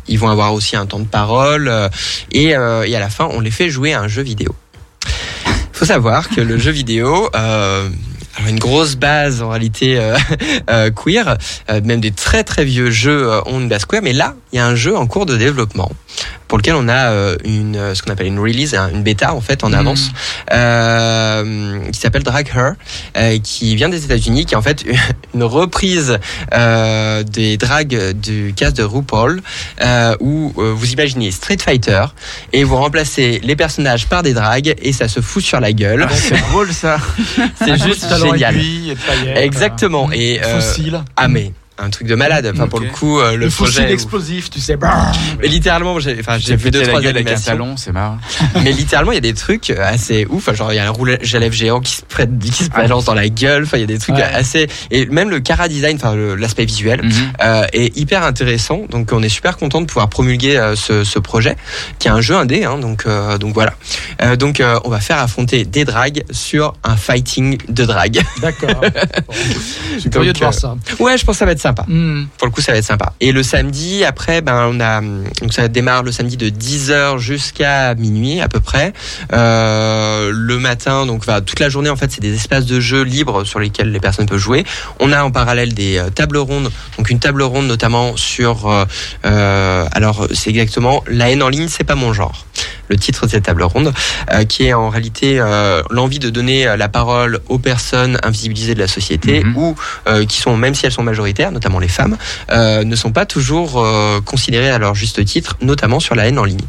[0.07, 1.89] Ils vont avoir aussi un temps de parole euh,
[2.33, 4.55] et, à la fin, on les fait jouer à un jeu vidéo.
[5.73, 7.29] faut savoir que le jeu vidéo.
[8.37, 10.01] Alors une grosse base en réalité
[10.97, 11.37] queer,
[11.69, 14.67] même des très très vieux jeux ont une base queer, mais là il y a
[14.67, 15.91] un jeu en cours de développement
[16.51, 19.33] pour lequel on a euh, une euh, ce qu'on appelle une release, hein, une bêta
[19.35, 19.75] en fait en Mhm.
[19.79, 20.11] avance,
[20.53, 22.73] euh, qui s'appelle Drag Her,
[23.17, 24.85] euh, qui vient des États-Unis, qui est en fait
[25.35, 26.19] une reprise
[26.53, 29.43] euh, des drags du cast de RuPaul,
[29.81, 32.05] euh, où euh, vous imaginez Street Fighter
[32.53, 36.09] et vous remplacez les personnages par des drags et ça se fout sur la gueule.
[36.13, 36.99] c'est drôle ça.
[37.65, 38.57] C'est juste génial.
[38.57, 38.97] aiguille
[39.37, 40.09] et Exactement.
[40.11, 40.61] euh, Et, euh.
[41.17, 41.53] Ah mais
[41.83, 42.51] un truc de malade.
[42.55, 43.91] Enfin, pour le coup, euh, le, projet.
[43.93, 44.77] explosif, tu sais.
[45.41, 47.77] Mais littéralement, j'ai enfin, j'ai vu deux trois animations.
[47.77, 48.19] c'est marrant.
[48.63, 50.53] Mais littéralement, il y a des trucs assez ouf.
[50.55, 53.05] Genre, il y a un roulage à lèvres géant qui se, prête, qui se balance
[53.05, 53.65] dans la gueule.
[53.65, 54.23] Enfin, il y a des trucs Ouais.
[54.23, 54.67] assez.
[54.91, 57.03] Et même le cara design, enfin, le- l'aspect visuel.
[57.03, 57.13] Mhm.
[57.43, 58.83] euh, est hyper intéressant.
[58.91, 61.57] Donc on est super content de pouvoir promulguer euh, ce, ce projet,
[61.99, 62.65] qui est un jeu indé.
[62.65, 63.75] Hein, donc euh, donc voilà.
[64.23, 68.21] Euh, donc euh, on va faire affronter des drags sur un fighting de drag.
[68.41, 68.71] D'accord.
[69.27, 69.35] Bon.
[69.95, 70.77] Je suis curieux de voir euh, ça.
[70.99, 71.85] ouais, je pense que ça va être sympa.
[71.89, 72.25] Hmm.
[72.39, 73.13] Pour le coup, ça va être sympa.
[73.21, 77.95] Et le samedi, après, ben on a donc ça démarre le samedi de 10h jusqu'à
[77.95, 78.93] minuit à peu près.
[79.33, 83.03] Euh, le matin, donc va toute la journée en fait, c'est des espaces de jeu
[83.03, 84.65] libres sur lesquels les personnes peuvent jouer.
[84.99, 88.69] On a en parallèle des euh, tables rondes, donc une table ronde notamment sur
[89.25, 92.47] euh, alors c'est exactement la haine en ligne, c'est pas mon genre.
[92.89, 93.93] Le titre de cette table ronde,
[94.33, 98.81] euh, qui est en réalité euh, l'envie de donner la parole aux personnes invisibilisées de
[98.81, 99.57] la société Mhm.
[99.57, 99.77] ou
[100.09, 102.17] euh, qui sont, même si elles sont majoritaires, notamment les femmes,
[102.51, 106.39] euh, ne sont pas toujours euh, considérées à leur juste titre, notamment sur la haine
[106.39, 106.65] en ligne.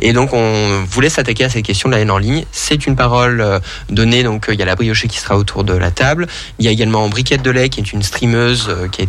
[0.00, 2.44] Et donc on voulait s'attaquer à cette question de la haine en ligne.
[2.52, 5.72] C'est une parole euh, donnée, donc il y a la briochée qui sera autour de
[5.72, 6.26] la table.
[6.58, 9.06] Il y a également Briquette de lait qui est une streameuse qui a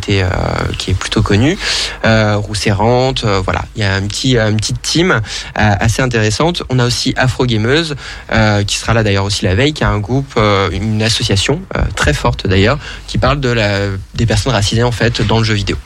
[0.78, 1.58] qui est plutôt connue,
[2.04, 3.64] Rousserrante, voilà.
[3.74, 5.20] Il y a un petit une petite team
[5.54, 6.62] assez intéressante.
[6.70, 7.94] On a aussi Afro Gameuse
[8.66, 10.38] qui sera là d'ailleurs aussi la veille, qui a un groupe,
[10.70, 11.60] une association
[11.94, 13.66] très forte d'ailleurs, qui parle de la
[14.14, 15.76] des personnes racisées en fait dans le jeu vidéo.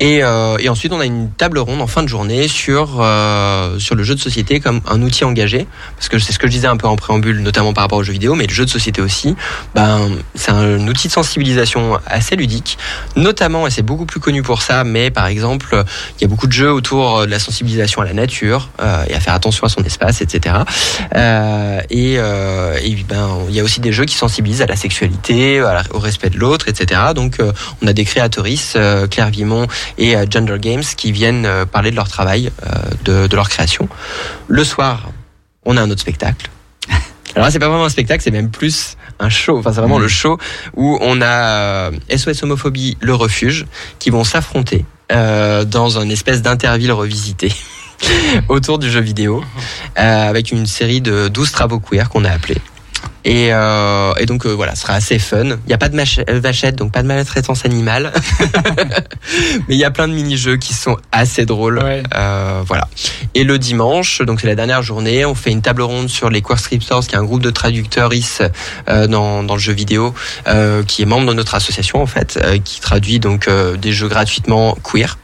[0.00, 3.78] Et, euh, et ensuite, on a une table ronde en fin de journée sur euh,
[3.78, 5.66] sur le jeu de société comme un outil engagé,
[5.96, 8.02] parce que c'est ce que je disais un peu en préambule, notamment par rapport aux
[8.02, 9.36] jeux vidéo, mais le jeu de société aussi.
[9.74, 12.78] Ben, c'est un outil de sensibilisation assez ludique,
[13.16, 15.84] notamment, et c'est beaucoup plus connu pour ça, mais par exemple,
[16.18, 19.14] il y a beaucoup de jeux autour de la sensibilisation à la nature euh, et
[19.14, 20.56] à faire attention à son espace, etc.
[21.14, 24.76] Euh, et, euh, et ben, il y a aussi des jeux qui sensibilisent à la
[24.76, 25.62] sexualité,
[25.92, 27.00] au respect de l'autre, etc.
[27.14, 29.66] Donc, euh, on a des créatrices, euh, Claire Vimon
[29.98, 32.68] et euh, Gender Games, qui viennent euh, parler de leur travail, euh,
[33.04, 33.88] de, de leur création.
[34.48, 35.10] Le soir,
[35.64, 36.50] on a un autre spectacle.
[37.34, 39.58] Alors là, c'est pas vraiment un spectacle, c'est même plus un show.
[39.58, 40.38] Enfin, c'est vraiment le show
[40.74, 43.66] où on a SOS Homophobie, le refuge,
[43.98, 47.52] qui vont s'affronter euh, dans une espèce d'interville revisité
[48.48, 49.44] autour du jeu vidéo,
[49.98, 52.60] euh, avec une série de 12 travaux queer qu'on a appelés.
[53.26, 55.42] Et, euh, et donc euh, voilà, ce sera assez fun.
[55.44, 58.12] Il n'y a pas de euh, vachette, donc pas de maltraitance animale.
[59.68, 61.80] Mais il y a plein de mini-jeux qui sont assez drôles.
[61.80, 62.04] Ouais.
[62.14, 62.88] Euh, voilà.
[63.34, 66.40] Et le dimanche, donc c'est la dernière journée, on fait une table ronde sur les
[66.40, 68.12] Queer Scriptors, qui est un groupe de traducteurs
[68.88, 70.14] euh, dans, dans le jeu vidéo,
[70.46, 73.92] euh, qui est membre de notre association en fait, euh, qui traduit donc euh, des
[73.92, 75.18] jeux gratuitement queer.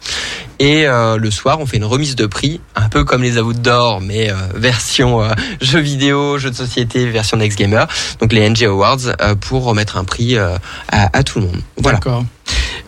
[0.62, 3.54] Et euh, le soir, on fait une remise de prix, un peu comme les Awards
[3.54, 5.30] d'or, mais euh, version euh,
[5.60, 7.88] jeux vidéo, jeux de société, version Next Gamer.
[8.20, 10.54] Donc les NG Awards euh, pour remettre un prix euh,
[10.92, 11.60] à, à tout le monde.
[11.78, 11.98] Voilà.
[11.98, 12.24] D'accord.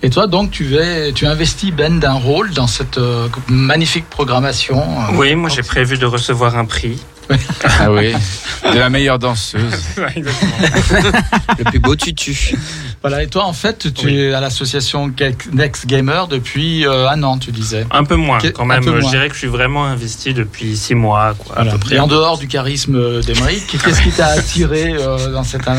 [0.05, 4.77] Et toi, donc, tu, vas, tu investis, Ben, d'un rôle dans cette euh, magnifique programmation.
[4.81, 7.03] euh, Oui, moi j'ai prévu de recevoir un prix.
[7.81, 8.13] Ah oui,
[8.73, 9.63] de la meilleure danseuse.
[11.59, 12.55] Le plus beau tutu.
[13.03, 14.17] Voilà, et toi, en fait, tu Oui.
[14.19, 15.13] es à l'association
[15.53, 17.87] Next Gamer depuis euh, un an, tu disais.
[17.91, 18.85] Un peu moins quand même.
[18.85, 19.01] moins.
[19.01, 21.35] Je dirais que je suis vraiment investi depuis six mois.
[21.39, 21.73] Quoi, à Voilà.
[21.73, 21.97] peu près.
[21.97, 25.67] Et en dehors du charisme d'Emeric, qu'est-ce qui t'a attiré euh, dans cette.
[25.69, 25.73] euh,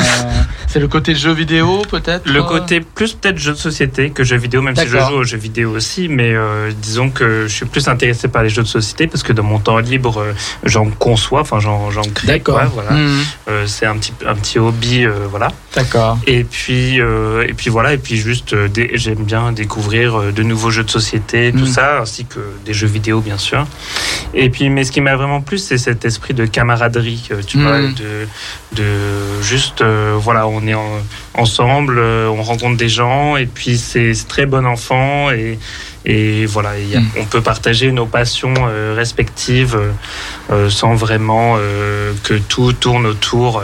[0.68, 4.24] c'est le côté jeu vidéo, peut-être Le euh côté plus peut-être jeu de société que
[4.24, 7.54] jeux vidéo, même si je joue aux jeux vidéo aussi, mais euh, disons que je
[7.56, 10.34] suis plus intéressé par les jeux de société parce que dans mon temps libre, euh,
[10.64, 12.28] j'en conçois, enfin j'en j'en crée.
[12.28, 12.56] D'accord.
[12.56, 12.92] quoi, voilà.
[12.92, 13.24] Mhm.
[13.50, 15.50] Euh, c'est un petit un petit hobby, euh, voilà.
[15.76, 16.18] D'accord.
[16.28, 20.72] Et puis euh, et puis voilà, et puis juste des- j'aime bien découvrir de nouveaux
[20.72, 21.66] jeux de société, tout Mhm.
[21.68, 23.66] ça, ainsi que des jeux vidéo bien sûr.
[24.34, 27.64] Et puis mais ce qui m'a vraiment plu, c'est cet esprit de camaraderie, tu Mhm.
[27.64, 28.28] vois, de
[28.74, 29.84] de juste
[30.18, 31.00] voilà, on est en-
[31.38, 35.58] ensemble, euh, on rencontre des gens et puis c'est très bon enfant et
[36.08, 37.04] et voilà, Mm.
[37.20, 39.76] on peut partager nos passions euh, respectives
[40.52, 43.64] euh, sans vraiment euh, que tout tourne autour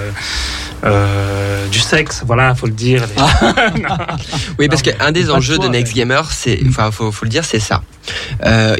[1.71, 2.23] du sexe.
[2.25, 3.03] Voilà, faut le dire.
[3.75, 3.83] Les-
[4.57, 6.69] Oui, parce qu'un des enjeux de Next Gamer, c'est, Mm.
[6.69, 7.83] enfin, faut, faut le dire, c'est ça.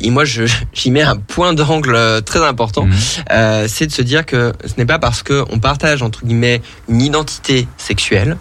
[0.02, 0.24] Et moi,
[0.74, 2.88] j'y mets un point d'angle très important.
[3.32, 6.62] Euh, c'est de se dire que ce n'est pas parce que on partage entre guillemets
[6.90, 8.38] une identité sexuelle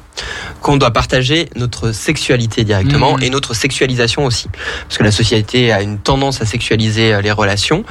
[0.62, 3.22] qu'on doit partager notre sexualité directement Mhm.
[3.22, 4.48] et notre sexualisation aussi,
[4.86, 7.84] parce que la société a une tendance à sexualiser euh, les relations.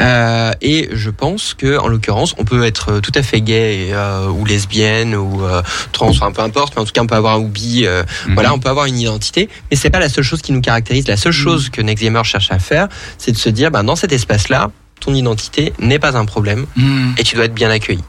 [0.00, 4.28] Euh, et je pense que, en l'occurrence, on peut être tout à fait gay euh,
[4.28, 7.34] ou lesbienne ou euh, trans, enfin peu importe, mais en tout cas on peut avoir
[7.34, 7.82] un hobby.
[7.86, 8.34] euh, Mhm.
[8.34, 11.06] voilà, on peut avoir une identité, mais c'est pas la seule chose qui nous caractérise.
[11.08, 12.88] La seule chose que Next Gamer cherche à faire,
[13.18, 17.14] c'est de se dire, ben, dans cet espace-là, ton identité n'est pas un problème Mhm.
[17.18, 18.02] et tu dois être bien accueilli.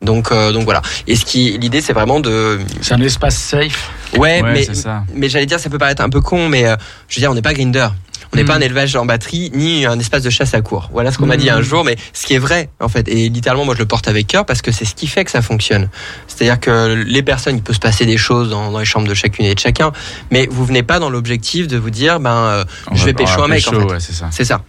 [0.00, 0.80] Donc, euh, donc voilà.
[1.06, 2.60] Et ce qui, l'idée, c'est vraiment de.
[2.80, 3.90] C'est un espace safe.
[4.16, 4.66] Ouais, Ouais, mais
[5.12, 6.76] mais j'allais dire, ça peut paraître un peu con, mais euh,
[7.08, 7.88] je veux dire, on n'est pas Grinder.
[8.32, 10.90] On n'est pas un élevage en batterie, ni un espace de chasse à cours.
[10.92, 13.08] Voilà ce qu'on m'a dit un jour, mais ce qui est vrai, en fait.
[13.08, 15.30] Et littéralement, moi, je le porte avec cœur parce que c'est ce qui fait que
[15.30, 15.88] ça fonctionne.
[16.26, 19.14] C'est-à-dire que les personnes, il peut se passer des choses dans, dans les chambres de
[19.14, 19.92] chacune et de chacun,
[20.30, 23.24] mais vous venez pas dans l'objectif de vous dire, ben, euh, On je va- vais
[23.24, 23.76] va un mec, en fait.
[23.76, 24.28] ouais, c'est ça.
[24.30, 24.62] C'est ça.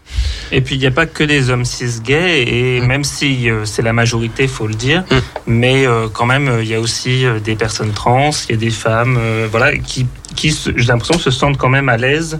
[0.51, 2.85] Et puis il n'y a pas que des hommes cis gays, et Mm.
[2.87, 5.03] même si euh, c'est la majorité, faut le dire,
[5.45, 8.57] mais euh, quand même il y a aussi euh, des personnes trans, il y a
[8.57, 12.39] des femmes, euh, voilà, qui, qui se- j'ai l'impression se sentent quand même à l'aise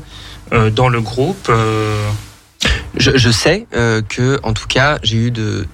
[0.51, 1.47] dans le groupe.
[1.49, 2.09] euh.
[2.97, 5.67] Je, je sais euh, que, en tout cas, j'ai eu de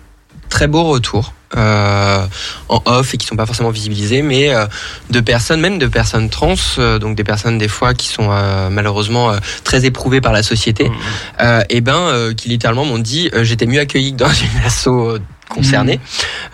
[0.50, 2.26] très beaux retours euh,
[2.70, 4.66] en off et qui sont pas forcément visibilisés, mais euh,
[5.10, 8.70] de personnes, même de personnes trans, euh, donc des personnes des fois qui sont euh,
[8.70, 10.92] malheureusement euh, très éprouvées par la société,
[11.42, 14.66] euh, et ben euh, qui littéralement m'ont dit euh, j'étais mieux accueilli que dans une
[14.66, 15.20] asso
[15.50, 16.00] euh, concernée.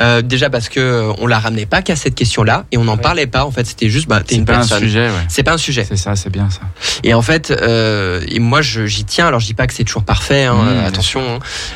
[0.01, 2.95] Euh, déjà parce que euh, on la ramenait pas qu'à cette question-là et on n'en
[2.95, 3.01] Ouais.
[3.01, 3.45] parlait pas.
[3.45, 5.26] En fait, c'était juste bah t'es C'est une pas un sujet, ouais.
[5.30, 5.85] C'est pas un sujet.
[5.88, 6.61] C'est ça, c'est bien ça.
[7.03, 9.27] Et en fait, euh, et moi j'y tiens.
[9.27, 10.43] Alors je dis pas que c'est toujours parfait.
[10.45, 11.22] Hein, Mmh, bien attention.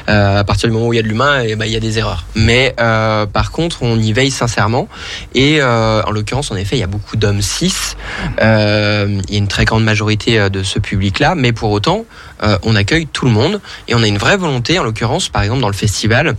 [0.07, 0.37] hein.
[0.39, 1.79] À partir du moment où il y a de l'humain, et ben il y a
[1.79, 2.25] des erreurs.
[2.35, 4.87] Mais par contre, on y veille sincèrement.
[5.33, 7.73] Et en l'occurrence, en effet, il y a beaucoup d'hommes cis.
[8.39, 11.35] Il y a une très grande majorité de ce public-là.
[11.35, 12.05] Mais pour autant,
[12.63, 14.77] on accueille tout le monde et on a une vraie volonté.
[14.79, 16.35] En l'occurrence, par exemple dans le festival.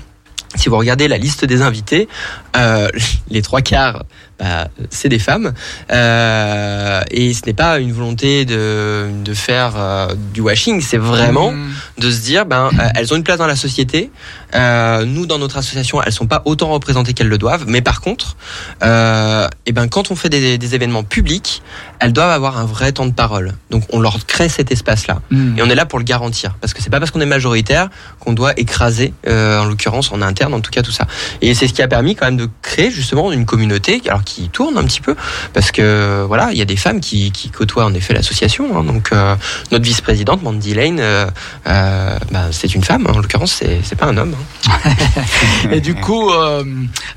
[0.57, 2.09] Si vous regardez la liste des invités,
[2.57, 2.89] euh,
[3.31, 4.05] les trois quarts,
[4.39, 5.53] bah, c'est des femmes.
[5.93, 11.53] Euh, et ce n'est pas une volonté de, de faire euh, du washing, c'est vraiment
[11.53, 11.73] Mm.
[11.99, 14.11] de se dire, ben, euh, elles ont une place dans la société.
[14.55, 17.65] Euh, nous, dans notre association, elles sont pas autant représentées qu'elles le doivent.
[17.67, 18.37] Mais par contre,
[18.83, 21.63] euh, et ben, quand on fait des, des événements publics,
[22.01, 23.55] elles doivent avoir un vrai temps de parole.
[23.71, 25.21] Donc, on leur crée cet espace-là.
[25.31, 25.59] Mm.
[25.59, 26.57] Et on est là pour le garantir.
[26.61, 27.89] Parce que c'est pas parce qu'on est majoritaire
[28.21, 31.07] qu'on doit écraser, euh, en l'occurrence en interne, en tout cas tout ça.
[31.43, 34.51] Et c'est ce qui a permis quand même de créer justement une communauté, alors qui
[34.51, 35.15] tourne un petit peu,
[35.55, 38.77] parce que voilà, il y a des femmes qui, qui côtoient en effet l'association.
[38.79, 38.85] hein.
[38.85, 39.35] donc euh,
[39.73, 41.27] notre vice-présidente Mandy Lane, euh,
[41.67, 43.07] euh, bah, c'est une femme.
[43.09, 43.13] hein.
[43.15, 44.35] En l'occurrence, c'est c'est pas un homme.
[44.69, 44.91] hein.
[45.73, 46.31] Et du coup,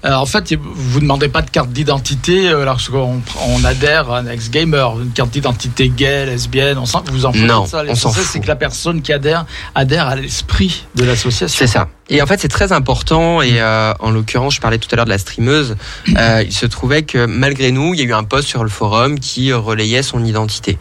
[0.04, 5.12] en fait, vous demandez pas de carte d'identité lorsqu'on on adhère à un ex-gamer, une
[5.12, 8.24] carte d'identité gay, lesbienne, on s'en, vous en foutez Non, de ça on s'en L'essentiel,
[8.24, 8.34] fout.
[8.34, 9.46] c'est que la personne qui adhère
[9.76, 11.58] adhère à l'esprit de l'association.
[11.58, 11.88] C'est ça.
[12.10, 13.42] Et en fait, c'est très important.
[13.42, 15.76] Et euh, en l'occurrence, je parlais tout à l'heure de la streameuse.
[16.18, 18.70] Euh, il se trouvait que malgré nous, il y a eu un post sur le
[18.70, 20.78] forum qui relayait son identité.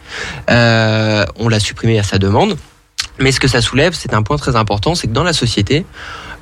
[0.49, 2.57] Euh, on l'a supprimé à sa demande.
[3.19, 5.85] Mais ce que ça soulève, c'est un point très important, c'est que dans la société,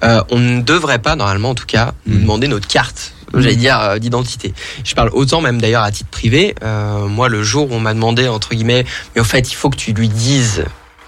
[0.03, 2.21] euh, on ne devrait pas, normalement en tout cas, nous Mm.
[2.21, 3.13] demander notre carte.
[3.33, 4.53] J'allais dire euh, d'identité.
[4.85, 6.55] Je parle autant même d'ailleurs à titre privé.
[6.63, 8.85] Euh, moi, le jour où on m'a demandé entre guillemets,
[9.15, 10.63] mais au fait, il faut que tu lui dises,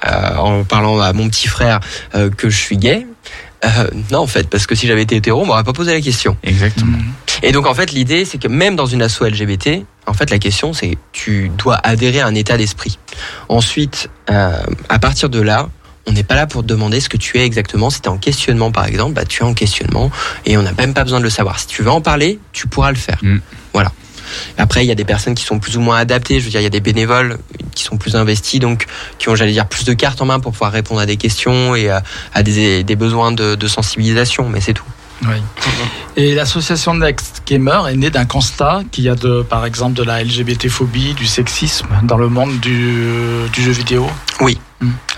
[0.06, 1.80] euh, en parlant à mon petit frère,
[2.16, 3.06] euh, que je suis gay.
[3.66, 6.02] Euh, non, en fait, parce que si j'avais été hétéro, on m'aurait pas posé la
[6.02, 6.38] question.
[6.44, 6.98] Exactement.
[6.98, 7.14] Mm.
[7.44, 10.40] Et donc, en fait, l'idée, c'est que même dans une asso LGBT, en fait, la
[10.40, 12.98] question, c'est tu dois adhérer à un état d'esprit.
[13.48, 15.70] Ensuite, euh, à partir de là,
[16.08, 17.90] on n'est pas là pour te demander ce que tu es exactement.
[17.90, 20.10] Si tu es en questionnement, par exemple, bah, tu es en questionnement
[20.46, 21.60] et on n'a même pas besoin de le savoir.
[21.60, 23.20] Si tu veux en parler, tu pourras le faire.
[23.22, 23.38] Mm.
[23.74, 23.92] Voilà.
[24.58, 26.40] Après, il y a des personnes qui sont plus ou moins adaptées.
[26.40, 27.38] Je veux dire, il y a des bénévoles
[27.76, 28.86] qui sont plus investis, donc
[29.18, 31.76] qui ont, j'allais dire, plus de cartes en main pour pouvoir répondre à des questions
[31.76, 32.04] et à,
[32.34, 34.50] à des, des besoins de, de sensibilisation.
[34.50, 34.86] Mais c'est tout.
[35.24, 35.36] Oui.
[36.16, 40.04] Et l'association Next Gamer est née d'un constat qu'il y a de, par exemple, de
[40.04, 43.04] la LGBT-phobie, du sexisme dans le monde du,
[43.52, 44.10] du jeu vidéo?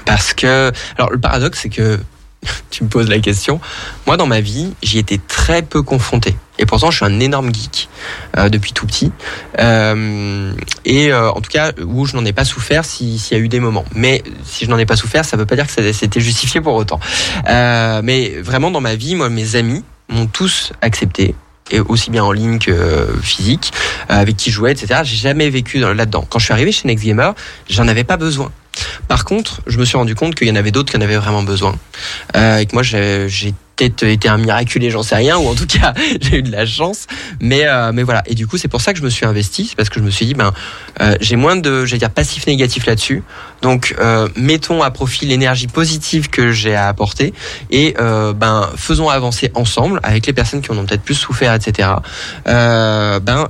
[0.06, 2.00] Parce que, alors le paradoxe, c'est que
[2.72, 3.60] tu me poses la question.
[4.08, 6.36] Moi, dans ma vie, j'y étais très peu confronté.
[6.58, 7.90] Et pourtant, je suis un énorme geek
[8.38, 9.12] euh, depuis tout petit.
[9.60, 10.54] Euh,
[10.86, 13.44] et euh, en tout cas, où je n'en ai pas souffert si- s'il y a
[13.44, 13.86] eu des moments.
[13.96, 16.62] Mais si je n'en ai pas souffert, ça ne veut pas dire que c'était justifié
[16.62, 17.00] pour autant.
[17.48, 21.36] Euh, mais vraiment, dans ma vie, moi, mes amis m'ont tous accepté.
[21.74, 23.72] Et aussi bien en ligne que euh, physique,
[24.10, 25.02] euh, avec qui je jouais, etc.
[25.06, 26.26] J'ai jamais vécu dans- là-dedans.
[26.30, 27.34] Quand je suis arrivé chez Next Gamer,
[27.70, 28.52] j'en avais pas besoin.
[29.08, 31.18] Par contre, je me suis rendu compte qu'il y en avait d'autres qui en avaient
[31.18, 31.76] vraiment besoin.
[32.36, 35.66] Euh, et que moi, j'ai peut-être été un miraculé, j'en sais rien, ou en tout
[35.66, 37.08] cas, j'ai eu de la chance.
[37.40, 38.24] Mais, euh, mais voilà.
[38.28, 40.06] Et du coup, c'est pour ça que je me suis investi, c'est parce que je
[40.06, 40.54] me suis dit, ben,
[41.02, 43.24] euh, j'ai moins de, j'allais dire, passif négatif là-dessus.
[43.62, 47.34] Donc, euh, mettons à profit l'énergie positive que j'ai à apporter
[47.70, 51.90] et ben, faisons avancer ensemble avec les personnes qui en ont peut-être plus souffert, etc.
[52.46, 53.48] Ben,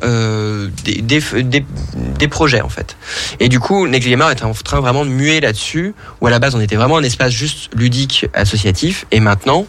[0.83, 2.97] des, des, des, projets en fait.
[3.39, 6.55] Et du coup, Gamer est en train vraiment de muer là-dessus, où à la base
[6.55, 9.65] on était vraiment un espace juste ludique, associatif, et maintenant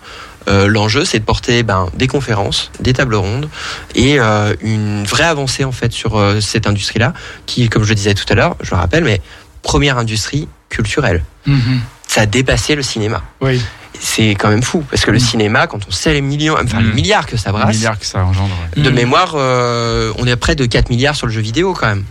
[0.48, 3.48] l'enjeu c'est de porter ben, des conférences, des tables rondes
[3.94, 7.12] et euh, une vraie avancée en fait sur euh, cette industrie-là,
[7.46, 9.20] qui, comme je le disais tout à l'heure, je le rappelle, mais
[9.62, 11.22] première industrie culturelle.
[11.46, 11.80] Mhm.
[12.08, 13.22] Ça a dépassé le cinéma.
[13.40, 13.60] Oui.
[14.00, 16.88] c'est quand même fou parce que le cinéma, quand on sait les millions, enfin les
[16.90, 16.94] Mm.
[16.94, 18.54] milliards que ça brasse, milliard que ça engendre.
[18.76, 18.82] ouais.
[18.82, 21.86] de mémoire, euh, on est à près de 4 milliards sur le jeu vidéo quand
[21.86, 22.04] même.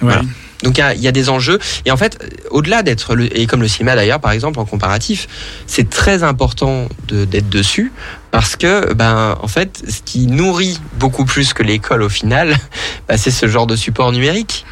[0.00, 0.22] Voilà.
[0.64, 2.18] Donc il y a- des enjeux et en fait
[2.50, 5.28] au-delà d'être et comme le cinéma d'ailleurs par exemple en comparatif,
[5.68, 7.92] c'est très important de- d'être dessus
[8.32, 12.56] parce que ben en fait ce qui nourrit beaucoup plus que l'école au final,
[13.08, 14.64] ben, c'est ce genre de support numérique.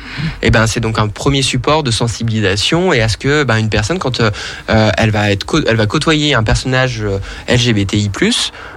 [0.43, 3.69] Et ben c'est donc un premier support de sensibilisation et à ce que ben une
[3.71, 4.31] personne quand euh,
[4.99, 8.11] elle va être elle va côtoyer un personnage euh, LGBTI+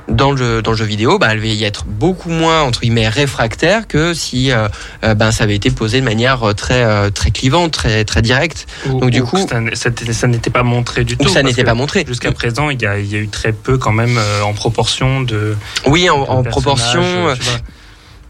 [0.07, 2.81] dans le jeu, dans le jeu vidéo, ben elle va y être beaucoup moins entre
[2.81, 4.67] guillemets réfractaire que si euh,
[5.03, 8.67] euh, ben ça avait été posé de manière euh, très très clivante, très très directe.
[8.87, 11.29] Ou- Donc, du ou coup- ça, n'était- ça n'était pas montré du Ou tout.
[11.29, 12.05] ça n'était pas montré.
[12.07, 14.53] Jusqu'à présent, il y, a, il y a eu très peu quand même euh, en
[14.53, 15.55] proportion de.
[15.87, 17.03] Oui, en, proportion.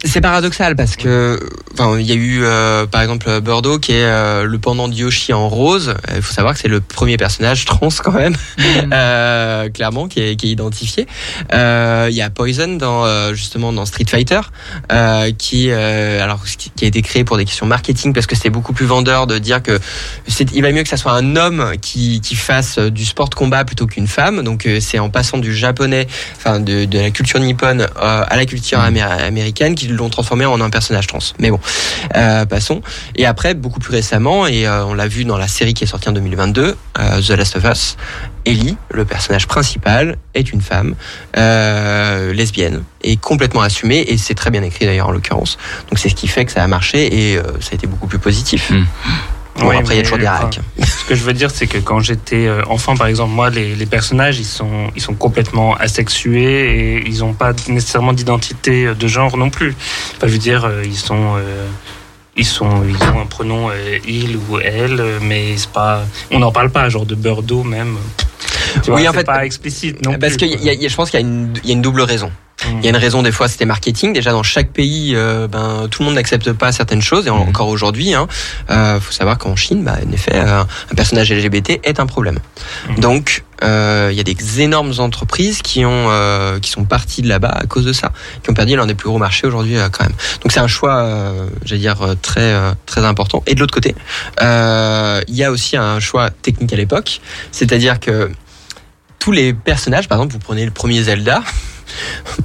[0.04, 1.40] C'est paradoxal parce que,
[1.74, 4.94] enfin, il y a eu euh, par exemple Bordeaux qui est euh, le pendant de
[4.94, 5.96] Yoshi en rose.
[6.16, 8.36] Il faut savoir que c'est le premier personnage trans quand même,
[8.94, 11.08] euh, clairement, qui est, qui est identifié.
[11.52, 14.42] Il y a Poison dans justement dans Street Fighter,
[15.38, 16.44] qui alors
[16.76, 19.40] qui a été créé pour des questions marketing parce que c'était beaucoup plus vendeur de
[19.40, 19.80] dire que
[20.28, 23.36] c'est, il va mieux que ça soit un homme qui, qui fasse du sport de
[23.36, 24.44] combat plutôt qu'une femme.
[24.44, 28.80] Donc c'est en passant du japonais, enfin de, de la culture nippone à la culture
[28.80, 31.20] amé- américaine qu'ils l'ont transformé en un personnage trans.
[31.40, 31.60] Mais bon,
[32.16, 32.82] euh, passons.
[33.16, 35.88] Et après, beaucoup plus récemment, et euh, on l'a vu dans la série qui est
[35.88, 37.98] sortie en 2022, euh, The Last of Us,
[38.46, 40.96] Ellie, le personnage principal, est une femme
[41.36, 45.58] lesbienne et complètement assumée et c'est très bien écrit d'ailleurs en l'occurrence.
[45.90, 48.20] Donc c'est ce qui fait que ça a marché et ça a été beaucoup plus
[48.20, 48.70] positif.
[48.70, 48.86] Mm.
[49.60, 50.60] Bon, Oui, après il y a toujours des hacks.
[50.80, 53.76] Ce que je veux dire, c'est que quand j'étais euh, enfant, par exemple, moi, les,
[53.76, 59.08] les personnages, ils sont, ils sont complètement asexués et ils n'ont pas nécessairement d'identité de
[59.08, 59.76] genre non plus.
[60.18, 61.36] Enfin, je veux dire, euh, ils sont.
[61.38, 61.68] euh,
[62.38, 66.02] ils, sont, ils ont un pronom euh, il ou elle, euh, mais c'est pas,
[66.32, 67.96] on n'en parle pas, genre de Bordeaux même.
[68.84, 70.50] Tu Oui, vois, en c'est fait, pas explicite non Parce plus.
[70.50, 71.26] que y a- y a- je pense qu'il y a
[71.74, 72.30] une double raison.
[72.72, 72.78] Mm.
[72.80, 74.14] Il y a une raison des fois c'était marketing.
[74.14, 77.40] Déjà dans chaque pays, euh, ben tout le monde n'accepte pas certaines choses et Mhm.
[77.50, 78.28] encore aujourd'hui, hein,
[78.70, 80.62] euh, faut savoir qu'en Chine, bah, en effet, euh,
[80.92, 82.40] un personnage LGBT est un problème.
[82.90, 83.00] Mhm.
[83.00, 87.30] Donc euh, il y a des énormes entreprises qui ont euh, qui sont parties de
[87.30, 88.12] là-bas à cause de ça,
[88.44, 90.16] qui ont perdu l'un des plus gros marchés aujourd'hui quand même.
[90.42, 93.44] Donc c'est un choix, euh, j'allais dire très euh, très important.
[93.48, 93.96] Et de l'autre côté,
[94.42, 97.22] euh, il y a aussi un choix technique à l'époque,
[97.52, 98.30] c'est-à-dire que
[99.20, 101.42] tous les personnages, par exemple, vous prenez le premier Zelda,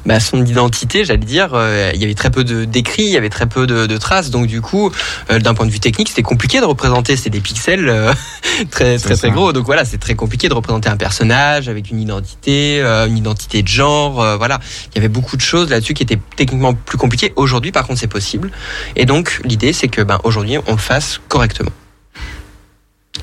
[0.06, 3.16] bah, son identité, j'allais dire, euh, il y avait très peu de d'écrits, il y
[3.16, 4.90] avait très peu de, de traces, donc du coup,
[5.30, 8.12] euh, d'un point de vue technique, c'était compliqué de représenter, c'était des pixels euh,
[8.70, 11.90] très C'est très très gros, donc voilà, c'est très compliqué de représenter un personnage avec
[11.90, 14.60] une identité, une identité de genre, voilà,
[14.92, 17.32] il y avait beaucoup de choses là-dessus qui étaient techniquement plus compliquées.
[17.36, 18.50] Aujourd'hui, par contre, c'est possible,
[18.96, 21.70] et donc l'idée, c'est que ben aujourd'hui, on le fasse correctement.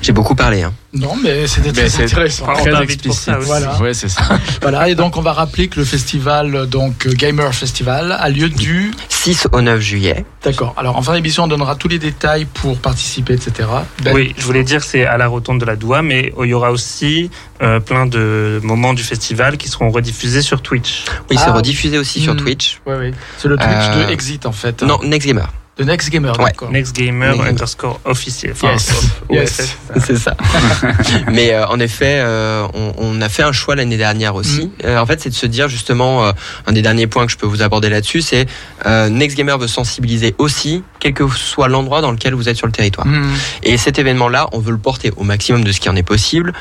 [0.00, 0.72] J'ai beaucoup parlé, hein.
[0.94, 2.46] Non, mais c'était très Mais c'est intéressant.
[2.48, 3.12] On Très pour explicite.
[3.24, 3.46] ça aussi.
[3.46, 3.78] Voilà.
[3.80, 4.22] Ouais, c'est ça.
[4.62, 8.48] Voilà, et donc on va rappeler que le festival, donc euh, Gamer Festival, a lieu
[8.48, 8.92] du.
[9.08, 10.24] 6 au 9 juillet.
[10.44, 10.74] D'accord.
[10.76, 13.68] Alors en fin d'émission, on donnera tous les détails pour participer, etc.
[14.02, 16.54] Ben, Oui, je voulais dire c'est à la rotonde de la Doua, mais il y
[16.54, 17.30] aura aussi
[17.60, 21.04] euh, plein de moments du festival qui seront rediffusés sur Twitch.
[21.30, 22.38] Oui, c'est Ah, rediffusé aussi sur Hmm.
[22.38, 22.80] Twitch.
[22.86, 23.12] Ouais, ouais.
[23.38, 24.82] C'est le Twitch Euh, de Exit en fait.
[24.82, 25.48] Non, Next Gamer.
[25.78, 26.46] De Next Gamer, Ouais.
[26.46, 26.70] d'accord.
[26.72, 28.52] Next Gamer Next underscore officiel.
[28.52, 28.92] Enfin, Yes.
[29.30, 29.76] Yes.
[30.04, 30.36] C'est ça.
[31.32, 34.66] Mais euh, en effet, euh, on, on a fait un choix l'année dernière aussi.
[34.66, 34.70] Mm.
[34.86, 36.32] Euh, en fait, c'est de se dire justement, euh,
[36.66, 38.46] un des derniers points que je peux vous aborder là-dessus, c'est
[38.86, 42.66] euh, Next Gamer veut sensibiliser aussi, quel que soit l'endroit dans lequel vous êtes sur
[42.66, 43.06] le territoire.
[43.06, 43.32] Hmm.
[43.62, 46.52] Et cet événement-là, on veut le porter au maximum de ce qui en est possible,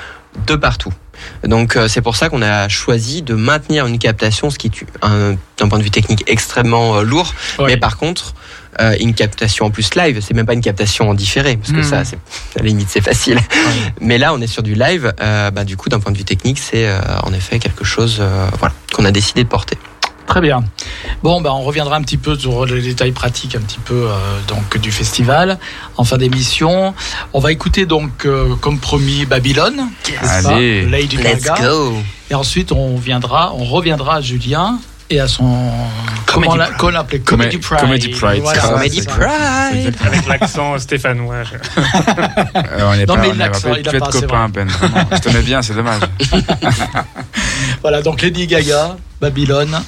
[0.45, 0.94] de partout.
[1.44, 4.72] Donc euh, c'est pour ça qu'on a choisi de maintenir une captation, ce qui est
[5.02, 7.65] un- d'un point de vue technique extrêmement euh, lourd, Ouais.
[7.65, 8.35] mais par contre
[8.79, 11.77] euh, une captation en plus live, c'est même pas une captation en différé, parce que
[11.77, 11.83] Mhm.
[11.83, 12.17] ça, c'est
[12.55, 13.39] à la limite c'est facile.
[14.01, 15.13] Mais là, on est sur du live.
[15.21, 18.17] euh, bah, du coup, d'un point de vue technique, c'est euh, en effet quelque chose,
[18.19, 19.77] euh, voilà, qu'on a décidé de porter.
[20.27, 20.61] Très bien.
[21.23, 24.13] Bon, ben, on reviendra un petit peu sur les détails pratiques un petit peu euh,
[24.49, 25.57] donc du festival
[25.95, 26.93] en fin d'émission.
[27.31, 29.87] On va écouter donc euh, comme promis Babylone,
[30.21, 30.85] Allez.
[30.85, 31.61] Lady Let's Gaga.
[31.69, 31.93] go.
[32.29, 34.79] Et ensuite on viendra, on reviendra à Julien
[35.09, 35.43] et à son
[36.25, 36.77] comment Comedy la- Pride.
[36.77, 37.79] qu'on l'appelait Comé- Comedy Pride.
[37.79, 39.01] Comedy Pride, Voilà, Comedy.
[39.03, 39.95] Pride.
[40.05, 41.35] Avec l'accent stéphanois.
[42.55, 44.67] Euh, on n'est Non, pas, mais on l'accent, pas il a pas, à peine.
[44.67, 45.05] vraiment.
[45.11, 46.01] Je t'aimais bien, c'est dommage.
[47.81, 49.81] Voilà, donc Lady Gaga, Babylone.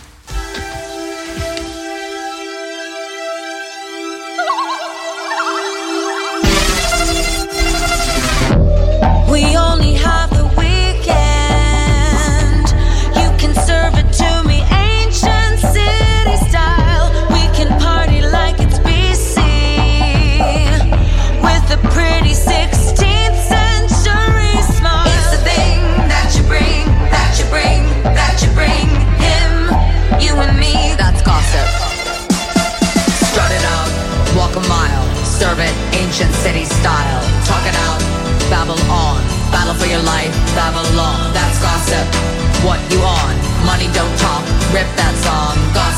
[36.79, 37.21] style.
[37.45, 37.99] Talk it out,
[38.49, 39.19] babble on.
[39.51, 41.33] Battle for your life, babble on.
[41.33, 42.05] That's gossip.
[42.63, 43.33] What you on?
[43.65, 44.43] Money don't talk.
[44.75, 45.55] Rip that song.
[45.73, 45.88] Gossip.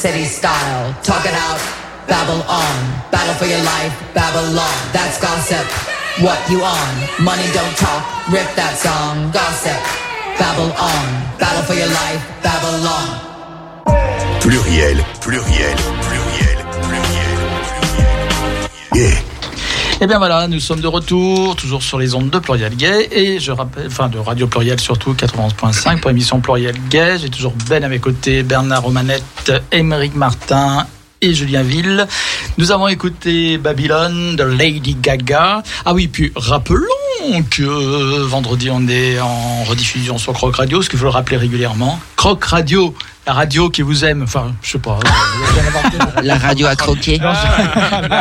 [0.00, 0.96] City style.
[1.02, 1.60] Talk it out,
[2.08, 2.76] babble on.
[3.12, 4.72] Battle for your life, Babylon.
[4.96, 5.66] That's gossip.
[6.24, 6.92] What you on?
[7.22, 8.00] Money don't talk.
[8.32, 9.30] Rip that song.
[9.30, 9.76] Gossip.
[10.40, 11.04] Babble on.
[11.36, 13.12] Battle for your life, Babylon.
[14.40, 18.00] Pluriel, pluriel, pluriel, pluriel, pluriel.
[18.96, 19.29] Yeah.
[20.02, 23.38] Et bien voilà, nous sommes de retour, toujours sur les ondes de Pluriel Gay, et
[23.38, 27.18] je rappelle, enfin de Radio Pluriel surtout, 91.5 pour émission Pluriel Gay.
[27.18, 30.86] J'ai toujours Ben à mes côtés, Bernard Romanette, Émeric Martin
[31.20, 32.06] et Julien Ville.
[32.56, 35.62] Nous avons écouté Babylone de Lady Gaga.
[35.84, 36.86] Ah oui, puis rappelons
[37.50, 42.00] que vendredi on est en rediffusion sur Croc Radio, ce qu'il faut le rappeler régulièrement.
[42.16, 42.94] Croc Radio,
[43.30, 44.98] la radio qui vous aime, enfin je sais pas.
[46.24, 47.16] La radio à croquer.
[47.18, 47.32] La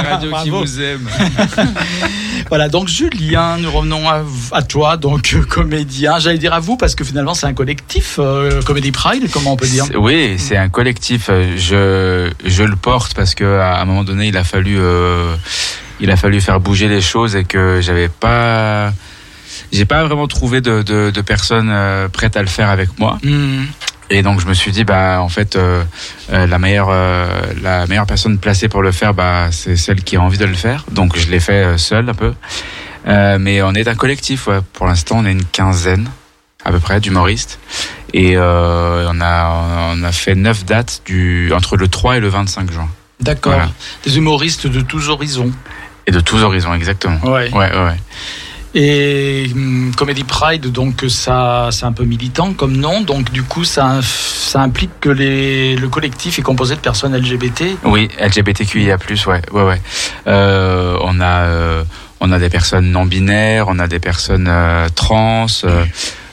[0.04, 0.60] radio qui Bravo.
[0.64, 1.10] vous aime.
[2.50, 4.22] Voilà, donc Julien, nous revenons à,
[4.52, 6.20] à toi, donc euh, comédien.
[6.20, 9.56] J'allais dire à vous parce que finalement c'est un collectif, euh, Comedy Pride, comment on
[9.56, 9.86] peut dire?
[9.96, 11.28] Oui, c'est un collectif.
[11.30, 15.36] euh, Je, je le porte parce que à un moment donné, il a fallu, euh,
[16.00, 18.94] il a fallu faire bouger les choses et que j'avais pas,
[19.72, 23.18] j'ai pas vraiment trouvé de, de, de personnes euh, prêtes à le faire avec moi.
[23.24, 23.66] Hmm.
[24.10, 25.84] Et donc je me suis dit, bah en fait, euh,
[26.32, 27.28] euh, la meilleure, euh,
[27.62, 30.56] la meilleure personne placée pour le faire, bah c'est celle qui a envie de le
[30.56, 30.86] faire.
[30.92, 32.34] Donc je l'ai fait seul un peu.
[33.06, 34.48] Mais on est un collectif.
[34.48, 34.60] Ouais.
[34.74, 36.10] Pour l'instant, on est une quinzaine
[36.66, 37.60] à peu près d'humoristes.
[38.14, 42.72] Et on a on a fait neuf dates du entre le 3 et le 25
[42.72, 42.90] juin.
[43.20, 43.54] D'accord.
[43.54, 43.70] Voilà.
[44.06, 45.52] Des humoristes de tous horizons.
[46.08, 47.20] Et de tous horizons, exactement.
[47.24, 47.98] Ouais, ouais, ouais.
[48.76, 53.02] Et hum, Comedy Pride, donc ça, c'est un peu militant comme nom.
[53.02, 57.78] Donc du coup, ça, ça implique que les, le collectif est composé de personnes LGBT.
[57.84, 58.98] Oui, LGBTQIA+,
[59.28, 59.82] ouais, ouais, ouais.
[60.28, 61.84] Euh, on a, euh,
[62.20, 65.48] on a des personnes non binaires, on a des personnes euh, trans,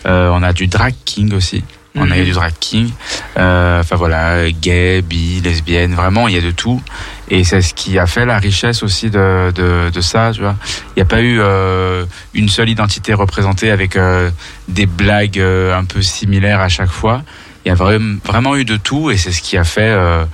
[0.05, 1.65] on a du drag king aussi.
[1.99, 2.91] On a eu du drag king,
[3.37, 6.83] enfin voilà, gay, bi, lesbienne, vraiment il y a de tout.
[7.29, 10.57] Et c'est ce qui a fait la richesse aussi de, de, de ça, tu vois.
[10.95, 12.05] Il n'y a pas eu euh,
[12.35, 14.31] une seule identité représentée avec euh,
[14.69, 17.23] des blagues euh, un peu similaires à chaque fois.
[17.65, 20.25] Il y a vraiment, eu de tout et c'est ce qui a fait, euh,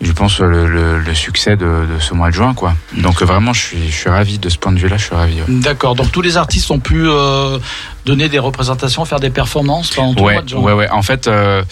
[0.00, 2.74] je pense, le, le, le succès de, de ce mois de juin, quoi.
[2.96, 5.34] Donc vraiment, je suis, je suis ravi de ce point de vue-là, je suis ravi.
[5.40, 5.44] ouais.
[5.48, 5.94] D'accord.
[5.94, 7.58] Donc tous les artistes ont pu euh,
[8.06, 10.60] donner des représentations, faire des performances pendant tout le mois de juin.
[10.60, 10.90] ouais, ouais.
[10.90, 11.62] En fait, euh,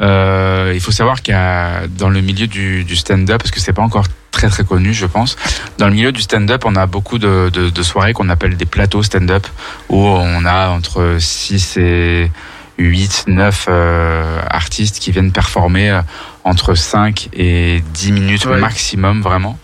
[0.00, 3.60] euh, il faut savoir qu'il y a dans le milieu du, du stand-up, parce que
[3.60, 5.36] c'est pas encore très très connu, je pense.
[5.78, 8.66] Dans le milieu du stand-up, on a beaucoup de, de, de soirées qu'on appelle des
[8.66, 9.46] plateaux stand-up,
[9.88, 12.30] où on a entre 6 et
[12.78, 16.00] 8, 9 euh, artistes qui viennent performer euh,
[16.46, 18.58] entre 5 et 10 minutes Ouais.
[18.58, 19.58] maximum, vraiment,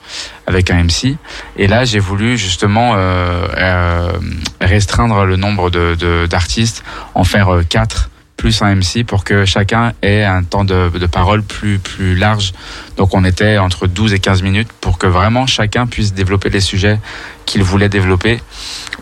[0.49, 1.17] avec un MC.
[1.57, 4.13] Et là, j'ai voulu justement euh, euh,
[4.61, 6.83] restreindre le nombre de- d'artistes,
[7.15, 11.45] en faire 4 plus un MC pour que chacun ait un temps de, de parole
[11.45, 12.53] plus, plus large.
[12.97, 16.59] Donc on était entre 12 et 15 minutes pour que vraiment chacun puisse développer les
[16.61, 16.99] sujets
[17.47, 18.41] qu'il voulait développer.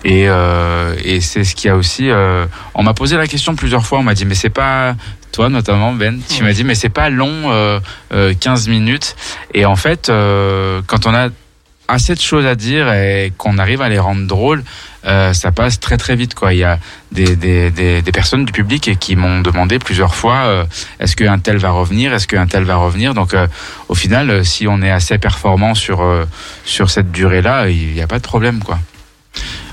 [0.05, 2.11] Et, euh, et c'est ce qui a aussi...
[2.11, 2.45] euh,
[2.75, 4.95] on m'a posé la question plusieurs fois, on m'a dit mais c'est pas
[5.33, 7.81] toi notamment Ben, tu m'as dit mais c'est pas long, euh,
[8.13, 9.17] euh, 15 minutes.
[9.55, 11.29] Et en fait, euh, quand on a
[11.89, 14.63] assez de choses à dire et qu'on arrive à les rendre drôles,
[15.07, 16.53] euh, ça passe très très vite quoi.
[16.55, 16.79] Il y a
[17.11, 20.65] des, des, des, des personnes du public qui m'ont demandé plusieurs fois euh,
[21.01, 23.15] est-ce qu'un tel va revenir, est-ce qu'un tel va revenir?
[23.15, 23.47] Donc euh,
[23.89, 26.27] au final, euh, si on est assez performant sur euh,
[26.65, 28.79] sur cette durée-là, il n'y a pas de problème quoi.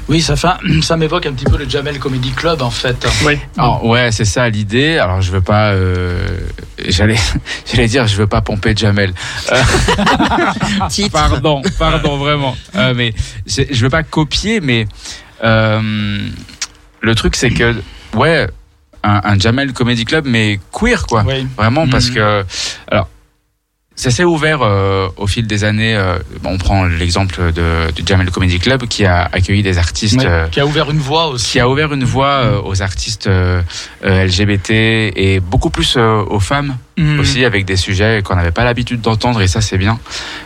[0.10, 0.48] Oui, ça, fait,
[0.82, 3.06] ça m'évoque un petit peu le Jamel Comedy Club en fait.
[3.26, 3.38] Oui.
[3.58, 4.98] Alors, ouais, c'est ça l'idée.
[4.98, 6.26] Alors, je veux pas, euh,
[6.88, 7.18] j'allais,
[7.72, 9.14] j'allais dire, je veux pas pomper Jamel.
[9.52, 9.62] Euh,
[11.12, 12.56] pardon, pardon, vraiment.
[12.76, 13.14] Euh, mais
[13.46, 14.88] je, veux pas copier, mais
[15.44, 16.20] euh,
[17.02, 17.76] le truc c'est que,
[18.16, 18.48] ouais,
[19.04, 21.24] un, un Jamel Comedy Club, mais queer quoi.
[21.28, 21.48] Oui.
[21.58, 22.16] Vraiment, parce Mhm.
[22.16, 22.46] que,
[22.92, 23.10] alors,
[24.00, 25.96] ça s'est ouvert euh, au fil des années.
[25.96, 30.20] euh, bon, on prend l'exemple de, du Jamel Comedy Club qui a accueilli des artistes.
[30.20, 31.54] Ouais, euh, qui a ouvert une voie aussi.
[31.54, 33.62] qui a ouvert une voie euh, aux artistes euh,
[34.04, 34.70] LGBT
[35.16, 37.20] et beaucoup plus euh, aux femmes Mhm.
[37.20, 40.00] aussi avec des sujets qu'on n'avait pas l'habitude d'entendre et ça c'est bien.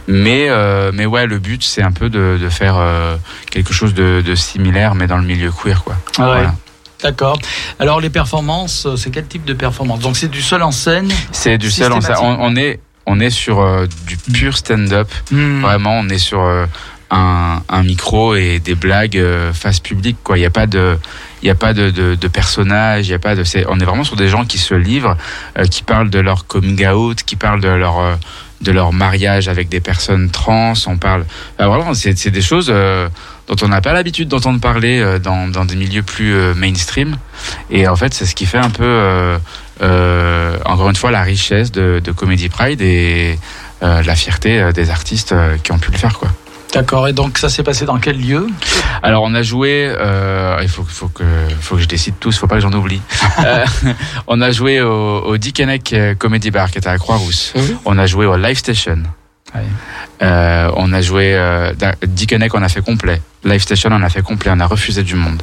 [0.10, 3.15] Mais euh, mais ouais le but c'est un peu de, de faire euh,
[3.49, 5.95] quelque chose de, de similaire mais dans le milieu queer quoi.
[6.18, 6.28] Ah ouais.
[6.34, 6.56] Voilà.
[7.03, 7.40] D'accord.
[7.80, 11.10] Alors les performances, c'est quel type de performance Donc c'est du seul en scène?
[11.32, 12.22] C'est du seul en ça.
[12.22, 15.10] On, on est on est sur euh, du pur stand-up.
[15.32, 15.61] Hmm.
[15.61, 16.65] Vraiment on est sur euh,
[17.11, 20.38] un, un micro et des blagues euh, face publique quoi.
[20.38, 20.98] Il y a pas de
[21.44, 23.80] il y a pas de, de, de personnages, il y a pas de c'est on
[23.80, 25.18] est vraiment sur des gens qui se livrent,
[25.57, 28.15] euh, qui parlent de leur coming out, qui parlent de leur euh,
[28.61, 31.26] de leur mariage avec des personnes trans, on parle
[31.57, 33.10] enfin, vraiment c'est c'est des choses euh,
[33.52, 37.18] dont on n'a pas l'habitude d'entendre parler euh, dans, dans des milieux plus euh, mainstream
[37.69, 38.86] et en fait c'est ce qui fait un peu
[39.82, 43.38] euh, encore une fois la richesse de, de Comedy Pride et
[43.82, 45.34] la fierté des artistes
[45.64, 46.30] qui ont pu le faire quoi.
[46.73, 47.07] D'accord.
[47.07, 48.48] Et donc ça s'est passé dans quel lieu?
[49.03, 51.23] Alors on a joué, euh, il faut, faut que
[51.60, 53.02] faut que je décide tous, faut pas que j'en oublie.
[53.44, 53.65] Euh,
[54.28, 57.53] on a joué au, au Dickeneck Comedy Bar qui était à Croix-Rousse.
[57.86, 59.02] On a joué au Live Station.
[60.22, 61.73] Euh, on a joué euh,
[62.06, 63.22] Dickeneck, on a fait complet.
[63.44, 64.52] Live Station, on a fait complet.
[64.53, 65.41] On a refusé du monde.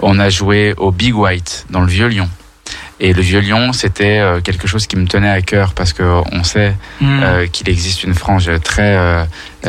[0.00, 2.28] On a joué au Big White dans le Vieux Lyon.
[3.00, 6.04] Et le Vieux Lyon, c'était euh, quelque chose qui me tenait à cœur parce que
[6.32, 7.20] on sait Hmm.
[7.24, 9.26] euh, qu'il existe une frange très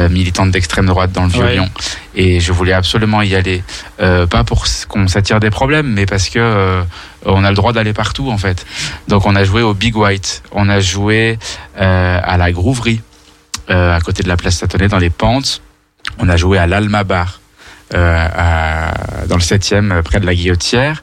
[0.10, 1.53] militante d'extrême droite dans le vieux Ouais.
[1.53, 1.69] Lyon
[2.15, 3.64] et je voulais absolument y aller
[3.97, 6.84] pas pour qu'on s'attire des problèmes mais parce que
[7.26, 8.65] on a le droit d'aller partout en fait
[9.07, 11.39] donc on a joué au Big White on a joué
[11.77, 13.02] à la Grouverie
[13.67, 15.61] à côté de la place Satonnet dans les pentes
[16.19, 17.39] on a joué à l'Alma Bar
[17.93, 21.01] euh, à- dans le 7e euh, près de la Guillotière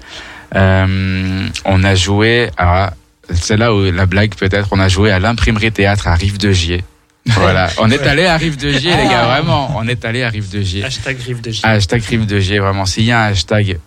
[0.54, 2.92] euh, on a joué à
[3.30, 6.52] c'est là où la blague peut-être on a joué à l'imprimerie théâtre à Rive de
[6.52, 6.84] Gier
[7.26, 9.72] voilà, on est allé à Rive de Gier, les gars, vraiment.
[9.76, 10.82] On est allé à Rive de Gier.
[10.82, 11.60] Hashtag Rive de J.
[11.62, 12.84] Hashtag Rive de Gier, vraiment.
[12.84, 13.78] S'il y a un hashtag,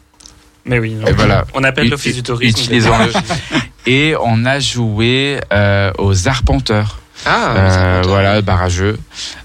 [0.64, 0.96] Mais oui.
[1.06, 1.44] et voilà.
[1.54, 2.58] On appelle l'Office du tourisme.
[2.58, 3.12] utilisons-le.
[3.88, 7.02] Et on a joué euh, aux Arpenteurs.
[7.26, 8.98] Ah, Euh, voilà, barrageux,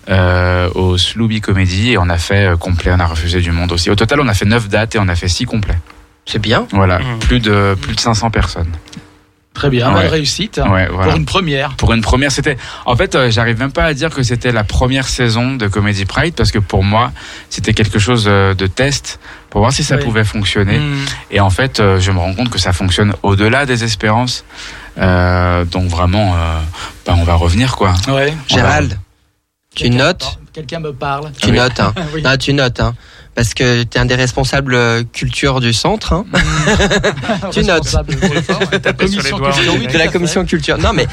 [0.09, 3.73] euh, au Slooby Comedy et on a fait euh, complet, on a refusé du monde
[3.73, 3.91] aussi.
[3.91, 5.79] Au total, on a fait 9 dates et on a fait 6 complets.
[6.27, 6.67] C'est bien.
[6.73, 7.19] Voilà, Mhm.
[7.21, 8.71] plus de plus de 500 personnes.
[9.55, 9.93] Très bien.
[9.93, 10.07] Ouais.
[10.07, 10.59] Réussite.
[10.59, 11.09] hein, Ouais, voilà.
[11.09, 11.75] Pour une première.
[11.77, 12.57] Pour une première, c'était.
[12.87, 16.05] En fait, euh, j'arrive même pas à dire que c'était la première saison de Comedy
[16.05, 17.13] Pride parce que pour moi,
[17.51, 19.19] c'était quelque chose euh, de test
[19.51, 20.05] pour voir si ça Oui.
[20.05, 20.79] pouvait fonctionner.
[20.79, 21.05] Hmm.
[21.31, 24.45] Et en fait, euh, je me rends compte que ça fonctionne au-delà des espérances.
[24.99, 26.59] Euh, donc vraiment, euh,
[27.07, 27.95] bah, on va revenir quoi.
[28.09, 28.35] Ouais.
[28.49, 28.99] Gérald,
[29.75, 31.31] tu notes Quelqu'un me parle.
[31.41, 31.57] Tu Oui.
[31.57, 31.95] notes, hein.
[32.15, 32.23] Oui.
[32.23, 32.95] Non, tu notes, hein.
[33.35, 36.25] Parce que tu es un des responsables euh, culture du centre, hein,
[37.53, 37.95] Tu notes.
[39.93, 40.79] De la commission culture.
[40.79, 41.07] Non, mais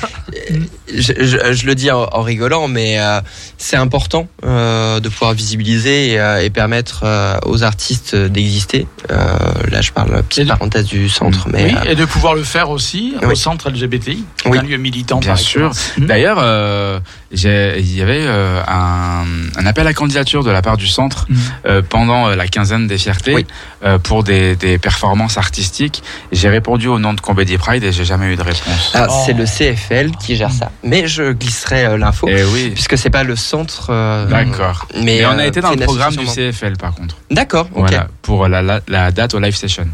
[0.52, 0.58] euh,
[0.94, 3.22] je, je- je le dis en, en rigolant, mais euh,
[3.58, 8.88] c'est important euh, de pouvoir visibiliser et, euh, et permettre euh, aux artistes d'exister.
[9.12, 9.38] Euh,
[9.72, 12.44] là, je parle Et petite parenthèse du centre, mais Oui, euh, et de pouvoir le
[12.44, 14.58] faire aussi au centre LGBTI, Oui.
[14.58, 15.20] un lieu militant.
[15.20, 15.72] Bien par sûr.
[15.98, 16.06] Hmm.
[16.06, 17.00] D'ailleurs, euh,
[17.32, 19.24] il y avait euh, un,
[19.56, 21.28] un appel à candidature de la part du centre
[21.66, 23.46] euh, pendant euh, la quinzaine des fiertés Oui.
[23.84, 26.02] euh, pour des, des performances artistiques.
[26.32, 28.92] J'ai répondu au nom de Comedy Pride et j'ai jamais eu de réponse.
[28.94, 29.24] ah, Oh.
[29.26, 30.72] c'est le CFL qui gère ça.
[30.84, 32.28] Mais je glisserai euh, l'info.
[32.30, 32.72] Oui.
[32.74, 33.88] Puisque c'est pas le centre.
[33.90, 34.88] euh, D'accord.
[34.96, 37.18] Mais, Mais on a été dans le programme du CFL par contre.
[37.30, 37.80] D'accord, ok.
[37.90, 39.88] Voilà, pour la, la, la date au live session.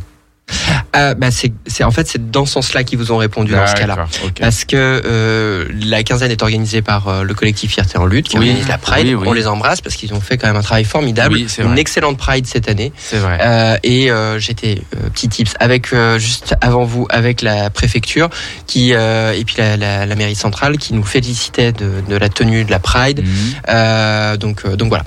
[0.94, 1.52] Ah, bah c'est,
[1.84, 4.06] en fait c'est dans ce sens-là qu'ils vous ont répondu dans ce cas-là.
[4.40, 8.38] Parce que euh, la quinzaine est organisée par euh, le collectif Fierté en lutte qui
[8.38, 9.08] Oui, organise la Pride.
[9.08, 9.28] oui, oui.
[9.28, 11.38] On les embrasse parce qu'ils ont fait quand même un travail formidable.
[11.38, 11.80] Une vrai.
[11.80, 12.92] excellente Pride cette année.
[12.98, 13.40] C'est vrai.
[13.42, 14.10] Euh, et
[14.40, 14.82] j'étais
[15.14, 18.30] petit tips avec juste avant vous avec la préfecture
[18.68, 22.66] qui et puis la, la, la mairie centrale qui nous félicitait de, de la tenue
[22.66, 23.24] de la Pride.
[23.26, 24.38] Mhm.
[24.38, 25.04] Donc donc voilà.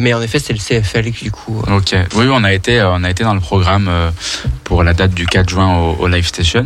[0.00, 1.62] Mais en effet c'est le CFL qui du coup.
[1.74, 1.94] Ok.
[2.16, 3.90] Oui, on a été, on a été dans le programme
[4.64, 6.64] pour la date du 4 juin au, au Live Station.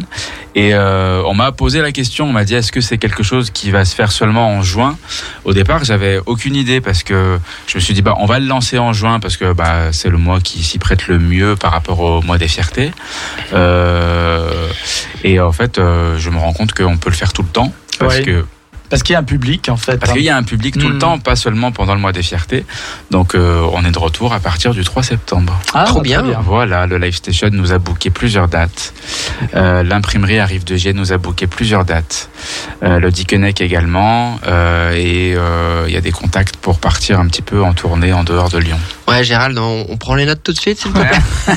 [0.55, 3.51] Et euh, on m'a posé la question, on m'a dit est-ce que c'est quelque chose
[3.51, 4.97] qui va se faire seulement en juin?
[5.45, 8.47] Au départ, j'avais aucune idée parce que je me suis dit bah on va le
[8.47, 11.73] lancer en juin parce que bah c'est le mois qui s'y prête le mieux par
[11.73, 12.91] rapport au mois des fiertés.
[13.53, 14.49] Euh,
[15.25, 17.73] et en fait, euh, je me rends compte qu'on peut le faire tout le temps
[17.99, 18.23] parce Ouais.
[18.23, 18.45] que
[18.91, 19.97] Parce qu'il y a un public, en fait.
[19.99, 20.15] parce hein.
[20.15, 20.99] qu'il y a un public tout le Mm.
[20.99, 22.65] temps, pas seulement pendant le mois des fiertés.
[23.11, 25.59] Donc euh, on est de retour à partir du 3 septembre.
[25.75, 26.23] Ah, Trop très bien.
[26.45, 28.93] Voilà, le Live Station nous a booké plusieurs dates.
[29.55, 32.31] Euh, L'imprimerie Arrive de Gier nous a booké plusieurs dates.
[32.83, 34.39] Euh, le Dickeneck également.
[34.47, 38.13] Euh, et euh, il y a des contacts pour partir un petit peu en tournée
[38.13, 38.79] en dehors de Lyon.
[39.09, 41.11] Ouais, Gérald, on, on prend les notes tout de suite, s'il te plaît.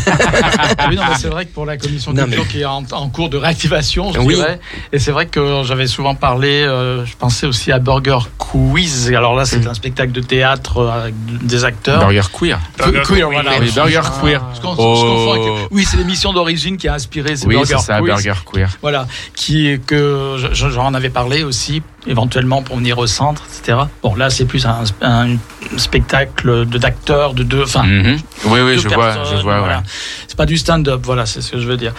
[0.90, 3.30] Oui, non, mais c'est vrai que pour la commission culture qui est en, en cours
[3.30, 4.36] de réactivation, je Oui.
[4.36, 4.60] dirais,
[4.92, 9.12] et c'est vrai que j'avais souvent parlé, euh, je pensais aussi à Burger Quiz.
[9.12, 9.68] Et alors là, c'est Mm.
[9.68, 11.14] un spectacle de théâtre euh, avec
[11.46, 12.00] des acteurs.
[12.00, 12.60] Burger Queer.
[12.78, 13.52] Burger Queer, voilà.
[13.60, 14.42] Oui, Burger Queer.
[14.64, 15.58] Oh.
[15.72, 18.08] Oui, c'est l'émission d'origine qui a inspiré ce Oui, Burger c'est ça, Quiz.
[18.10, 18.70] Burger Queer.
[18.82, 23.78] Voilà, qui que je- je- j'en avais parlé aussi, éventuellement pour venir au centre, etc.
[24.02, 25.36] Bon, là, c'est plus un, un
[25.78, 28.18] spectacle d'acteurs, de deux, enfin, Mhm.
[28.46, 29.78] Oui, oui, je vois, je vois, voilà.
[29.78, 29.84] ouais.
[30.28, 31.94] C'est pas du stand-up, voilà, c'est ce que je veux dire.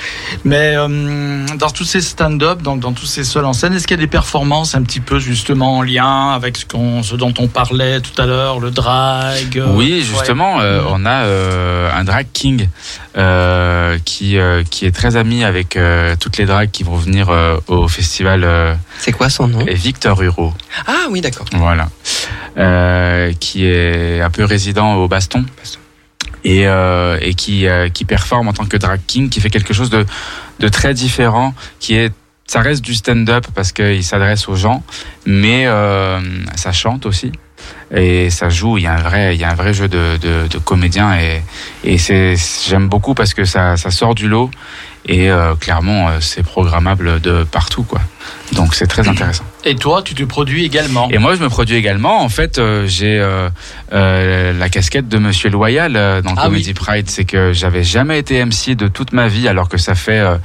[0.45, 3.97] Mais euh, dans tous ces stand-up, donc dans tous ces seuls en scène, est-ce qu'il
[3.97, 7.35] y a des performances un petit peu justement en lien avec ce, qu'on, ce dont
[7.39, 10.01] on parlait tout à l'heure, le drag euh, Oui, ouais.
[10.01, 12.69] justement, euh, on a euh, un drag king
[13.17, 17.29] euh, qui euh, qui est très ami avec euh, toutes les drags qui vont venir
[17.67, 19.67] au festival C'est quoi son nom?
[19.67, 20.55] et Victor Hugo.
[20.87, 21.47] Ah oui, d'accord.
[21.53, 21.89] Voilà.
[23.41, 25.45] Qui est un peu résident au Baston.
[26.43, 29.91] Et, euh, et qui, qui performe en tant que drag king, qui fait quelque chose
[29.91, 30.07] de,
[30.59, 32.13] de très différent, qui est
[32.47, 34.83] ça reste du stand-up parce qu'il s'adresse aux gens,
[35.27, 35.67] mais
[36.57, 37.31] ça chante aussi
[37.95, 38.79] et ça joue.
[38.79, 41.15] Il y a un vrai, il y a un vrai jeu de, de, de comédien
[41.19, 41.43] et,
[41.85, 42.35] et c'est
[42.67, 44.51] j'aime beaucoup parce que ça, ça sort du lot
[45.07, 48.01] et euh, clairement euh, c'est programmable de partout quoi.
[48.53, 49.45] Donc c'est très intéressant.
[49.65, 51.09] Et toi, tu te produis également.
[51.11, 52.23] Et moi, je me produis également.
[52.23, 53.49] En fait, euh, j'ai euh,
[53.93, 56.75] euh, la casquette de Monsieur Loyal euh, dans Ah Comedy oui.
[56.75, 57.11] Pride.
[57.11, 60.37] C'est que j'avais jamais été MC de toute ma vie, alors que ça fait euh,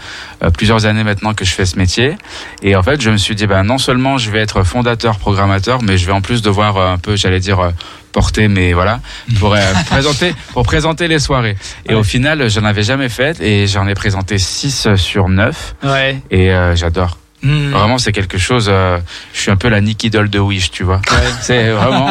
[0.53, 2.15] plusieurs années maintenant que je fais ce métier.
[2.61, 5.82] Et en fait, je me suis dit, ben non seulement je vais être fondateur, programmateur,
[5.82, 7.72] mais je vais en plus devoir un peu, j'allais dire.
[8.11, 9.02] porter mais voilà
[9.41, 11.95] pour euh, présenter pour présenter les soirées et Ouais.
[11.99, 16.22] au final j'en avais jamais fait et j'en ai présenté 6 sur 9 Ouais.
[16.32, 17.69] et euh, j'adore Hmm.
[17.72, 18.67] Vraiment, c'est quelque chose.
[18.72, 18.97] euh,
[19.34, 20.99] je suis un peu la Nicky Doll de Wish, tu vois.
[21.41, 22.09] C'est vraiment.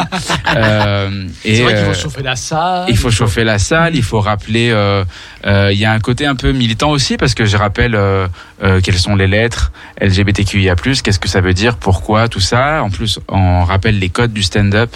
[0.55, 2.85] euh, et C'est vrai qu'il faut euh, chauffer la salle.
[2.87, 4.69] il faut chauffer la salle, il faut rappeler.
[4.71, 5.03] euh,
[5.45, 7.97] Il y a un côté un peu militant aussi parce que je rappelle
[8.63, 9.71] euh, quelles sont les lettres
[10.01, 12.81] LGBTQIA+, qu'est-ce que ça veut dire, pourquoi, tout ça.
[12.83, 14.95] En plus, on rappelle les codes du stand-up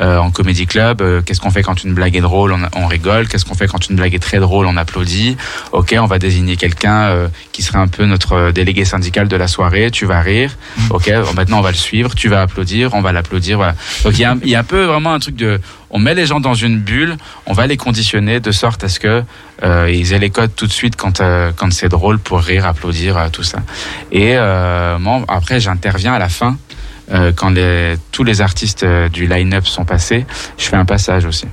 [0.00, 1.00] euh, en comedy club.
[1.00, 3.28] euh, qu'est-ce qu'on fait quand une blague est drôle, on, on rigole.
[3.28, 5.36] Qu'est-ce qu'on fait quand une blague est très drôle, on applaudit.
[5.72, 9.36] Ok, on va désigner quelqu'un euh, qui serait un peu notre euh, délégué syndical de
[9.36, 9.90] la soirée.
[9.90, 10.56] Tu vas rire.
[10.90, 12.14] Ok, maintenant on va le suivre.
[12.14, 13.56] Tu vas applaudir, on va l'applaudir.
[13.58, 13.74] Voilà.
[14.04, 16.26] Donc il y, a y a un peu vraiment un truc de on met les
[16.26, 17.16] gens dans une bulle,
[17.46, 19.22] on va les conditionner de sorte à ce que
[19.62, 22.66] euh, ils aient les codes tout de suite quand euh, quand c'est drôle pour rire,
[22.66, 23.58] applaudir, euh, tout ça.
[24.12, 26.56] Et euh, moi, après, j'interviens à la fin
[27.12, 30.26] euh, quand les, tous les artistes du line-up sont passés.
[30.58, 31.46] Je fais un passage aussi.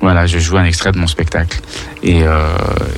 [0.00, 1.58] Voilà, je joue un extrait de mon spectacle.
[2.02, 2.22] Et,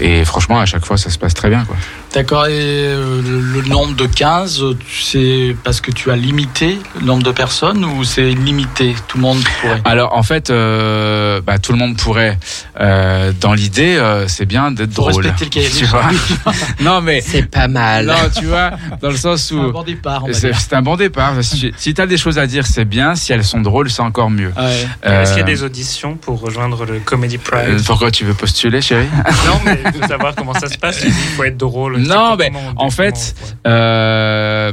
[0.01, 1.65] et franchement, à chaque fois, ça se passe très bien.
[1.65, 1.77] Quoi.
[2.15, 6.79] D'accord, et euh, le, le nombre de 15, euh, c'est parce que tu as limité
[6.99, 9.83] le nombre de personnes ou c'est limité Tout le monde pourrait?
[9.85, 12.39] Alors, en fait, euh, bah, tout le monde pourrait.
[12.81, 15.17] Euh, dans l'idée, euh, c'est bien d'être drôle.
[15.27, 16.09] respecter le cahier des Tu vois
[16.81, 18.07] non, mais C'est pas mal.
[18.07, 18.71] non, tu vois,
[19.03, 21.35] dans le sens C'est un où bon départ, c'est un bon départ.
[21.43, 23.17] Si, si tu as des choses à dire, c'est bien.
[23.17, 24.53] Si elles sont drôles, c'est encore mieux.
[24.57, 24.87] Ouais.
[25.03, 27.83] Est-ce qu'il y a des auditions pour rejoindre le Comedy Pride?
[27.87, 29.09] Pourquoi tu veux postuler, chérie?
[29.47, 31.03] Non, mais faut savoir comment ça se passe.
[31.05, 31.98] Il faut être drôle.
[31.99, 33.53] Non, mais en fait, ouais.
[33.67, 34.73] Euh,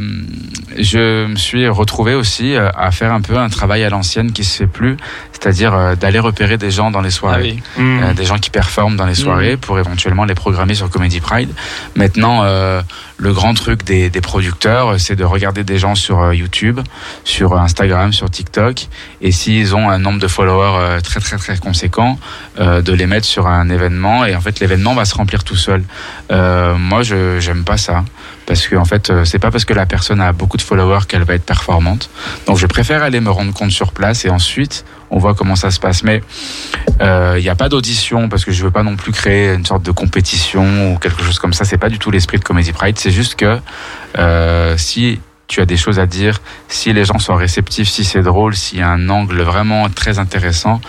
[0.77, 4.43] je me suis retrouvé aussi euh, à faire un peu un travail à l'ancienne qui
[4.43, 4.97] se fait plus,
[5.31, 7.57] c'est-à-dire euh, d'aller repérer des gens dans les Ah soirées.
[7.77, 7.83] oui.
[7.83, 8.13] Hmm.
[8.13, 11.49] Des gens qui performent dans les soirées pour éventuellement les programmer sur Comedy Pride.
[11.95, 12.81] Maintenant, euh,
[13.17, 16.79] le grand truc des, des producteurs, euh, c'est de regarder des gens sur euh, YouTube,
[17.23, 18.87] sur Instagram, sur TikTok,
[19.21, 22.19] et s'ils ont un nombre de followers euh, très très très conséquent,
[22.59, 25.55] euh, de les mettre sur un événement, et en fait l'événement va se remplir tout
[25.55, 25.83] seul.
[26.31, 28.03] Euh, moi, je j'aime pas ça.
[28.45, 31.05] Parce que en fait, euh, c'est pas parce que la personne a beaucoup de followers
[31.07, 32.09] qu'elle va être performante.
[32.45, 35.71] Donc, je préfère aller me rendre compte sur place et ensuite, on voit comment ça
[35.71, 36.03] se passe.
[36.03, 36.21] Mais
[37.01, 39.83] il n'y a pas d'audition parce que je veux pas non plus créer une sorte
[39.83, 41.65] de compétition ou quelque chose comme ça.
[41.65, 42.97] C'est pas du tout l'esprit de Comedy Pride.
[42.97, 43.59] C'est juste que
[44.17, 48.21] euh, si tu as des choses à dire, si les gens sont réceptifs, si c'est
[48.21, 50.81] drôle, s'il y a un angle vraiment très intéressant,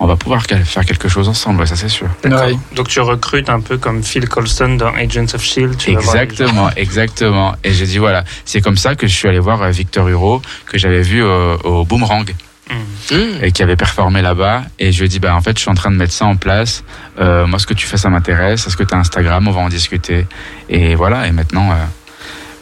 [0.00, 2.08] on va pouvoir faire quelque chose ensemble, ouais, ça c'est sûr.
[2.24, 2.56] Ouais.
[2.74, 5.76] Donc tu recrutes un peu comme Phil Colston dans Agents of Shield.
[5.76, 5.90] tu.
[5.90, 7.54] Exactement, exactement.
[7.64, 10.42] Et j'ai dit voilà, c'est comme ça que je suis allé voir euh, Victor Hugo
[10.66, 12.26] que j'avais vu au, au Boomerang
[12.70, 13.14] Mm.
[13.14, 13.44] Mmh.
[13.44, 14.62] et qui avait performé là-bas.
[14.78, 16.24] Et je lui ai dit bah en fait je suis en train de mettre ça
[16.24, 16.82] en place.
[17.20, 18.66] Euh, moi ce que tu fais ça m'intéresse.
[18.66, 19.46] Est-ce que tu as Instagram?
[19.48, 20.26] On va en discuter.
[20.70, 21.26] Et voilà.
[21.26, 21.74] Et maintenant, euh,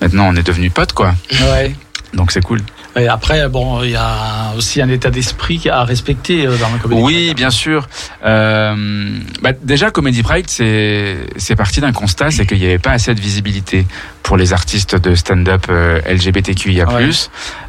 [0.02, 1.14] maintenant on est devenus potes quoi.
[1.30, 1.74] Ouais.
[2.12, 2.60] Donc c'est cool.
[2.94, 6.78] Et après, bon, il y a aussi un état d'esprit à respecter euh, dans la
[6.78, 7.00] comédie.
[7.00, 7.88] Oui, bien sûr.
[8.24, 12.90] Euh, bah, déjà, Comedy Pride, c'est c'est parti d'un constat, c'est qu'il n'y avait pas
[12.90, 13.86] assez de visibilité
[14.22, 16.86] pour les artistes de stand-up euh, LGBTQIA+.
[16.86, 17.10] Ouais.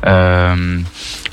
[0.05, 0.79] Euh,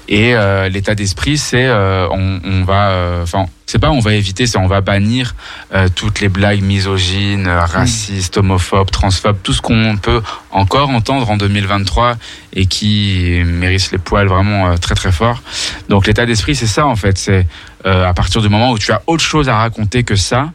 [0.09, 4.49] et euh, l'état d'esprit, c'est euh, on, on va, enfin, c'est pas on va éviter,
[4.49, 5.37] c'est on va bannir
[5.73, 10.21] euh, toutes les blagues misogynes, euh, racistes, homophobes, transphobes, tout ce qu'on peut
[10.51, 12.17] encore entendre en 2023
[12.55, 15.43] et qui mérite les poils vraiment très très fort.
[15.89, 17.17] Donc l'état d'esprit, c'est ça en fait.
[17.17, 17.47] C'est
[17.87, 20.51] euh, à partir du moment où tu as autre chose à raconter que ça,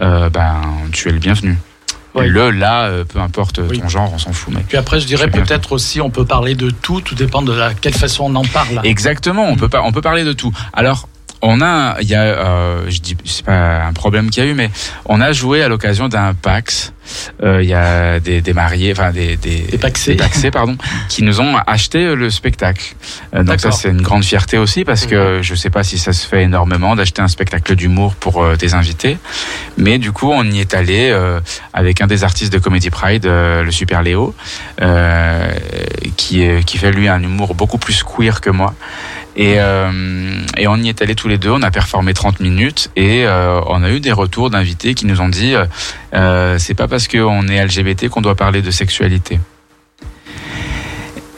[0.00, 1.58] euh, ben tu es le bienvenu.
[2.14, 2.28] Oui.
[2.28, 3.80] Le là, euh, peu importe ton Oui.
[3.88, 4.52] genre, on s'en fout.
[4.54, 7.52] Mais Puis après, je dirais peut-être aussi, on peut parler de tout, tout dépend de
[7.52, 8.80] la quelle façon on en parle.
[8.84, 10.52] Exactement, on peut pas, on peut parler de tout.
[10.72, 11.08] Alors,
[11.42, 14.50] on a, il y a, euh, je dis, c'est pas un problème qu'il y a
[14.50, 14.70] eu, mais
[15.06, 16.92] on a joué à l'occasion d'un PAX.
[17.42, 20.12] Euh, Il y a des, des mariés, enfin des des, Des paxés.
[20.12, 20.76] des paxés, pardon,
[21.08, 22.94] qui nous ont acheté le spectacle.
[23.34, 26.12] Euh, donc ça, c'est une grande fierté aussi parce que je sais pas si ça
[26.12, 29.18] se fait énormément d'acheter un spectacle d'humour pour euh, des invités,
[29.76, 31.40] mais du coup, on y est allé euh,
[31.72, 34.34] avec un des artistes de Comedy Pride, euh, le Super Léo,
[34.80, 35.50] euh,
[36.16, 38.74] qui qui fait lui un humour beaucoup plus queer que moi.
[39.40, 39.90] Et, euh,
[40.58, 43.58] et on y est allé tous les deux, on a performé 30 minutes et euh,
[43.68, 45.54] on a eu des retours d'invités qui nous ont dit
[46.12, 49.40] euh, c'est pas parce qu'on est LGBT qu'on doit parler de sexualité.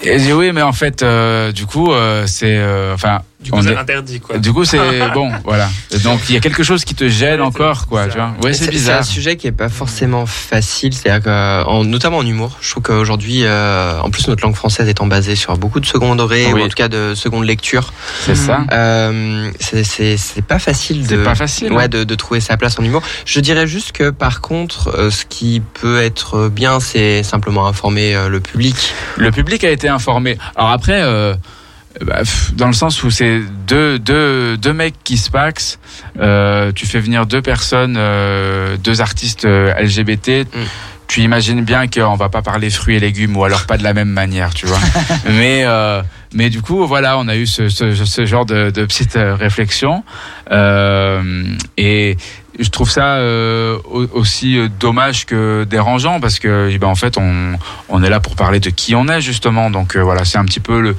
[0.02, 2.56] Et j'ai dit oui, mais en fait, euh, du coup, euh, c'est.
[2.56, 4.38] euh, Enfin, Du coup, c'est est- interdit, quoi.
[4.38, 4.78] du coup, c'est
[5.14, 5.68] bon, voilà.
[6.04, 8.32] Donc, il y a quelque chose qui te gêne Ouais, encore, c'est quoi, tu vois.
[8.42, 9.00] Ouais, c'est C'est bizarre.
[9.00, 12.56] un sujet qui est pas forcément facile, c'est-à-dire que, en- notamment en humour.
[12.60, 16.14] Je trouve qu'aujourd'hui, euh, en plus notre langue française étant basée sur beaucoup de second
[16.14, 16.60] degré Oui.
[16.60, 17.92] ou en tout cas de seconde lecture,
[18.24, 18.64] C'est ça.
[18.72, 21.72] euh, c'est- c'est c'est pas facile de C'est pas facile.
[21.72, 21.88] ouais hein.
[21.88, 23.02] de, de trouver sa place en humour.
[23.26, 28.14] Je dirais juste que par contre, euh, ce qui peut être bien, c'est simplement informer
[28.14, 28.94] euh, le public.
[29.16, 30.38] Le public a été informé.
[30.56, 31.00] Alors après,
[32.54, 35.78] dans le sens où c'est deux, deux, deux mecs qui se paxent,
[36.20, 40.46] euh, tu fais venir deux personnes, euh, deux artistes euh, LGBT.
[40.54, 40.58] Mm.
[41.08, 43.92] Tu imagines bien qu'on va pas parler fruits et légumes ou alors pas de la
[43.92, 44.78] même manière, tu vois.
[45.28, 46.00] mais euh,
[46.32, 49.34] mais du coup voilà, on a eu ce, ce, ce genre de, de petite euh,
[49.34, 50.04] réflexion
[50.50, 51.44] euh,
[51.76, 52.16] et
[52.58, 57.18] je trouve ça euh, au- aussi dommage que dérangeant parce que eh ben, en fait
[57.18, 57.58] on
[57.90, 59.68] on est là pour parler de qui on est justement.
[59.70, 60.96] Donc euh, voilà, c'est un petit peu le,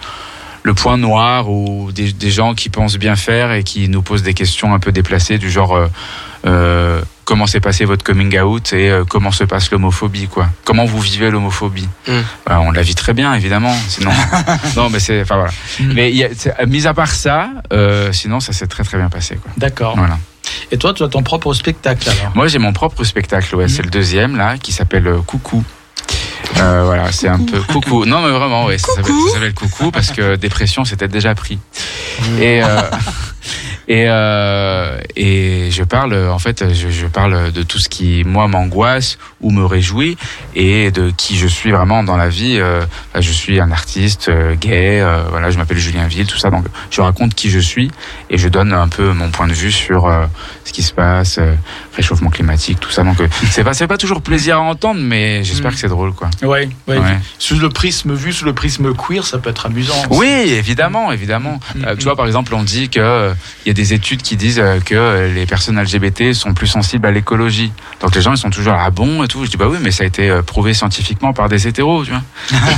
[0.63, 4.23] le point noir ou des, des gens qui pensent bien faire et qui nous posent
[4.23, 5.87] des questions un peu déplacées du genre euh,
[6.45, 10.47] euh, comment s'est passé votre coming out et euh, comment se passe l'homophobie quoi.
[10.63, 11.87] Comment vous vivez l'homophobie?
[12.07, 12.11] Mm.
[12.45, 13.75] Bah, On la vit très bien évidemment.
[13.89, 14.11] Sinon
[14.77, 15.51] non mais c'est enfin voilà.
[15.79, 15.93] Mm.
[15.93, 17.49] Mais y a, mis à part ça,
[18.11, 19.51] sinon ça s'est très très bien passé quoi.
[19.57, 19.95] D'accord.
[19.97, 20.17] Voilà.
[20.71, 22.31] Et toi, tu as ton propre spectacle alors?
[22.35, 23.69] Moi, j'ai mon propre spectacle, ouais, Mhm.
[23.69, 25.63] c'est le deuxième là, qui s'appelle Coucou.
[26.57, 28.05] Euh, voilà, c'est un peu coucou.
[28.05, 28.87] Non, mais vraiment, s'appelle ça
[29.33, 31.59] s'appelle coucou parce que dépression, c'était déjà pris.
[32.39, 32.67] Et euh,
[33.87, 38.47] et euh, et je parle, en fait, je, je parle de tout ce qui moi
[38.47, 40.17] m'angoisse ou me réjouit
[40.55, 42.57] et de qui je suis vraiment dans la vie.
[42.59, 46.49] Euh, enfin, je suis un artiste euh, gay, voilà, je m'appelle Julien Ville, tout ça.
[46.49, 47.91] Donc, je raconte qui je suis
[48.29, 50.09] et je donne un peu mon point de vue sur
[50.63, 51.39] ce qui se passe,
[51.95, 53.03] réchauffement climatique, tout ça.
[53.03, 53.17] Donc,
[53.51, 55.73] c'est pas c'est pas toujours plaisir à entendre, mais j'espère Mm.
[55.73, 56.29] que c'est drôle, quoi.
[56.41, 56.97] Ouais, ouais.
[56.97, 57.17] Ouais.
[57.39, 59.95] Sous le prisme vu, sous le prisme queer, ça peut être amusant.
[60.09, 61.59] Oui, évidemment, évidemment.
[61.75, 63.32] Mm, tu vois, par exemple, on dit que
[63.65, 66.67] il y a des études qui disent euh, que euh, les personnes LGBT sont plus
[66.67, 67.71] sensibles à l'écologie.
[68.01, 69.43] Donc les gens ils sont toujours ah bon et tout.
[69.45, 72.11] Je dis bah oui, mais ça a été euh, prouvé scientifiquement par des hétéros, tu
[72.11, 72.21] vois.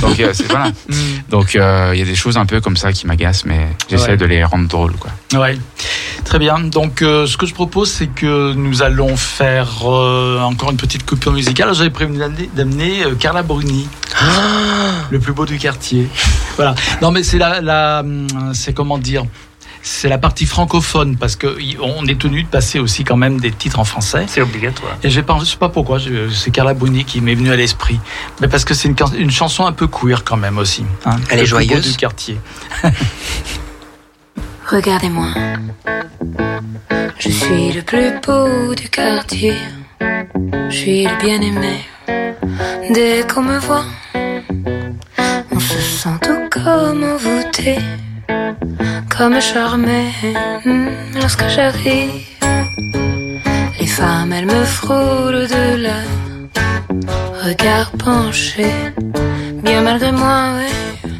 [0.00, 0.68] Donc euh, c'est voilà.
[0.88, 0.94] Mm.
[1.30, 4.10] Donc euh, il y a des choses un peu comme ça qui m'agacent, mais j'essaie
[4.12, 4.16] Ouais.
[4.16, 5.10] de les rendre drôles, quoi.
[5.38, 5.58] Ouais,
[6.24, 6.60] très bien.
[6.60, 11.04] Donc, euh, ce que je propose, c'est que nous allons faire euh, encore une petite
[11.04, 11.74] coupure musicale.
[11.74, 13.88] J'avais prévu d'amener- d'amener euh, Carla Bruni,
[15.10, 16.08] le plus beau du quartier.
[16.56, 16.74] Voilà.
[17.02, 19.24] Non, mais c'est la, la hum, c'est comment dire?
[19.88, 23.52] C'est la partie francophone parce que on est tenu de passer aussi quand même des
[23.52, 24.24] titres en français.
[24.26, 24.98] C'est obligatoire.
[25.04, 26.00] Et je ne sais pas pourquoi,
[26.34, 28.00] c'est Carla Bruni qui m'est venue à l'esprit.
[28.40, 30.84] Mais parce que c'est une, chanson un peu queer quand même aussi.
[31.04, 31.18] hein.
[31.30, 31.92] Elle est Le plus beau joyeuse.
[31.92, 32.40] du quartier.
[34.66, 35.28] Regardez-moi.
[37.20, 39.54] Je suis le plus beau du quartier.
[40.00, 41.84] Je suis le bien-aimé.
[42.92, 43.84] Dès qu'on me voit,
[45.52, 47.78] on se sent tout comme envoûté.
[49.16, 50.12] Comme charmée
[50.64, 52.10] hmm, lorsque j'arrive.
[53.80, 56.08] Les femmes, elles me frôlent de leur
[57.44, 58.66] regard penché.
[59.62, 61.10] Bien malgré moi, ouais,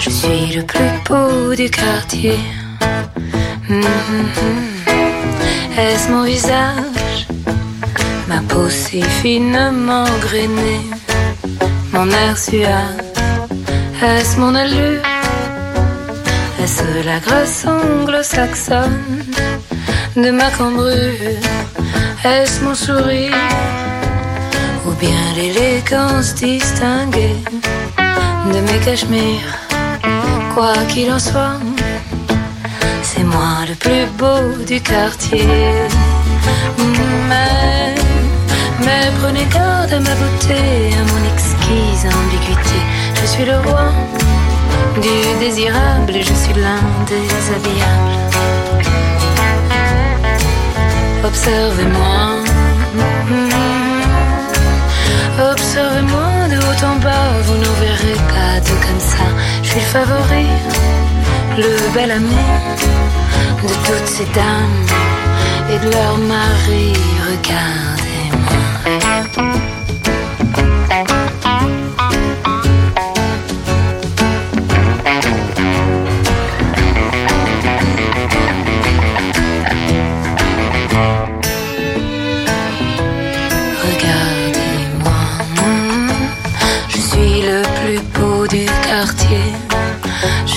[0.00, 2.38] je suis le plus beau du quartier.
[3.68, 5.78] Hmm, hmm.
[5.78, 7.26] Est-ce mon visage,
[8.28, 10.86] ma peau si finement grainée,
[11.92, 13.02] mon air suave?
[14.02, 15.13] Est-ce mon allure?
[16.64, 18.98] Est-ce la grâce anglo-saxonne
[20.16, 21.36] de ma cambrure
[22.24, 23.36] Est-ce mon sourire
[24.86, 27.36] Ou bien l'élégance distinguée
[28.50, 29.58] de mes cachemires?
[30.54, 31.60] Quoi qu'il en soit,
[33.02, 35.46] c'est moi le plus beau du quartier.
[37.28, 37.94] Mais,
[38.86, 40.60] mais prenez garde à ma beauté,
[40.98, 42.80] à mon exquise ambiguïté.
[43.20, 43.92] Je suis le roi
[45.00, 48.14] du désirable je suis l'un des habillables.
[51.24, 52.18] Observez-moi,
[55.52, 59.26] observez-moi de haut en bas, vous n'en verrez pas deux comme ça.
[59.62, 60.46] Je suis le favori,
[61.56, 62.44] le bel ami
[63.62, 64.86] de toutes ces dames
[65.70, 66.92] et de leurs maris.
[67.30, 68.03] Regardez-moi.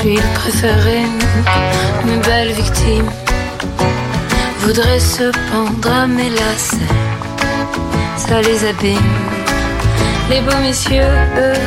[0.08, 1.02] Suis le préféré,
[2.06, 3.12] mes belles victimes
[4.62, 6.94] voudraient se pendre à mes lacets.
[8.16, 9.14] Ça les abîme.
[10.30, 11.16] Les beaux messieurs,
[11.46, 11.64] eux,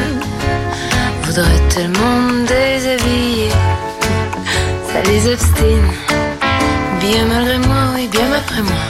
[1.25, 3.51] voudraient tellement me déshabiller.
[4.91, 5.91] Ça les obstine.
[7.01, 8.85] Bien malgré moi, oui, bien après moi.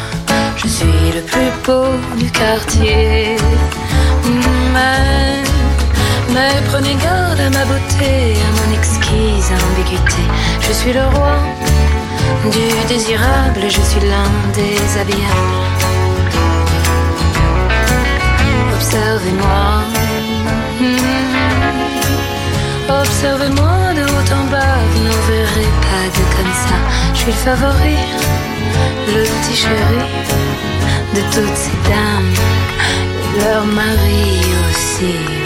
[0.59, 3.37] Je suis le plus beau du quartier.
[4.75, 5.50] Mais,
[6.33, 10.23] mais prenez garde à ma beauté, à mon exquise ambiguïté.
[10.61, 11.37] Je suis le roi
[12.53, 15.57] du désirable, je suis l'un des habillables.
[18.75, 19.85] Observez-moi.
[20.81, 21.21] Hmm.
[23.01, 26.77] Observez-moi de haut en bas, vous n'en verrez pas de comme ça.
[27.15, 27.99] Je suis le favori,
[29.15, 30.03] le petit chéri
[31.15, 32.35] de toutes ces dames
[33.39, 35.40] leurs maris aussi.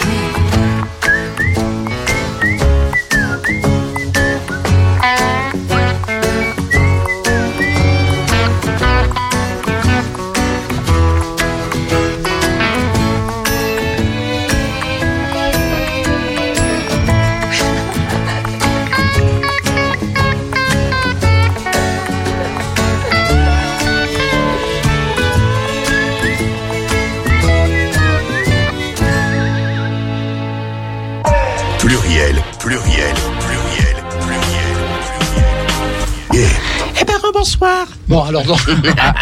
[38.15, 38.61] Bon alors donc,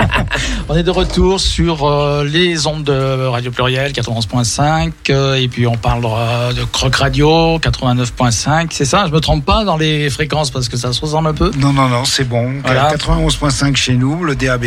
[0.70, 5.66] on est de retour sur euh, les ondes de Radio Pluriel 91.5 euh, et puis
[5.66, 8.68] on parlera de Croc Radio 89.5.
[8.70, 11.34] C'est ça, je me trompe pas dans les fréquences parce que ça se ressemble un
[11.34, 11.50] peu?
[11.58, 12.54] Non, non, non, c'est bon.
[12.64, 12.94] Voilà.
[12.94, 14.66] 91.5 chez nous, le DAB+.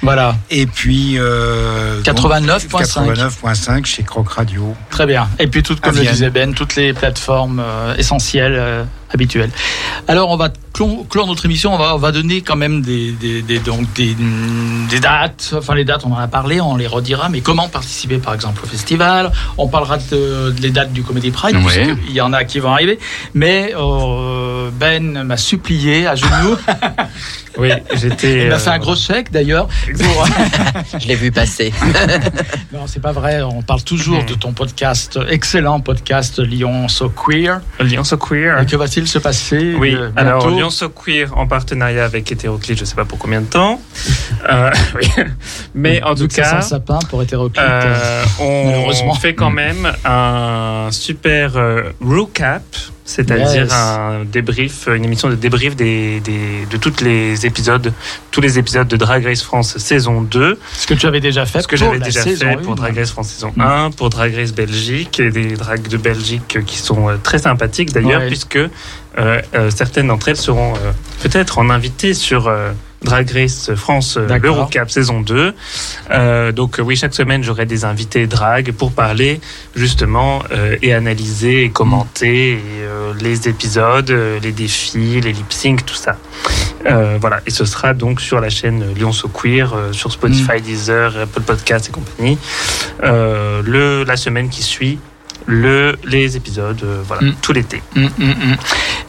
[0.00, 1.18] Voilà, Et puis...
[1.18, 3.12] euh, donc, 89.5.
[3.44, 4.74] 89.5 chez Croc Radio.
[4.88, 5.28] très bien.
[5.38, 8.86] Et puis toutes, comme le disait Ben, toutes les plateformes euh, essentielles.
[9.12, 9.50] Euh, habituelles.
[10.08, 10.48] Alors on va
[11.10, 14.16] clore notre émission, on va, on va donner quand même des, des, des- donc des,
[14.90, 18.16] des dates, enfin les dates on en a parlé, on les redira, mais comment participer
[18.18, 22.20] par exemple au festival, on parlera de, de les dates du Comedy Pride, puisqu'il y
[22.22, 22.98] en a qui vont arriver,
[23.34, 26.56] mais euh, Ben m'a supplié à genoux,
[27.58, 28.44] Oui, j'étais.
[28.44, 29.68] il m'a euh, fait un gros chèque d'ailleurs,
[30.00, 30.26] pour-
[30.98, 31.70] Je l'ai vu passer.
[32.72, 37.60] non c'est pas vrai, on parle toujours de ton podcast, excellent podcast Lyon So Queer,
[37.78, 38.58] Lyon So Queer.
[38.62, 42.30] et que va-t-il se passer Oui, euh, alors bientôt Lyon So Queer en partenariat avec
[42.30, 43.80] Hétéroclite, je sais pas pour combien de temps.
[44.50, 45.06] Euh, oui.
[45.72, 47.62] Mais en tout ça cas, sapin pour hétéroclite.
[47.64, 52.64] euh, on fait quand même un super euh, recap,
[53.04, 53.72] c'est-à-dire Yes.
[53.72, 57.92] un débrief, une émission de débrief des, des- de tous les épisodes,
[58.30, 60.58] tous les épisodes de Drag Race France saison 2.
[60.72, 63.28] ce que tu avais déjà fait Ce que j'avais déjà fait pour Drag Race France
[63.30, 63.60] saison Mm.
[63.60, 67.92] 1, pour Drag Race Belgique, et des drags de Belgique qui sont euh, très sympathiques
[67.92, 68.28] d'ailleurs, Ouais.
[68.28, 68.68] puisque euh,
[69.18, 70.92] euh, certaines d'entre elles seront euh,
[71.22, 72.48] peut-être en invité sur,
[73.02, 75.54] Drag Race France euh, l'Eurocup saison 2.
[76.10, 79.40] Euh, donc euh, oui, chaque semaine j'aurai des invités drag pour parler
[79.74, 85.84] justement euh, et analyser et commenter et, euh, les épisodes, les défis, les lip sync,
[85.84, 86.16] tout ça.
[87.20, 91.42] Voilà, et ce sera donc sur la chaîne Lyon So Queer, sur Spotify, Deezer, Apple
[91.42, 92.38] Podcasts et compagnie.
[93.00, 94.98] Le la semaine qui suit
[95.46, 97.34] le les épisodes, euh, voilà, Mm.
[97.42, 97.82] tout l'été.
[97.96, 98.56] Hum, hum.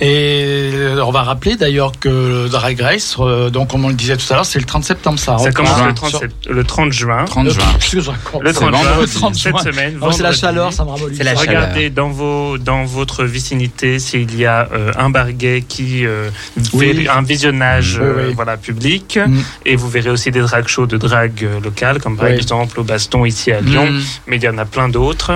[0.01, 3.93] Et euh, on va rappeler d'ailleurs que le Drag Race, euh, donc comme on le
[3.93, 5.19] disait tout à l'heure, c'est le 30 septembre.
[5.19, 5.93] Ça, Ça repart commence le juin.
[5.93, 7.25] 30, sur- sept- le 30 juin.
[7.25, 7.63] 30 le juin.
[7.79, 8.43] 30 je raconte.
[8.43, 8.83] Le 30 vendredi.
[8.93, 9.63] juin, Le 30 cette juin.
[9.63, 9.97] semaine.
[9.99, 11.15] Non, c'est la chaleur, ça me ramollit.
[11.17, 11.45] C'est la ça.
[11.45, 11.61] chaleur.
[11.63, 16.29] Regardez dans vos dans votre vicinité s'il y a euh, un bar gay qui euh,
[16.73, 16.93] Oui.
[17.03, 19.39] fait un visionnage Oui, euh, voilà public Mm.
[19.65, 22.35] et vous verrez aussi des drag shows de drag euh, locales comme par Oui.
[22.35, 23.87] exemple au Baston ici à Lyon
[24.27, 25.33] mais il y en a plein d'autres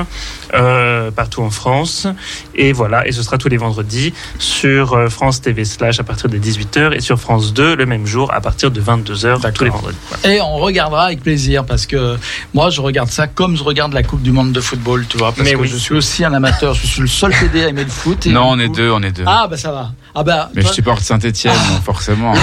[0.53, 2.07] euh, partout en France
[2.55, 6.29] et voilà et ce sera tous les vendredis sur euh, France TV slash à partir
[6.29, 9.53] de 18h et sur France 2 le même jour à partir de 22h D'accord.
[9.53, 10.35] tous les vendredis Voilà.
[10.35, 12.17] Et on regardera avec plaisir parce que
[12.53, 15.31] moi je regarde ça comme je regarde la Coupe du Monde de football, tu vois.
[15.31, 15.67] Parce Mais que oui.
[15.67, 18.25] je suis aussi un amateur, je suis le seul PD à aimer le foot.
[18.25, 19.23] et Non, on est deux, on est deux.
[19.25, 19.91] Ah bah ça va.
[20.19, 20.49] Ah bah.
[20.55, 22.33] Mais toi- je supporte Saint-Etienne, donc forcément.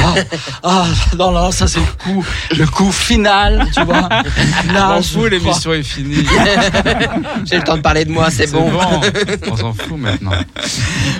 [0.62, 0.84] Ah
[1.18, 2.24] non non ça c'est le coup
[2.56, 4.08] le coup final tu vois.
[4.72, 6.24] Là, on s'en fout, l'émission est finie.
[7.44, 8.70] J'ai le temps de parler de moi, c'est bon.
[9.50, 10.30] On s'en fout maintenant.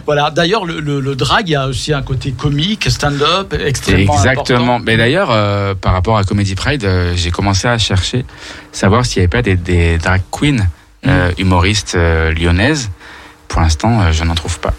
[0.06, 0.30] Voilà.
[0.30, 4.58] D'ailleurs le, le, le drag il y a aussi un côté comique stand-up extrêmement Exactement.
[4.74, 4.84] important.
[4.86, 8.24] Mais d'ailleurs, euh, par rapport à Comedy Pride, euh, j'ai commencé à chercher,
[8.70, 10.66] savoir s'il n'y avait pas des, des drag queens
[11.06, 12.90] euh, humoristes euh, lyonnaises.
[13.48, 14.72] Pour l'instant, je n'en trouve pas.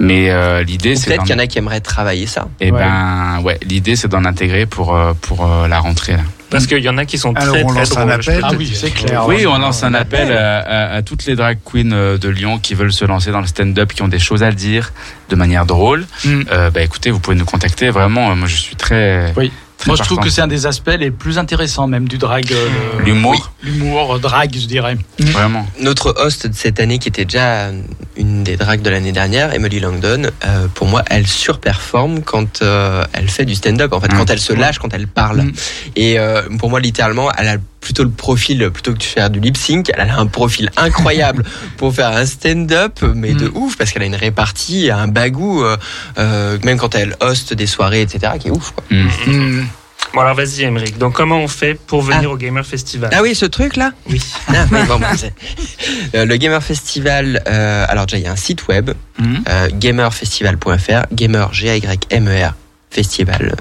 [0.00, 2.48] Mais euh, l'idée, c'est Peut-être qu'il y en a qui aimeraient travailler ça.
[2.60, 2.78] eh Ouais.
[2.78, 6.14] ben, ouais, l'idée, c'est d'en intégrer pour euh, pour euh, la rentrée.
[6.14, 6.22] Là.
[6.50, 8.30] parce qu'il y en a qui sont Alors, très on très lance un drôles, je
[8.30, 8.44] appel.
[8.44, 9.26] Ah oui c'est clair.
[9.26, 12.58] Oui, on lance un appel à, à- à toutes les drag queens euh, de Lyon
[12.58, 14.92] qui veulent se lancer dans le stand-up, qui ont des choses à dire
[15.30, 16.06] de manière drôle.
[16.24, 16.42] Mm.
[16.52, 17.90] Euh, bah écoutez, vous pouvez nous contacter.
[17.90, 19.32] Vraiment, moi, je suis très.
[19.36, 19.50] Oui.
[19.84, 22.50] Très Moi je trouve que c'est un des aspects les plus intéressants même du drag.
[22.52, 22.68] euh,
[23.04, 24.96] l'humour, L'humour euh, drag je dirais.
[25.18, 25.66] vraiment.
[25.80, 27.70] Notre host de cette année, qui était déjà
[28.16, 33.04] une des drags de l'année dernière, Emily Langdon, euh, pour moi, elle surperforme quand euh,
[33.12, 33.92] elle fait du stand-up.
[33.92, 34.16] En fait, Mm.
[34.18, 35.42] quand elle se lâche, quand elle parle.
[35.42, 35.52] Mm.
[35.96, 39.40] Et euh, pour moi, littéralement, elle a plutôt le profil, plutôt que de faire du
[39.40, 41.44] lip sync, elle a un profil incroyable
[41.76, 43.56] pour faire un stand-up, mais de Mm.
[43.56, 45.76] ouf, parce qu'elle a une répartie, un bagou, euh,
[46.18, 48.72] euh, même quand elle host des soirées, etc., qui est ouf.
[48.72, 48.84] Quoi.
[48.90, 49.08] Mm.
[49.26, 49.66] Mm.
[50.14, 53.10] Bon alors vas-y Emeric, donc comment on fait pour venir au Gamer Festival?
[53.12, 53.90] Ah oui, ce truc-là?
[54.08, 54.22] Oui.
[54.48, 55.00] Ah, oui, bon,
[56.14, 59.34] Euh, le Gamer Festival, euh, alors déjà il y a un site web, Mm.
[59.48, 62.54] euh, gamerfestival.fr, gamer G-A-Y-M-E-R,
[62.90, 63.54] festival,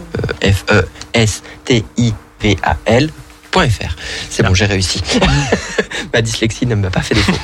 [0.45, 0.51] euh,
[1.83, 3.09] F-E-S-T-I-V-A-L.
[3.53, 3.95] .fr.
[4.29, 5.01] C'est bon, j'ai réussi.
[6.13, 7.33] Ma dyslexie ne m'a pas fait défaut.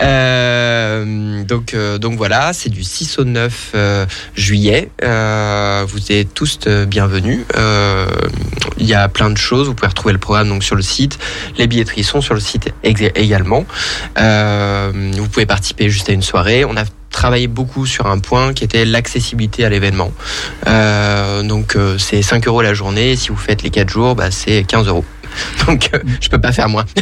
[0.00, 4.06] Euh, donc, euh, donc voilà, c'est du 6 au 9 euh,
[4.36, 4.90] juillet.
[5.02, 7.44] Euh, vous êtes tous euh, bienvenus.
[7.56, 8.06] Euh,
[8.78, 9.66] Il y a plein de choses.
[9.66, 11.18] Vous pouvez retrouver le programme donc sur le site.
[11.56, 13.66] Les billetteries sont sur le site également.
[14.18, 16.64] Euh, vous pouvez participer juste à une soirée.
[16.64, 20.12] On a travaillé beaucoup sur un point qui était l'accessibilité à l'événement.
[20.68, 23.16] Euh, donc euh, c'est 5 euros la journée.
[23.16, 25.04] Si vous faites les 4 jours, bah, c'est 15 euros.
[25.66, 26.84] Donc euh, je peux pas faire moins.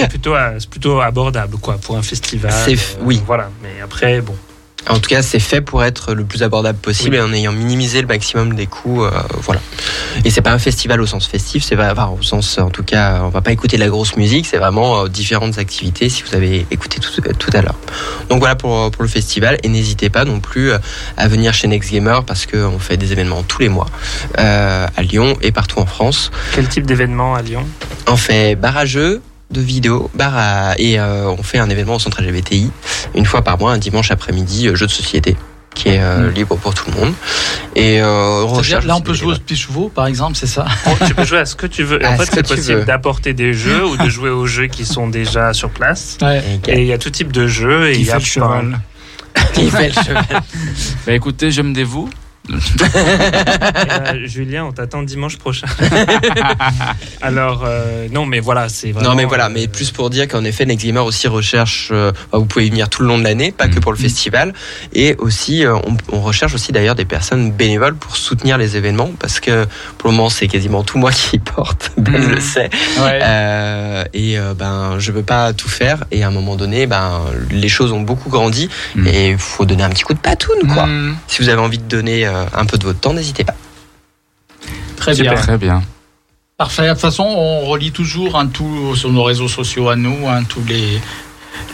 [0.00, 2.52] C'est plutôt, euh, c'est plutôt abordable quoi pour un festival.
[2.52, 3.22] C'est euh, oui.
[3.26, 4.36] Voilà, mais après bon.
[4.88, 8.00] En tout cas, c'est fait pour être le plus abordable possible et en ayant minimisé
[8.00, 9.04] le maximum des coûts.
[9.04, 9.10] euh,
[9.42, 9.60] voilà.
[10.24, 12.82] Et c'est pas un festival au sens festif, c'est pas, enfin, au sens, en tout
[12.82, 16.22] cas, on va pas écouter de la grosse musique, c'est vraiment euh, différentes activités si
[16.22, 17.74] vous avez écouté tout, tout à l'heure.
[18.28, 20.78] Donc voilà pour, pour le festival et n'hésitez pas non plus euh,
[21.16, 23.86] à venir chez Next Gamer parce qu'on fait des événements tous les mois
[24.38, 26.30] euh, à Lyon et partout en France.
[26.54, 27.66] Quel type d'événement à Lyon?
[28.06, 29.20] On fait bar à jeux
[29.50, 32.70] de vidéos, bar à, et euh, on fait un événement au centre LGBTI
[33.14, 35.36] une fois par mois, un dimanche après-midi, euh, jeu de société
[35.74, 36.34] qui est euh, Mm.
[36.34, 37.12] libre pour tout le monde.
[37.74, 39.44] Et euh, on C'est-à-dire, recherche là, on peut jouer au bénévoles.
[39.44, 42.00] petits chevaux, par exemple, c'est ça Bon, Tu peux jouer à ce que tu veux.
[42.02, 44.86] Et À en fait, c'est possible d'apporter des jeux ou de jouer aux jeux qui
[44.86, 46.16] sont déjà sur place.
[46.22, 46.42] Ouais.
[46.68, 47.90] Et il y a tout type de jeux.
[47.90, 48.80] Et il y a fait le cheval
[49.52, 50.24] Qui fait le cheval.
[51.06, 52.08] Bah écoutez, je me dévoue.
[52.48, 55.66] Ben, Julien, on t'attend dimanche prochain.
[57.22, 59.10] Alors, euh, non, mais voilà, c'est vraiment.
[59.10, 62.12] Non mais voilà, mais euh, plus pour dire qu'en effet Next Gamer aussi recherche, euh,
[62.32, 64.52] vous pouvez y venir tout le long de l'année, pas que pour le festival,
[64.92, 69.10] et aussi euh, on, on recherche aussi d'ailleurs des personnes bénévoles pour soutenir les événements,
[69.18, 69.66] parce que
[69.98, 72.30] pour le moment c'est quasiment tout moi qui y porte, Ben Mhm.
[72.30, 73.20] le sait, Ouais.
[73.22, 77.22] Euh, et euh, ben je veux pas tout faire, et à un moment donné ben
[77.50, 79.06] les choses ont beaucoup grandi, Mhm.
[79.06, 80.86] et il faut donner un petit coup de patoune quoi.
[80.86, 81.16] Mm.
[81.28, 83.54] Si vous avez envie de donner euh, un peu de votre temps, n'hésitez pas.
[84.96, 85.32] Très Super.
[85.34, 85.42] bien.
[85.42, 85.82] Très bien.
[86.56, 86.84] Parfait.
[86.88, 90.42] De toute façon, on relie toujours un tout sur nos réseaux sociaux à nous, hein,
[90.44, 90.98] tous les,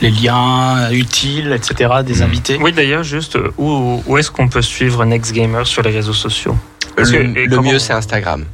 [0.01, 1.89] les liens utiles, etc.
[2.05, 2.23] des Mm.
[2.23, 2.57] invités.
[2.61, 6.13] Oui, d'ailleurs, juste euh, où, où est-ce qu'on peut suivre Next Gamer sur les réseaux
[6.13, 6.55] sociaux
[6.97, 8.45] Parce Le, mieux, c'est Instagram.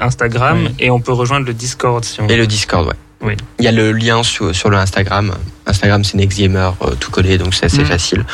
[0.00, 0.74] Instagram Oui.
[0.78, 2.94] et on peut rejoindre le Discord si on Et le Discord, ouais.
[3.22, 3.34] Oui.
[3.58, 5.34] Il y a le lien sur, sur le Instagram.
[5.66, 7.86] Instagram, c'est NextGamer, euh, tout collé, donc c'est assez Mm.
[7.86, 8.24] facile.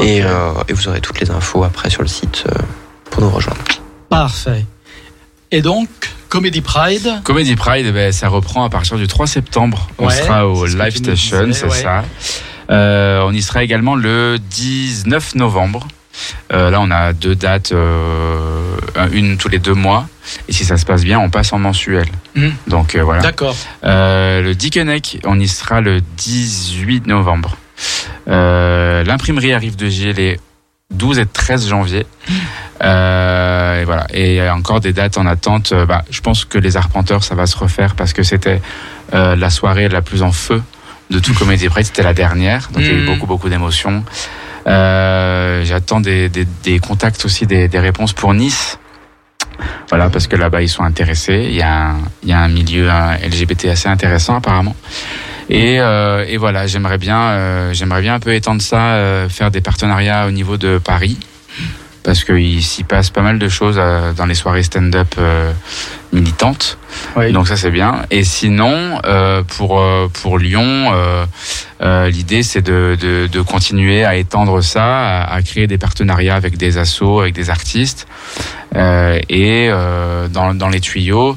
[0.00, 2.58] Et, euh, et vous aurez toutes les infos après sur le site euh,
[3.10, 3.60] pour nous rejoindre.
[4.08, 4.64] Parfait.
[5.52, 5.88] Et donc,
[6.28, 7.20] Comedy Pride.
[7.22, 9.88] Comedy Pride, ben, ça reprend à partir du 3 septembre.
[9.98, 11.82] On Ouais, sera au Live Station, c'est ouais.
[11.82, 12.04] ça.
[12.68, 15.86] Euh, on y sera également le 19 novembre.
[16.52, 18.76] Euh, là, on a deux dates, euh,
[19.12, 20.08] une tous les deux mois.
[20.48, 22.06] Et si ça se passe bien, on passe en mensuel.
[22.34, 22.50] Hmm.
[22.66, 23.22] Donc euh, voilà.
[23.22, 23.54] D'accord.
[23.82, 27.56] Le Dickeneck, on y sera le 18 novembre.
[28.26, 30.40] L'imprimerie arrive de Gilles les
[30.90, 32.06] 12 et 13 janvier.
[32.82, 34.06] Euh, et voilà.
[34.12, 35.72] Et il y a encore des dates en attente.
[35.88, 38.60] Bah, je pense que les Arpenteurs, ça va se refaire parce que c'était
[39.14, 40.62] euh, la soirée la plus en feu
[41.10, 41.86] de tout Comédie Pride.
[41.86, 42.68] C'était la dernière.
[42.72, 43.06] Donc il y a eu Mhm.
[43.06, 44.04] beaucoup, beaucoup d'émotions.
[44.66, 48.78] Euh, J'attends des, des, des contacts aussi, des, des réponses pour Nice.
[49.88, 51.46] Voilà, parce que là-bas, ils sont intéressés.
[51.48, 52.88] Il y a un, il y a un milieu
[53.24, 54.76] LGBT assez intéressant, apparemment.
[55.48, 59.50] Et, euh, et voilà, j'aimerais bien, euh, j'aimerais bien un peu étendre ça, euh, faire
[59.50, 61.18] des partenariats au niveau de Paris,
[62.06, 65.52] parce qu'il s'y passe pas mal de choses euh, dans les soirées stand-up euh,
[66.12, 66.78] militantes.
[67.16, 67.32] Oui.
[67.32, 68.06] Donc ça c'est bien.
[68.12, 69.82] Et sinon, euh, pour
[70.22, 71.26] pour Lyon, euh,
[71.82, 76.36] euh, l'idée c'est de, de de continuer à étendre ça, à, à créer des partenariats
[76.36, 78.06] avec des assos, avec des artistes.
[79.28, 79.68] Et
[80.30, 81.36] dans dans les tuyaux,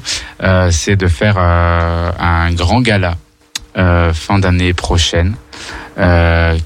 [0.70, 3.16] c'est de faire un grand gala
[3.74, 5.34] fin d'année prochaine,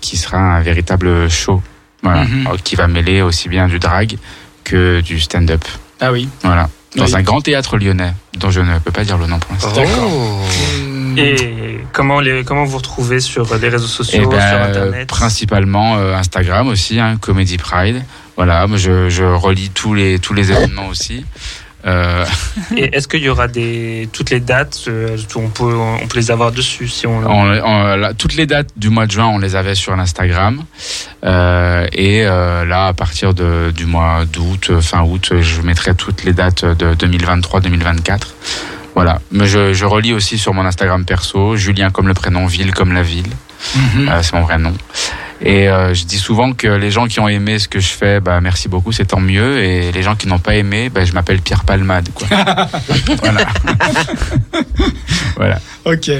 [0.01, 1.63] qui sera un véritable show,
[2.05, 2.47] voilà, Mhm.
[2.47, 4.17] euh, qui va mêler aussi bien du drag
[4.63, 5.65] que du stand-up.
[6.01, 6.29] Ah oui.
[6.45, 6.69] Voilà.
[6.97, 7.15] Dans Oui.
[7.17, 9.83] un grand théâtre lyonnais, dont je ne peux pas dire le nom pour l'instant.
[10.01, 10.41] Oh.
[11.17, 15.09] Et comment, les, comment vous retrouvez sur les réseaux Eh sociaux, ben, sur Internet?
[15.09, 18.03] principalement euh, Instagram aussi, hein, Comedy Pride.
[18.37, 21.25] Voilà, moi, je, je relis tous les tous les événements aussi.
[21.87, 22.25] Euh,
[22.77, 26.31] Et est-ce qu'il y aura des, toutes les dates euh, on peut, on peut les
[26.31, 27.19] avoir dessus si on.
[27.19, 30.65] on- on- là, toutes les dates du mois de juin, on les avait sur l'Instagram.
[31.25, 36.33] Euh, et là, à partir de, du mois d'août, fin août, je mettrai toutes les
[36.33, 38.19] dates de 2023-2024.
[38.95, 39.21] Voilà.
[39.33, 42.93] Mais je, je relis aussi sur mon Instagram perso, Julien comme le prénom, Ville comme
[42.93, 43.27] la ville.
[43.75, 44.09] Mhm.
[44.09, 44.75] Euh, c'est mon vrai nom.
[45.41, 48.21] Et euh, je dis souvent que les gens qui ont aimé ce que je fais,
[48.21, 49.63] bah merci beaucoup, c'est tant mieux.
[49.63, 52.09] Et les gens qui n'ont pas aimé, bah, je m'appelle Pierre Palmade.
[52.15, 52.27] Quoi.
[53.23, 53.47] voilà.
[55.37, 55.61] voilà.
[55.85, 56.11] Ok.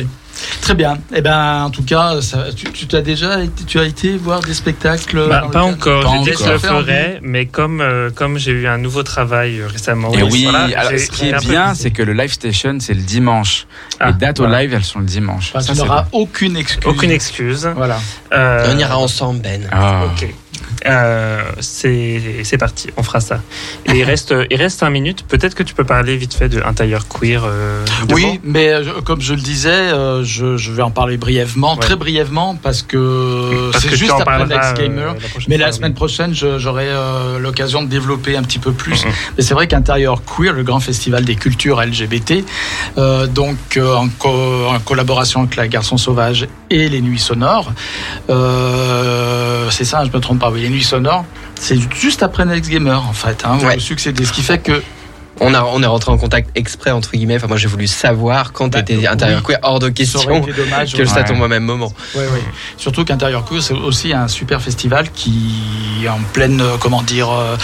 [0.61, 0.99] Très bien.
[1.15, 4.41] Eh ben, en tout cas, ça, tu, tu t'as déjà été, tu as été voir
[4.41, 6.85] des spectacles Bah, dans le pas encore, j'ai dit que je le Ça fait envie.
[6.87, 10.13] ferai, mais comme, euh, comme j'ai eu un nouveau travail euh, récemment.
[10.15, 13.03] Et oui, voilà, alors, ce qui est bien, c'est que le live station, c'est le
[13.03, 13.67] dimanche.
[14.01, 15.51] Ah, les dates au live, elles sont le dimanche.
[15.55, 16.87] Enfin, Ça, tu n'auras aucune excuse.
[16.87, 17.69] Aucune excuse.
[17.77, 18.01] Voilà.
[18.33, 19.69] Euh, On ira ensemble, Ben.
[19.71, 20.05] Ah.
[20.07, 20.29] Ok.
[20.87, 23.41] Euh, c'est parti, on fera ça.
[23.87, 25.25] Et il reste il reste cinq minutes.
[25.29, 27.43] Peut-être que tu peux parler vite fait de intérieur queer.
[27.45, 29.91] euh, Oui, mais euh, comme je le disais,
[30.23, 31.81] je, je vais en parler brièvement, Ouais.
[31.81, 35.15] très brièvement, parce que c'est juste après Next Gamer.
[35.49, 35.97] Mais la fois, semaine oui.
[35.97, 36.89] prochaine, j'aurai
[37.41, 39.05] l'occasion de développer un petit peu plus.
[39.05, 39.13] Mhm.
[39.37, 42.45] Mais c'est vrai qu'Intérieur Queer, le grand festival des cultures LGBT,
[43.31, 47.73] donc en, co- en collaboration avec la Garçon Sauvage et les Nuits Sonores,
[48.31, 51.25] euh, c'est ça, je me trompe pas, oui, les Nuits Sonores,
[51.59, 53.75] c'est juste après Next Gamer en fait, hein, Ouais.
[53.75, 54.25] le succédé.
[54.25, 54.83] Ce qui fait que
[55.41, 57.37] On, a, on est rentré en contact exprès, entre guillemets.
[57.37, 59.47] Enfin, moi, j'ai voulu savoir quand Bah, t'étais intérieur oui.
[59.55, 60.95] queer, hors de ça question dommage.
[60.95, 61.25] que ça Ouais.
[61.25, 61.93] tombe au même moment.
[62.15, 62.39] Oui, oui.
[62.77, 65.53] Surtout qu'Intérieur Queer, c'est aussi un super festival qui
[66.05, 67.57] est en pleine, euh, comment dire, euh,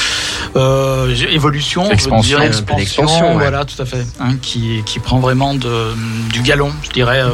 [0.56, 1.90] euh, évolution.
[1.90, 2.38] Expansion.
[2.38, 2.42] dire,
[2.78, 3.34] expansion, ouais.
[3.34, 4.04] voilà, tout à fait.
[4.20, 5.94] hein, qui, qui prend vraiment de,
[6.32, 7.30] du galon, je dirais, euh,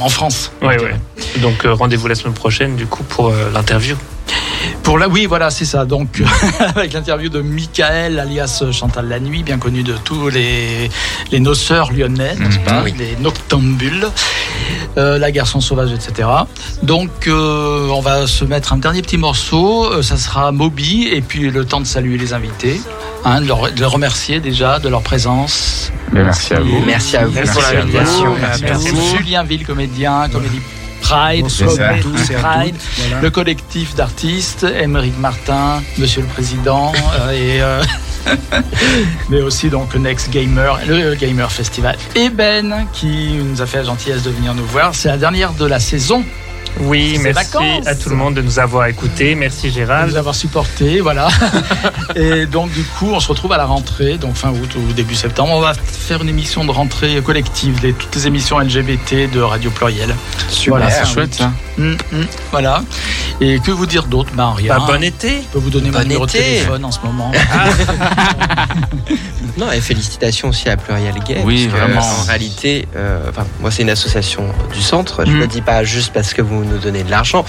[0.00, 0.50] en, France.
[0.62, 0.94] Ouais, ouais.
[1.40, 3.96] Donc euh, rendez-vous la semaine prochaine du coup pour euh, l'interview.
[4.82, 5.84] Pour la, oui, voilà, c'est ça.
[5.84, 6.22] Donc,
[6.76, 10.90] avec l'interview de Michael, alias Chantal la nuit, bien connu de tous les,
[11.30, 12.94] les noceurs lyonnais, n'est-ce Mhm, pas oui.
[12.98, 14.06] Les noctambules,
[14.98, 16.28] euh, la garçon sauvage, etc.
[16.82, 19.84] Donc, euh, on va se mettre un dernier petit morceau.
[19.92, 22.80] euh, ça sera Moby, et puis le temps de saluer les invités,
[23.24, 25.92] hein, de, leur- de les remercier déjà de leur présence.
[26.12, 26.82] Mais merci à vous.
[26.86, 27.74] Merci à vous Merci pour à vous.
[27.76, 28.34] l'invitation.
[28.40, 28.96] Merci, Merci à beaucoup.
[29.04, 29.16] vous.
[29.16, 30.60] Julien Ville, comédien, comédie
[31.00, 32.76] Pride, Pride.
[32.98, 33.20] Voilà.
[33.22, 37.82] le collectif d'artistes, Émeric Martin, Monsieur le Président, euh, et euh,
[39.28, 43.84] mais aussi donc Next Gamer, le Gamer Festival, et Ben qui nous a fait la
[43.84, 44.94] gentillesse de venir nous voir.
[44.94, 46.24] C'est la dernière de la saison.
[46.78, 47.86] Oui, merci vacances.
[47.86, 49.34] à tout le monde de nous avoir écoutés.
[49.34, 50.10] Merci de Gérald.
[50.10, 51.28] nous avoir supportés, voilà.
[52.16, 55.14] et donc du coup, on se retrouve à la rentrée, donc fin août ou début
[55.14, 55.50] septembre.
[55.52, 59.70] On va faire une émission de rentrée collective des toutes les émissions LGBT de Radio
[59.70, 60.14] Pluriel.
[60.48, 61.12] Super, Voilà, c'est oui.
[61.12, 61.52] chouette ça.
[61.78, 62.82] Hum, hum, voilà.
[63.40, 64.76] Et que vous dire d'autre Ben rien.
[64.78, 65.38] Bah, bon été.
[65.42, 66.38] Je peux vous donner mon numéro de été.
[66.42, 67.32] téléphone en ce moment.
[69.60, 71.42] Non, et félicitations aussi à Pluriel Gay.
[71.44, 72.00] Oui, parce que, vraiment.
[72.00, 75.22] En réalité, euh, enfin, moi, c'est une association du centre.
[75.26, 75.38] Je Mm.
[75.38, 77.44] le dis pas juste parce que vous nous donnez de l'argent.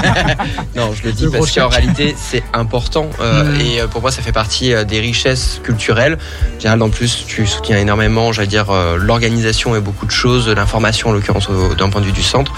[0.76, 3.08] non, je le dis Le parce qu'en réalité, c'est important.
[3.20, 3.60] euh, Mm.
[3.60, 6.18] Et euh, pour moi, ça fait partie des richesses culturelles.
[6.60, 8.66] Gérald, en plus, tu soutiens énormément, j'allais dire,
[8.96, 12.52] l'organisation et beaucoup de choses, l'information, en l'occurrence, d'un point de vue du centre.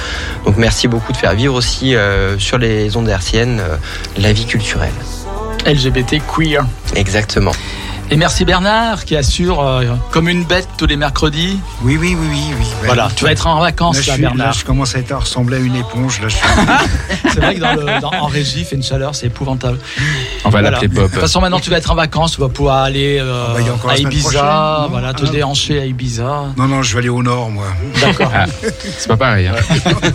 [0.45, 3.77] Donc, merci beaucoup de faire vivre aussi euh, sur les ondes hertziennes euh,
[4.19, 4.93] la vie culturelle.
[5.65, 6.65] LGBT queer.
[6.97, 7.53] Exactement.
[8.13, 11.59] Et merci Bernard qui assure euh, comme une bête tous les mercredis.
[11.83, 12.55] Oui, oui, oui, oui.
[12.61, 12.67] oui.
[12.85, 14.53] Voilà, tu vas être en Là, vacances je, là, suis- là, Bernard.
[14.53, 16.21] je commence à être à ressembler à une éponge.
[16.21, 16.47] Là, je suis-
[17.33, 19.79] C'est vrai que dans le, dans- en régie, il fait une chaleur, c'est épouvantable.
[20.45, 20.71] On va Voilà.
[20.73, 21.11] l'appeler De Bob.
[21.11, 23.93] toute façon, maintenant, tu vas être en vacances, tu vas pouvoir aller euh, Ah bah,
[23.93, 25.31] à Ibiza, voilà, te Ah.
[25.31, 26.45] déhancher à Ibiza.
[26.59, 27.65] Non, non, je vais aller au nord, moi.
[27.99, 28.31] D'accord.
[28.35, 28.45] Ah,
[28.99, 29.47] c'est pas pareil.
[29.47, 29.55] hein.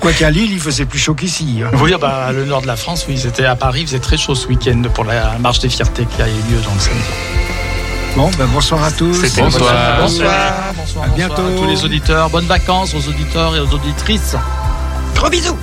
[0.00, 1.60] Quoiqu'à Lille, il faisait plus chaud qu'ici.
[1.64, 1.70] hein.
[1.82, 4.34] Oui, bah, le nord de la France, oui, c'était à Paris, il faisait très chaud
[4.36, 6.60] ce week-end pour la marche des fiertés qui a eu lieu
[8.16, 9.22] Bon, ben, bonsoir à tous.
[9.36, 9.98] Bonsoir.
[10.00, 11.34] Bonsoir, bonsoir, À bientôt.
[11.42, 12.30] bonsoir à tous les auditeurs.
[12.30, 14.36] Bonnes vacances aux auditeurs et aux auditrices.
[15.14, 15.56] Gros bisous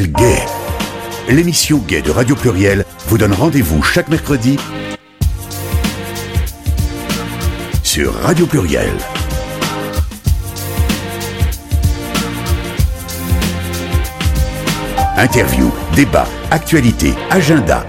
[0.00, 0.38] Gay.
[1.28, 4.58] L'émission Gay de Radio Pluriel vous donne rendez-vous chaque mercredi
[7.82, 8.90] sur Radio Pluriel.
[15.18, 17.84] Interview, débat, actualité, agenda,